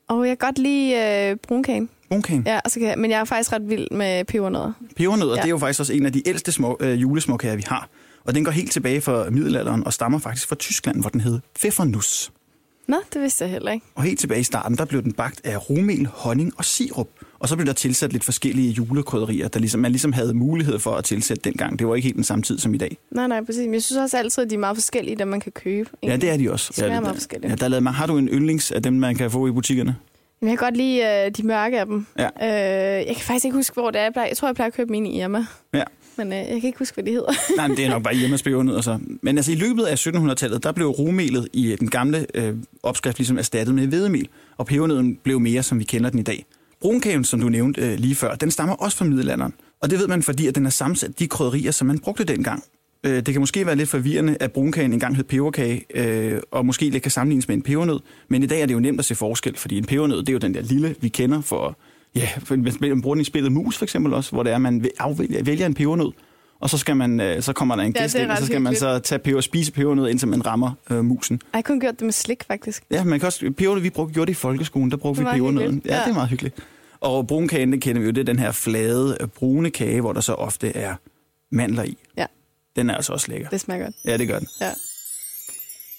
Og 0.09 0.29
jeg 0.29 0.39
kan 0.39 0.47
godt 0.47 0.59
lide 0.59 0.95
øh, 1.31 1.37
brunkagen. 1.37 1.89
Brunkagen. 2.09 2.43
Ja, 2.47 2.61
og 2.65 2.71
så 2.71 2.81
kan 2.81 2.89
jeg, 2.89 2.99
men 2.99 3.11
jeg 3.11 3.21
er 3.21 3.25
faktisk 3.25 3.53
ret 3.53 3.69
vild 3.69 3.91
med 3.91 4.25
pebernødder. 4.25 4.73
Pebernødder, 4.97 5.33
ja. 5.33 5.37
Ja. 5.37 5.43
det 5.43 5.47
er 5.49 5.51
jo 5.51 5.59
faktisk 5.59 5.81
også 5.81 5.93
en 5.93 6.07
af 6.07 6.13
de 6.13 6.29
ældste 6.29 6.53
små, 6.53 6.77
øh, 6.81 7.03
julesmåkager, 7.03 7.57
vi 7.57 7.65
har. 7.67 7.89
Og 8.25 8.35
den 8.35 8.45
går 8.45 8.53
helt 8.53 8.73
tilbage 8.73 9.01
fra 9.01 9.31
middelalderen 9.31 9.85
og 9.87 9.93
stammer 9.93 10.19
faktisk 10.19 10.49
fra 10.49 10.57
Tyskland, 10.57 11.01
hvor 11.01 11.11
den 11.11 11.21
hed 11.21 11.41
Pfeffernuss. 11.55 12.33
Nå, 12.89 12.97
det 13.13 13.23
vidste 13.23 13.45
jeg 13.45 13.53
heller 13.53 13.73
ikke. 13.73 13.87
Og 13.95 14.03
helt 14.03 14.21
tilbage 14.21 14.41
i 14.41 14.43
starten, 14.43 14.77
der 14.79 14.85
blev 14.85 15.03
den 15.03 15.13
bagt 15.13 15.41
af 15.45 15.71
rumel, 15.71 16.07
honning 16.13 16.53
og 16.57 16.65
sirup. 16.65 17.09
Og 17.39 17.49
så 17.49 17.57
blev 17.57 17.67
der 17.67 17.73
tilsat 17.73 18.13
lidt 18.13 18.25
forskellige 18.25 18.71
julekrydderier, 18.71 19.49
der 19.49 19.61
ligesom, 19.61 19.81
man 19.81 19.91
ligesom 19.93 20.13
havde 20.13 20.35
mulighed 20.35 20.79
for 20.79 20.91
at 20.95 21.05
tilsætte 21.05 21.43
dengang. 21.45 21.79
Det 21.79 21.87
var 21.89 21.95
ikke 21.95 22.07
helt 22.07 22.17
den 22.17 22.25
samme 22.25 22.43
tid 22.43 22.59
som 22.59 22.75
i 22.75 22.79
dag. 22.79 22.97
Nej, 23.11 23.27
nej, 23.27 23.45
præcis. 23.45 23.65
Men 23.65 23.75
jeg 23.75 23.83
synes 23.83 23.99
også 23.99 24.17
altid, 24.19 24.45
at 24.45 24.51
de 24.51 24.55
er 24.55 24.59
meget 24.59 24.77
forskellige, 24.77 25.17
dem 25.17 25.29
man 25.29 25.41
kan 25.41 25.53
købe. 25.53 25.91
Ja, 26.03 26.17
det 26.17 26.31
er 26.31 26.37
de 26.37 26.53
også. 26.53 26.69
De 26.73 26.77
smager 26.77 26.95
ja, 26.95 27.01
meget 27.01 27.15
der, 27.15 27.21
forskelligt. 27.21 27.51
ja, 27.51 27.55
der 27.55 27.65
er 27.65 27.69
lavet, 27.69 27.95
har 27.95 28.07
du 28.07 28.19
en 28.19 28.29
yndlings 28.29 28.71
af 28.73 28.83
dem, 28.83 28.93
man 28.93 29.15
kan 29.17 29.31
få 29.31 29.47
i 29.47 29.51
butikkerne? 29.51 29.97
Jeg 30.43 30.49
kan 30.49 30.57
godt 30.57 30.77
lide 30.77 31.25
øh, 31.27 31.31
de 31.31 31.43
mørke 31.47 31.81
af 31.81 31.87
dem. 31.87 32.07
Ja. 32.19 32.29
Øh, 32.43 33.07
jeg 33.07 33.17
kan 33.17 33.25
faktisk 33.25 33.45
ikke 33.45 33.57
huske, 33.57 33.75
hvor 33.75 33.91
det 33.91 33.99
er. 33.99 34.05
Jeg, 34.05 34.13
plejer, 34.13 34.29
jeg 34.29 34.37
tror, 34.37 34.49
jeg 34.49 34.55
plejer 34.55 34.67
at 34.67 34.75
købe 34.75 34.91
mine 34.91 35.11
i 35.11 35.21
Irma. 35.21 35.47
Ja. 35.75 35.83
Men 36.17 36.33
øh, 36.33 36.39
jeg 36.39 36.47
kan 36.47 36.65
ikke 36.65 36.79
huske, 36.79 36.95
hvad 36.95 37.05
de 37.05 37.11
hedder. 37.11 37.33
Nej, 37.57 37.69
men 37.69 37.77
det 37.77 37.85
er 37.85 37.91
nok 37.91 38.03
bare 38.03 38.15
hjemme 38.15 38.35
og 38.35 38.39
så. 38.39 38.77
Altså. 38.77 38.99
Men 39.23 39.39
altså 39.39 39.53
i 39.53 39.55
løbet 39.55 39.85
af 39.85 40.07
1700-tallet, 40.07 40.63
der 40.63 40.73
blev 40.73 40.89
romelet 40.89 41.49
i 41.53 41.73
øh, 41.73 41.79
den 41.79 41.91
gamle 41.91 42.27
øh, 42.35 42.55
opskrift 42.83 43.19
ligesom 43.19 43.39
erstattet 43.39 43.75
med 43.75 43.87
hvedemel, 43.87 44.29
og 44.57 44.67
pebernøden 44.67 45.17
blev 45.17 45.41
mere, 45.41 45.63
som 45.63 45.79
vi 45.79 45.85
kender 45.85 46.11
den 46.11 46.19
i 46.19 46.23
dag. 46.23 46.45
Brunkagen, 46.81 47.25
som 47.25 47.41
du 47.41 47.49
nævnte 47.49 47.81
øh, 47.81 47.99
lige 47.99 48.15
før, 48.15 48.35
den 48.35 48.51
stammer 48.51 48.75
også 48.75 48.97
fra 48.97 49.05
middelalderen. 49.05 49.55
Og 49.81 49.91
det 49.91 49.99
ved 49.99 50.09
man, 50.09 50.23
fordi 50.23 50.47
at 50.47 50.55
den 50.55 50.67
er 50.67 50.71
sammensat 50.71 51.19
de 51.19 51.29
krydderier, 51.29 51.71
som 51.71 51.87
man 51.87 51.99
brugte 51.99 52.25
dengang. 52.25 52.65
Øh, 53.05 53.17
det 53.17 53.27
kan 53.27 53.41
måske 53.41 53.67
være 53.67 53.77
lidt 53.77 53.89
forvirrende, 53.89 54.37
at 54.41 54.53
brunkagen 54.53 54.93
engang 54.93 55.17
hed 55.17 55.25
peberkage, 55.25 55.85
øh, 55.95 56.41
og 56.51 56.67
måske 56.67 56.91
lidt 56.91 57.03
kan 57.03 57.13
sammenlignes 57.13 57.49
med 57.49 57.57
en 57.57 57.63
pebernød. 57.63 58.01
Men 58.29 58.43
i 58.43 58.47
dag 58.47 58.63
er 58.63 58.67
det 58.67 58.75
jo 58.75 58.81
nemt 58.81 58.99
at 58.99 59.05
se 59.05 59.15
forskel, 59.15 59.57
fordi 59.57 59.79
en 59.79 59.85
pebernød, 59.85 60.19
det 60.19 60.29
er 60.29 60.33
jo 60.33 60.39
den 60.39 60.55
der 60.55 60.63
lille, 60.63 60.95
vi 61.01 61.09
kender 61.09 61.41
for... 61.41 61.79
Ja, 62.17 62.29
for 62.39 62.57
man 62.91 63.03
bruger 63.03 63.25
spillet 63.25 63.53
mus 63.53 63.77
for 63.79 63.85
eksempel 63.85 64.15
også, 64.15 64.33
hvor 64.33 64.43
det 64.43 64.53
er, 64.53 64.59
man 64.59 64.85
afvælger, 64.99 65.43
vælger 65.43 65.67
en 65.67 65.75
pebernød, 65.75 66.13
og 66.61 66.71
så, 66.71 66.79
skal 66.79 66.97
man, 66.97 67.21
øh, 67.21 67.43
så 67.43 67.53
kommer 67.53 67.77
der 67.77 67.83
en 67.83 67.93
Ja, 67.97 68.03
gæst 68.03 68.15
er 68.15 68.23
ind, 68.23 68.31
og 68.31 68.39
så 68.39 68.47
skal 68.47 68.61
man 68.63 68.77
så 68.77 68.99
tage 68.99 69.19
peber, 69.19 69.41
spise 69.41 69.73
pebernød, 69.73 70.09
indtil 70.09 70.29
man 70.29 70.47
rammer 70.47 70.71
øh, 70.91 71.05
musen. 71.05 71.41
Jeg 71.53 71.59
har 71.59 71.63
kun 71.63 71.81
gjort 71.81 71.95
det 71.99 72.03
med 72.05 72.13
slik, 72.13 72.45
faktisk. 72.47 72.83
Ja, 72.91 73.05
man 73.05 73.21
kan 73.21 73.27
også, 73.27 73.53
pebernød, 73.59 73.83
vi 73.83 73.91
brugte, 73.91 74.15
gjorde 74.15 74.27
det 74.27 74.33
i 74.33 74.41
folkeskolen, 74.41 74.91
der 74.91 74.97
brugte 74.97 75.23
vi 75.23 75.29
er 75.29 75.33
pebernøden. 75.33 75.83
Ja, 75.85 75.95
Ja. 75.95 76.01
det 76.05 76.11
er 76.11 76.15
meget 76.15 76.29
hyggeligt. 76.29 76.57
Og 77.01 77.27
brunkagen, 77.27 77.73
det 77.73 77.81
kender 77.83 78.01
vi 78.01 78.07
jo, 78.07 78.13
det 78.13 78.21
er 78.21 78.25
den 78.25 78.39
her 78.39 78.53
flade, 78.53 79.17
øh, 79.21 79.29
brune 79.29 79.71
kage, 79.71 80.01
hvor 80.01 80.13
der 80.13 80.21
så 80.21 80.33
ofte 80.35 80.77
er 80.77 80.95
mandler 81.53 81.83
i. 81.83 81.99
Ja. 82.17 82.27
Den 82.77 82.91
er 82.91 82.95
altså 82.95 83.13
også 83.13 83.31
lækker. 83.31 83.49
Det 83.49 83.61
smager 83.61 83.83
godt. 83.85 83.95
Ja, 84.05 84.17
det 84.17 84.29
gør 84.29 84.39
den. 84.39 84.49
Ja. 84.61 84.71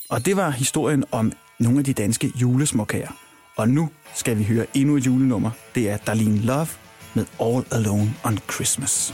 Og 0.09 0.25
det 0.25 0.35
var 0.37 0.49
historien 0.49 1.03
om 1.11 1.31
nogle 1.59 1.79
af 1.79 1.85
de 1.85 1.93
danske 1.93 2.31
julesmåkager. 2.41 3.09
Og 3.57 3.69
nu 3.69 3.89
skal 4.13 4.37
vi 4.37 4.43
høre 4.43 4.65
endnu 4.73 4.97
et 4.97 5.05
julenummer. 5.05 5.51
Det 5.75 5.89
er 5.89 5.97
Darlene 5.97 6.37
Love 6.37 6.67
med 7.13 7.25
All 7.41 7.65
Alone 7.71 8.13
on 8.23 8.39
Christmas. 8.51 9.13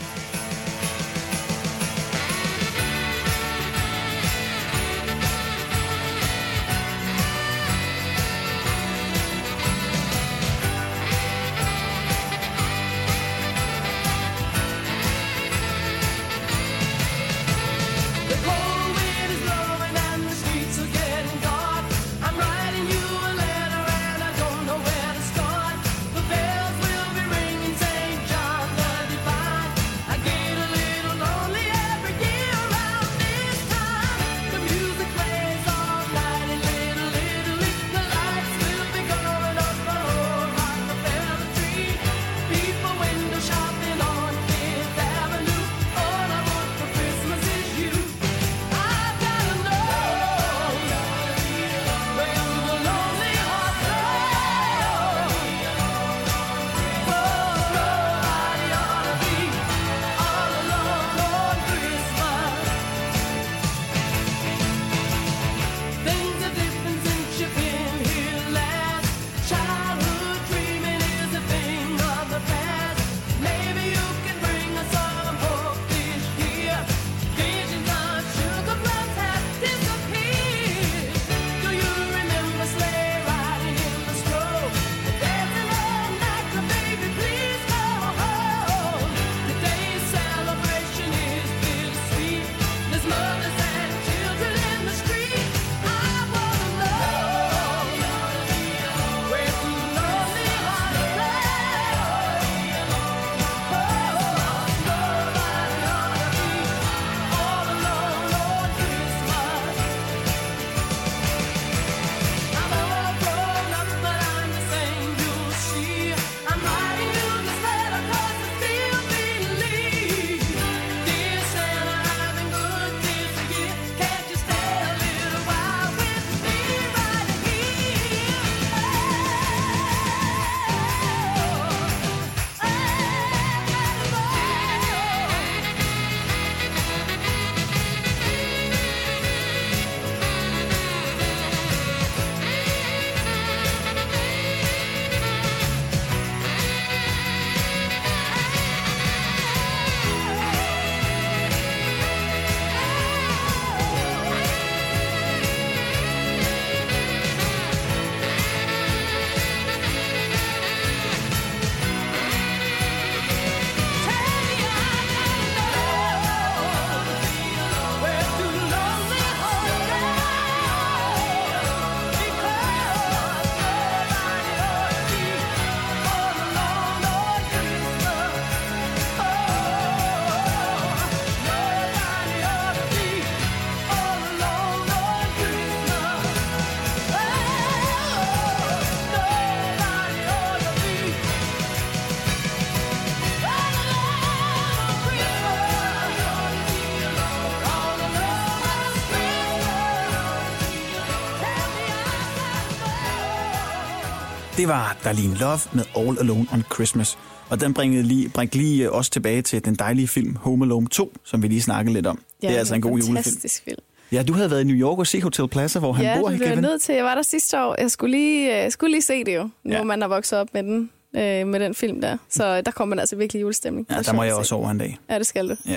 Det 204.56 204.68
var 204.68 204.96
Darlene 205.04 205.34
Love 205.34 205.58
med 205.72 205.84
All 205.96 206.18
Alone 206.18 206.46
on 206.52 206.64
Christmas. 206.74 207.18
Og 207.50 207.60
den 207.60 207.74
bringede 207.74 208.02
lige, 208.02 208.28
bringte 208.28 208.56
lige 208.56 208.90
os 208.92 209.10
tilbage 209.10 209.42
til 209.42 209.64
den 209.64 209.74
dejlige 209.74 210.08
film 210.08 210.36
Home 210.36 210.64
Alone 210.64 210.88
2, 210.88 211.12
som 211.24 211.42
vi 211.42 211.48
lige 211.48 211.62
snakkede 211.62 211.94
lidt 211.94 212.06
om. 212.06 212.18
Ja, 212.42 212.48
det 212.48 212.54
er 212.54 212.58
altså 212.58 212.74
en 212.74 212.80
god 212.80 212.90
julefilm. 212.90 213.14
fantastisk 213.16 213.64
film. 213.64 213.78
Ja, 214.12 214.22
du 214.22 214.32
havde 214.32 214.50
været 214.50 214.60
i 214.60 214.64
New 214.64 214.76
York 214.76 214.98
og 214.98 215.06
se 215.06 215.22
Hotel 215.22 215.48
Plaza, 215.48 215.78
hvor 215.78 215.92
han 215.92 216.04
ja, 216.04 216.18
bor, 216.20 216.28
det 216.28 216.38
blev 216.38 216.48
jeg 216.48 216.60
nødt 216.60 216.82
til. 216.82 216.94
Jeg 216.94 217.04
var 217.04 217.14
der 217.14 217.22
sidste 217.22 217.60
år. 217.60 217.76
Jeg 217.80 217.90
skulle 217.90 218.16
lige, 218.16 218.56
jeg 218.56 218.72
skulle 218.72 218.90
lige 218.90 219.02
se 219.02 219.24
det 219.24 219.34
jo, 219.36 219.42
nu 219.42 219.50
Ja. 219.72 219.76
ja. 219.76 219.84
man 219.84 220.00
har 220.00 220.08
vokset 220.08 220.38
op 220.38 220.48
med 220.54 220.62
den, 220.62 220.90
øh, 221.16 221.46
med 221.46 221.60
den 221.60 221.74
film 221.74 222.00
der. 222.00 222.16
Så 222.30 222.60
der 222.60 222.70
kommer 222.70 222.90
man 222.94 222.98
altså 223.00 223.16
virkelig 223.16 223.42
julestemning. 223.42 223.86
Ja, 223.90 224.02
der 224.02 224.12
må 224.12 224.22
jeg 224.22 224.34
også 224.34 224.48
se. 224.48 224.54
over 224.54 224.70
en 224.70 224.78
dag. 224.78 224.98
Ja, 225.10 225.18
det 225.18 225.26
skal 225.26 225.48
du. 225.48 225.56
Ja. 225.66 225.76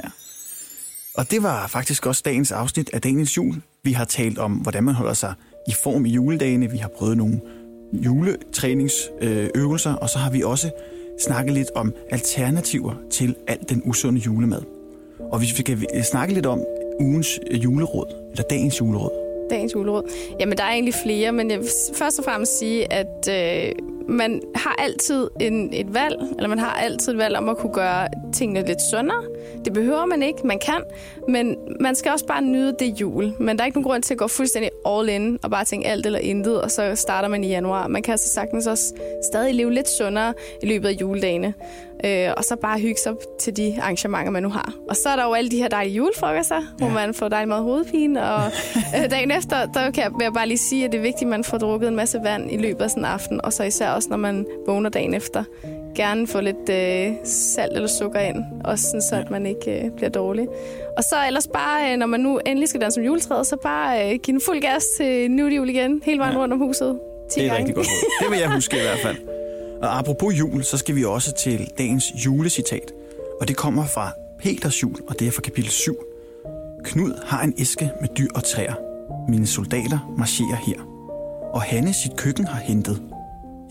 Og 1.13 1.31
det 1.31 1.43
var 1.43 1.67
faktisk 1.67 2.05
også 2.05 2.21
dagens 2.25 2.51
afsnit 2.51 2.89
af 2.93 3.01
Daniels 3.01 3.37
Jul. 3.37 3.55
Vi 3.83 3.91
har 3.91 4.05
talt 4.05 4.37
om, 4.37 4.51
hvordan 4.53 4.83
man 4.83 4.93
holder 4.95 5.13
sig 5.13 5.33
i 5.67 5.71
form 5.83 6.05
i 6.05 6.09
juledagene. 6.09 6.71
Vi 6.71 6.77
har 6.77 6.87
prøvet 6.97 7.17
nogle 7.17 7.41
juletræningsøvelser, 7.93 9.93
og 9.93 10.09
så 10.09 10.17
har 10.17 10.31
vi 10.31 10.43
også 10.43 10.69
snakket 11.19 11.53
lidt 11.53 11.71
om 11.75 11.93
alternativer 12.09 12.93
til 13.11 13.35
alt 13.47 13.69
den 13.69 13.81
usunde 13.85 14.19
julemad. 14.19 14.61
Og 15.31 15.39
hvis 15.39 15.51
vi 15.51 15.57
skal 15.57 15.85
øh, 15.95 16.03
snakke 16.03 16.33
lidt 16.33 16.45
om 16.45 16.63
ugens 16.99 17.39
øh, 17.51 17.63
juleråd, 17.63 18.29
eller 18.31 18.43
dagens 18.43 18.79
juleråd. 18.79 19.11
Dagens 19.49 19.75
juleråd. 19.75 20.03
Jamen, 20.39 20.57
der 20.57 20.63
er 20.63 20.71
egentlig 20.71 20.93
flere, 21.03 21.31
men 21.31 21.51
jeg 21.51 21.59
vil 21.59 21.67
først 21.95 22.19
og 22.19 22.25
fremmest 22.25 22.59
sige, 22.59 22.93
at 22.93 23.29
øh, 23.29 23.71
man 24.07 24.41
har 24.55 24.75
altid 24.77 25.29
en, 25.39 25.73
et 25.73 25.93
valg, 25.93 26.15
eller 26.37 26.47
man 26.47 26.59
har 26.59 26.73
altid 26.73 27.11
et 27.11 27.17
valg 27.17 27.37
om 27.37 27.49
at 27.49 27.57
kunne 27.57 27.73
gøre 27.73 28.07
tingene 28.33 28.67
lidt 28.67 28.81
sundere. 28.91 29.23
Det 29.65 29.73
behøver 29.73 30.05
man 30.05 30.23
ikke, 30.23 30.47
man 30.47 30.59
kan, 30.59 30.81
men 31.27 31.55
man 31.79 31.95
skal 31.95 32.11
også 32.11 32.25
bare 32.25 32.41
nyde 32.41 32.75
det 32.79 33.01
jul. 33.01 33.33
Men 33.39 33.57
der 33.57 33.63
er 33.63 33.65
ikke 33.65 33.77
nogen 33.77 33.89
grund 33.89 34.03
til 34.03 34.13
at 34.13 34.17
gå 34.17 34.27
fuldstændig 34.27 34.71
all 34.85 35.09
in 35.09 35.39
og 35.43 35.49
bare 35.51 35.65
tænke 35.65 35.87
alt 35.87 36.05
eller 36.05 36.19
intet, 36.19 36.61
og 36.61 36.71
så 36.71 36.95
starter 36.95 37.27
man 37.27 37.43
i 37.43 37.47
januar. 37.47 37.87
Man 37.87 38.01
kan 38.01 38.11
altså 38.11 38.29
sagtens 38.29 38.67
også 38.67 38.93
stadig 39.31 39.55
leve 39.55 39.73
lidt 39.73 39.89
sundere 39.89 40.33
i 40.63 40.65
løbet 40.65 40.87
af 40.87 40.93
juledagene. 41.01 41.53
Øh, 42.05 42.29
og 42.37 42.43
så 42.43 42.55
bare 42.55 42.79
hygge 42.79 42.99
sig 43.03 43.13
til 43.39 43.57
de 43.57 43.77
arrangementer, 43.81 44.31
man 44.31 44.43
nu 44.43 44.49
har. 44.49 44.73
Og 44.89 44.95
så 44.95 45.09
er 45.09 45.15
der 45.15 45.23
jo 45.23 45.33
alle 45.33 45.51
de 45.51 45.57
her 45.57 45.67
dejlige 45.67 45.95
julefrokoster, 45.95 46.55
ja. 46.55 46.61
hvor 46.77 46.89
man 46.89 47.13
får 47.13 47.27
dejlig 47.29 47.47
meget 47.47 47.63
hovedpine. 47.63 48.23
Og 48.23 48.43
øh, 48.97 49.11
dagen 49.11 49.31
efter, 49.31 49.65
der 49.65 49.91
kan 49.91 50.11
jeg, 50.21 50.33
bare 50.33 50.47
lige 50.47 50.57
sige, 50.57 50.85
at 50.85 50.91
det 50.91 50.97
er 50.97 51.01
vigtigt, 51.01 51.21
at 51.21 51.27
man 51.27 51.43
får 51.43 51.57
drukket 51.57 51.87
en 51.87 51.95
masse 51.95 52.19
vand 52.23 52.51
i 52.51 52.57
løbet 52.57 52.81
af 52.81 52.89
sådan 52.89 53.01
en 53.01 53.05
aften. 53.05 53.41
Og 53.45 53.53
så 53.53 53.63
især 53.63 53.89
også, 53.97 54.09
når 54.09 54.17
man 54.17 54.45
vågner 54.67 54.89
dagen 54.89 55.13
efter. 55.13 55.43
Gerne 55.95 56.27
få 56.27 56.41
lidt 56.41 56.69
øh, 56.69 57.13
salt 57.25 57.73
eller 57.75 57.87
sukker 57.87 58.19
ind, 58.19 58.37
også 58.65 58.83
sådan, 58.85 59.01
så 59.01 59.15
at 59.15 59.31
man 59.31 59.45
ikke 59.45 59.85
øh, 59.85 59.91
bliver 59.91 60.09
dårlig. 60.09 60.47
Og 60.97 61.03
så 61.03 61.15
ellers 61.27 61.47
bare, 61.47 61.91
øh, 61.93 61.97
når 61.97 62.05
man 62.05 62.19
nu 62.19 62.39
endelig 62.45 62.69
skal 62.69 62.81
danse 62.81 62.95
som 62.95 63.03
juletræet, 63.03 63.47
så 63.47 63.55
bare 63.63 64.03
øh, 64.13 64.19
give 64.23 64.33
den 64.33 64.41
fuld 64.45 64.61
gas 64.61 64.83
til 64.97 65.31
nu 65.31 65.47
jul 65.47 65.69
igen, 65.69 66.01
hele 66.05 66.19
vejen 66.19 66.33
Ja. 66.33 66.39
rundt 66.39 66.53
om 66.53 66.59
huset. 66.59 66.99
10 67.31 67.39
Det 67.39 67.45
er 67.45 67.49
gange. 67.49 67.59
rigtig 67.59 67.75
godt 67.75 67.87
råd. 67.87 68.21
Det 68.23 68.31
vil 68.31 68.39
jeg 68.39 68.53
huske 68.53 68.77
i 68.77 68.81
hvert 68.81 68.99
fald. 68.99 69.17
Og 69.81 69.97
apropos 69.99 70.39
jul, 70.39 70.63
så 70.63 70.77
skal 70.77 70.95
vi 70.95 71.03
også 71.05 71.33
til 71.33 71.67
dagens 71.77 72.03
julecitat. 72.25 72.91
Og 73.41 73.47
det 73.47 73.55
kommer 73.57 73.85
fra 73.85 74.11
Peters 74.39 74.83
jul, 74.83 74.95
og 75.07 75.19
det 75.19 75.27
er 75.27 75.31
fra 75.31 75.41
kapitel 75.41 75.69
7. 75.71 75.95
Knud 76.83 77.11
har 77.25 77.43
en 77.43 77.53
æske 77.59 77.91
med 78.01 78.09
dyr 78.17 78.27
og 78.35 78.43
træer. 78.43 78.73
Mine 79.29 79.47
soldater 79.47 80.13
marcherer 80.17 80.55
her. 80.67 80.81
Og 81.53 81.61
Hanne 81.61 81.93
sit 81.93 82.15
køkken 82.17 82.45
har 82.45 82.59
hentet. 82.59 83.01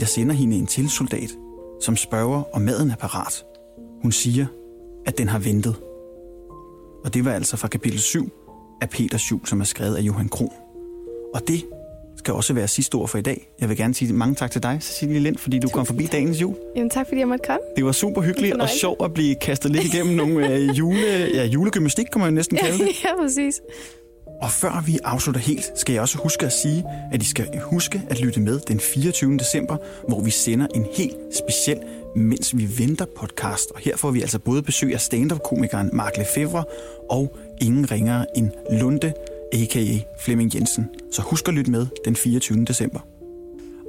Jeg 0.00 0.08
sender 0.08 0.34
hende 0.34 0.56
en 0.56 0.66
til 0.66 0.90
soldat, 0.90 1.30
som 1.80 1.96
spørger, 1.96 2.42
om 2.52 2.62
maden 2.62 2.90
er 2.90 2.96
parat. 2.96 3.44
Hun 4.02 4.12
siger, 4.12 4.46
at 5.06 5.18
den 5.18 5.28
har 5.28 5.38
ventet. 5.38 5.76
Og 7.04 7.14
det 7.14 7.24
var 7.24 7.32
altså 7.32 7.56
fra 7.56 7.68
kapitel 7.68 7.98
7 8.00 8.32
af 8.82 8.90
Peters 8.90 9.30
jul, 9.30 9.40
som 9.46 9.60
er 9.60 9.64
skrevet 9.64 9.96
af 9.96 10.00
Johan 10.00 10.28
Kron. 10.28 10.52
Og 11.34 11.48
det 11.48 11.64
skal 12.16 12.34
også 12.34 12.52
være 12.52 12.68
sidste 12.68 12.94
ord 12.94 13.08
for 13.08 13.18
i 13.18 13.22
dag. 13.22 13.48
Jeg 13.60 13.68
vil 13.68 13.76
gerne 13.76 13.94
sige 13.94 14.12
mange 14.12 14.34
tak 14.34 14.50
til 14.50 14.62
dig, 14.62 14.78
Cecilie 14.80 15.18
Lind, 15.20 15.36
fordi 15.36 15.58
du 15.58 15.68
kom 15.68 15.86
forbi 15.86 16.06
dagens 16.06 16.40
jul. 16.40 16.54
Jamen 16.76 16.90
tak, 16.90 17.06
fordi 17.08 17.20
jeg 17.20 17.28
måtte 17.28 17.44
komme. 17.46 17.60
Det 17.76 17.84
var 17.84 17.92
super 17.92 18.22
hyggeligt 18.22 18.54
og 18.54 18.68
sjovt 18.68 19.04
at 19.04 19.14
blive 19.14 19.34
kastet 19.34 19.70
lidt 19.70 19.84
igennem 19.84 20.16
nogle 20.16 20.54
øh, 20.54 20.78
jule, 20.78 21.28
ja, 21.34 21.44
julegymnastik, 21.44 22.06
kan 22.12 22.20
man 22.20 22.30
jo 22.30 22.34
næsten 22.34 22.56
kalde 22.64 22.78
det. 22.78 23.04
ja, 23.04 23.08
præcis. 23.22 23.60
Og 24.42 24.50
før 24.50 24.82
vi 24.86 24.98
afslutter 25.04 25.40
helt, 25.40 25.72
skal 25.74 25.92
jeg 25.92 26.02
også 26.02 26.18
huske 26.18 26.46
at 26.46 26.52
sige, 26.52 26.84
at 27.12 27.22
I 27.22 27.26
skal 27.26 27.60
huske 27.62 28.02
at 28.10 28.20
lytte 28.20 28.40
med 28.40 28.60
den 28.60 28.80
24. 28.80 29.36
december, 29.36 29.76
hvor 30.08 30.20
vi 30.20 30.30
sender 30.30 30.66
en 30.74 30.86
helt 30.96 31.16
speciel 31.34 31.78
Mens 32.16 32.56
vi 32.56 32.68
venter 32.78 33.04
podcast. 33.16 33.70
Og 33.70 33.80
her 33.80 33.96
får 33.96 34.10
vi 34.10 34.20
altså 34.20 34.38
både 34.38 34.62
besøg 34.62 34.94
af 34.94 35.00
stand-up-komikeren 35.00 35.90
Mark 35.92 36.16
Lefevre 36.16 36.64
og 37.10 37.36
ingen 37.60 37.90
ringere 37.90 38.26
end 38.36 38.50
Lunde, 38.70 39.12
a.k.a. 39.52 39.98
Flemming 40.20 40.54
Jensen. 40.54 40.88
Så 41.12 41.22
husk 41.22 41.48
at 41.48 41.54
lytte 41.54 41.70
med 41.70 41.86
den 42.04 42.16
24. 42.16 42.64
december. 42.64 43.00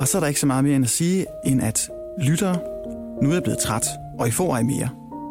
Og 0.01 0.07
så 0.07 0.17
er 0.17 0.19
der 0.19 0.27
ikke 0.27 0.39
så 0.39 0.45
meget 0.45 0.63
mere 0.63 0.75
end 0.75 0.85
at 0.85 0.89
sige, 0.89 1.25
end 1.45 1.61
at 1.61 1.89
lyttere, 2.21 2.59
nu 3.23 3.29
er 3.29 3.33
jeg 3.33 3.43
blevet 3.43 3.59
træt, 3.59 3.87
og 4.19 4.27
I 4.27 4.31
får 4.31 4.53
ej 4.53 4.63
mere. 4.63 4.89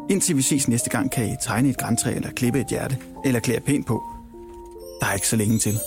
Indtil 0.09 0.37
vi 0.37 0.41
ses 0.41 0.67
næste 0.67 0.89
gang, 0.89 1.11
kan 1.11 1.25
I 1.25 1.35
tegne 1.41 1.69
et 1.69 1.77
græntræ 1.77 2.15
eller 2.15 2.29
klippe 2.29 2.59
et 2.59 2.67
hjerte, 2.69 2.97
eller 3.25 3.39
klæde 3.39 3.59
pænt 3.59 3.87
på. 3.87 4.16
Der 4.99 5.07
er 5.07 5.13
ikke 5.13 5.27
så 5.27 5.35
længe 5.35 5.59
til. 5.59 5.79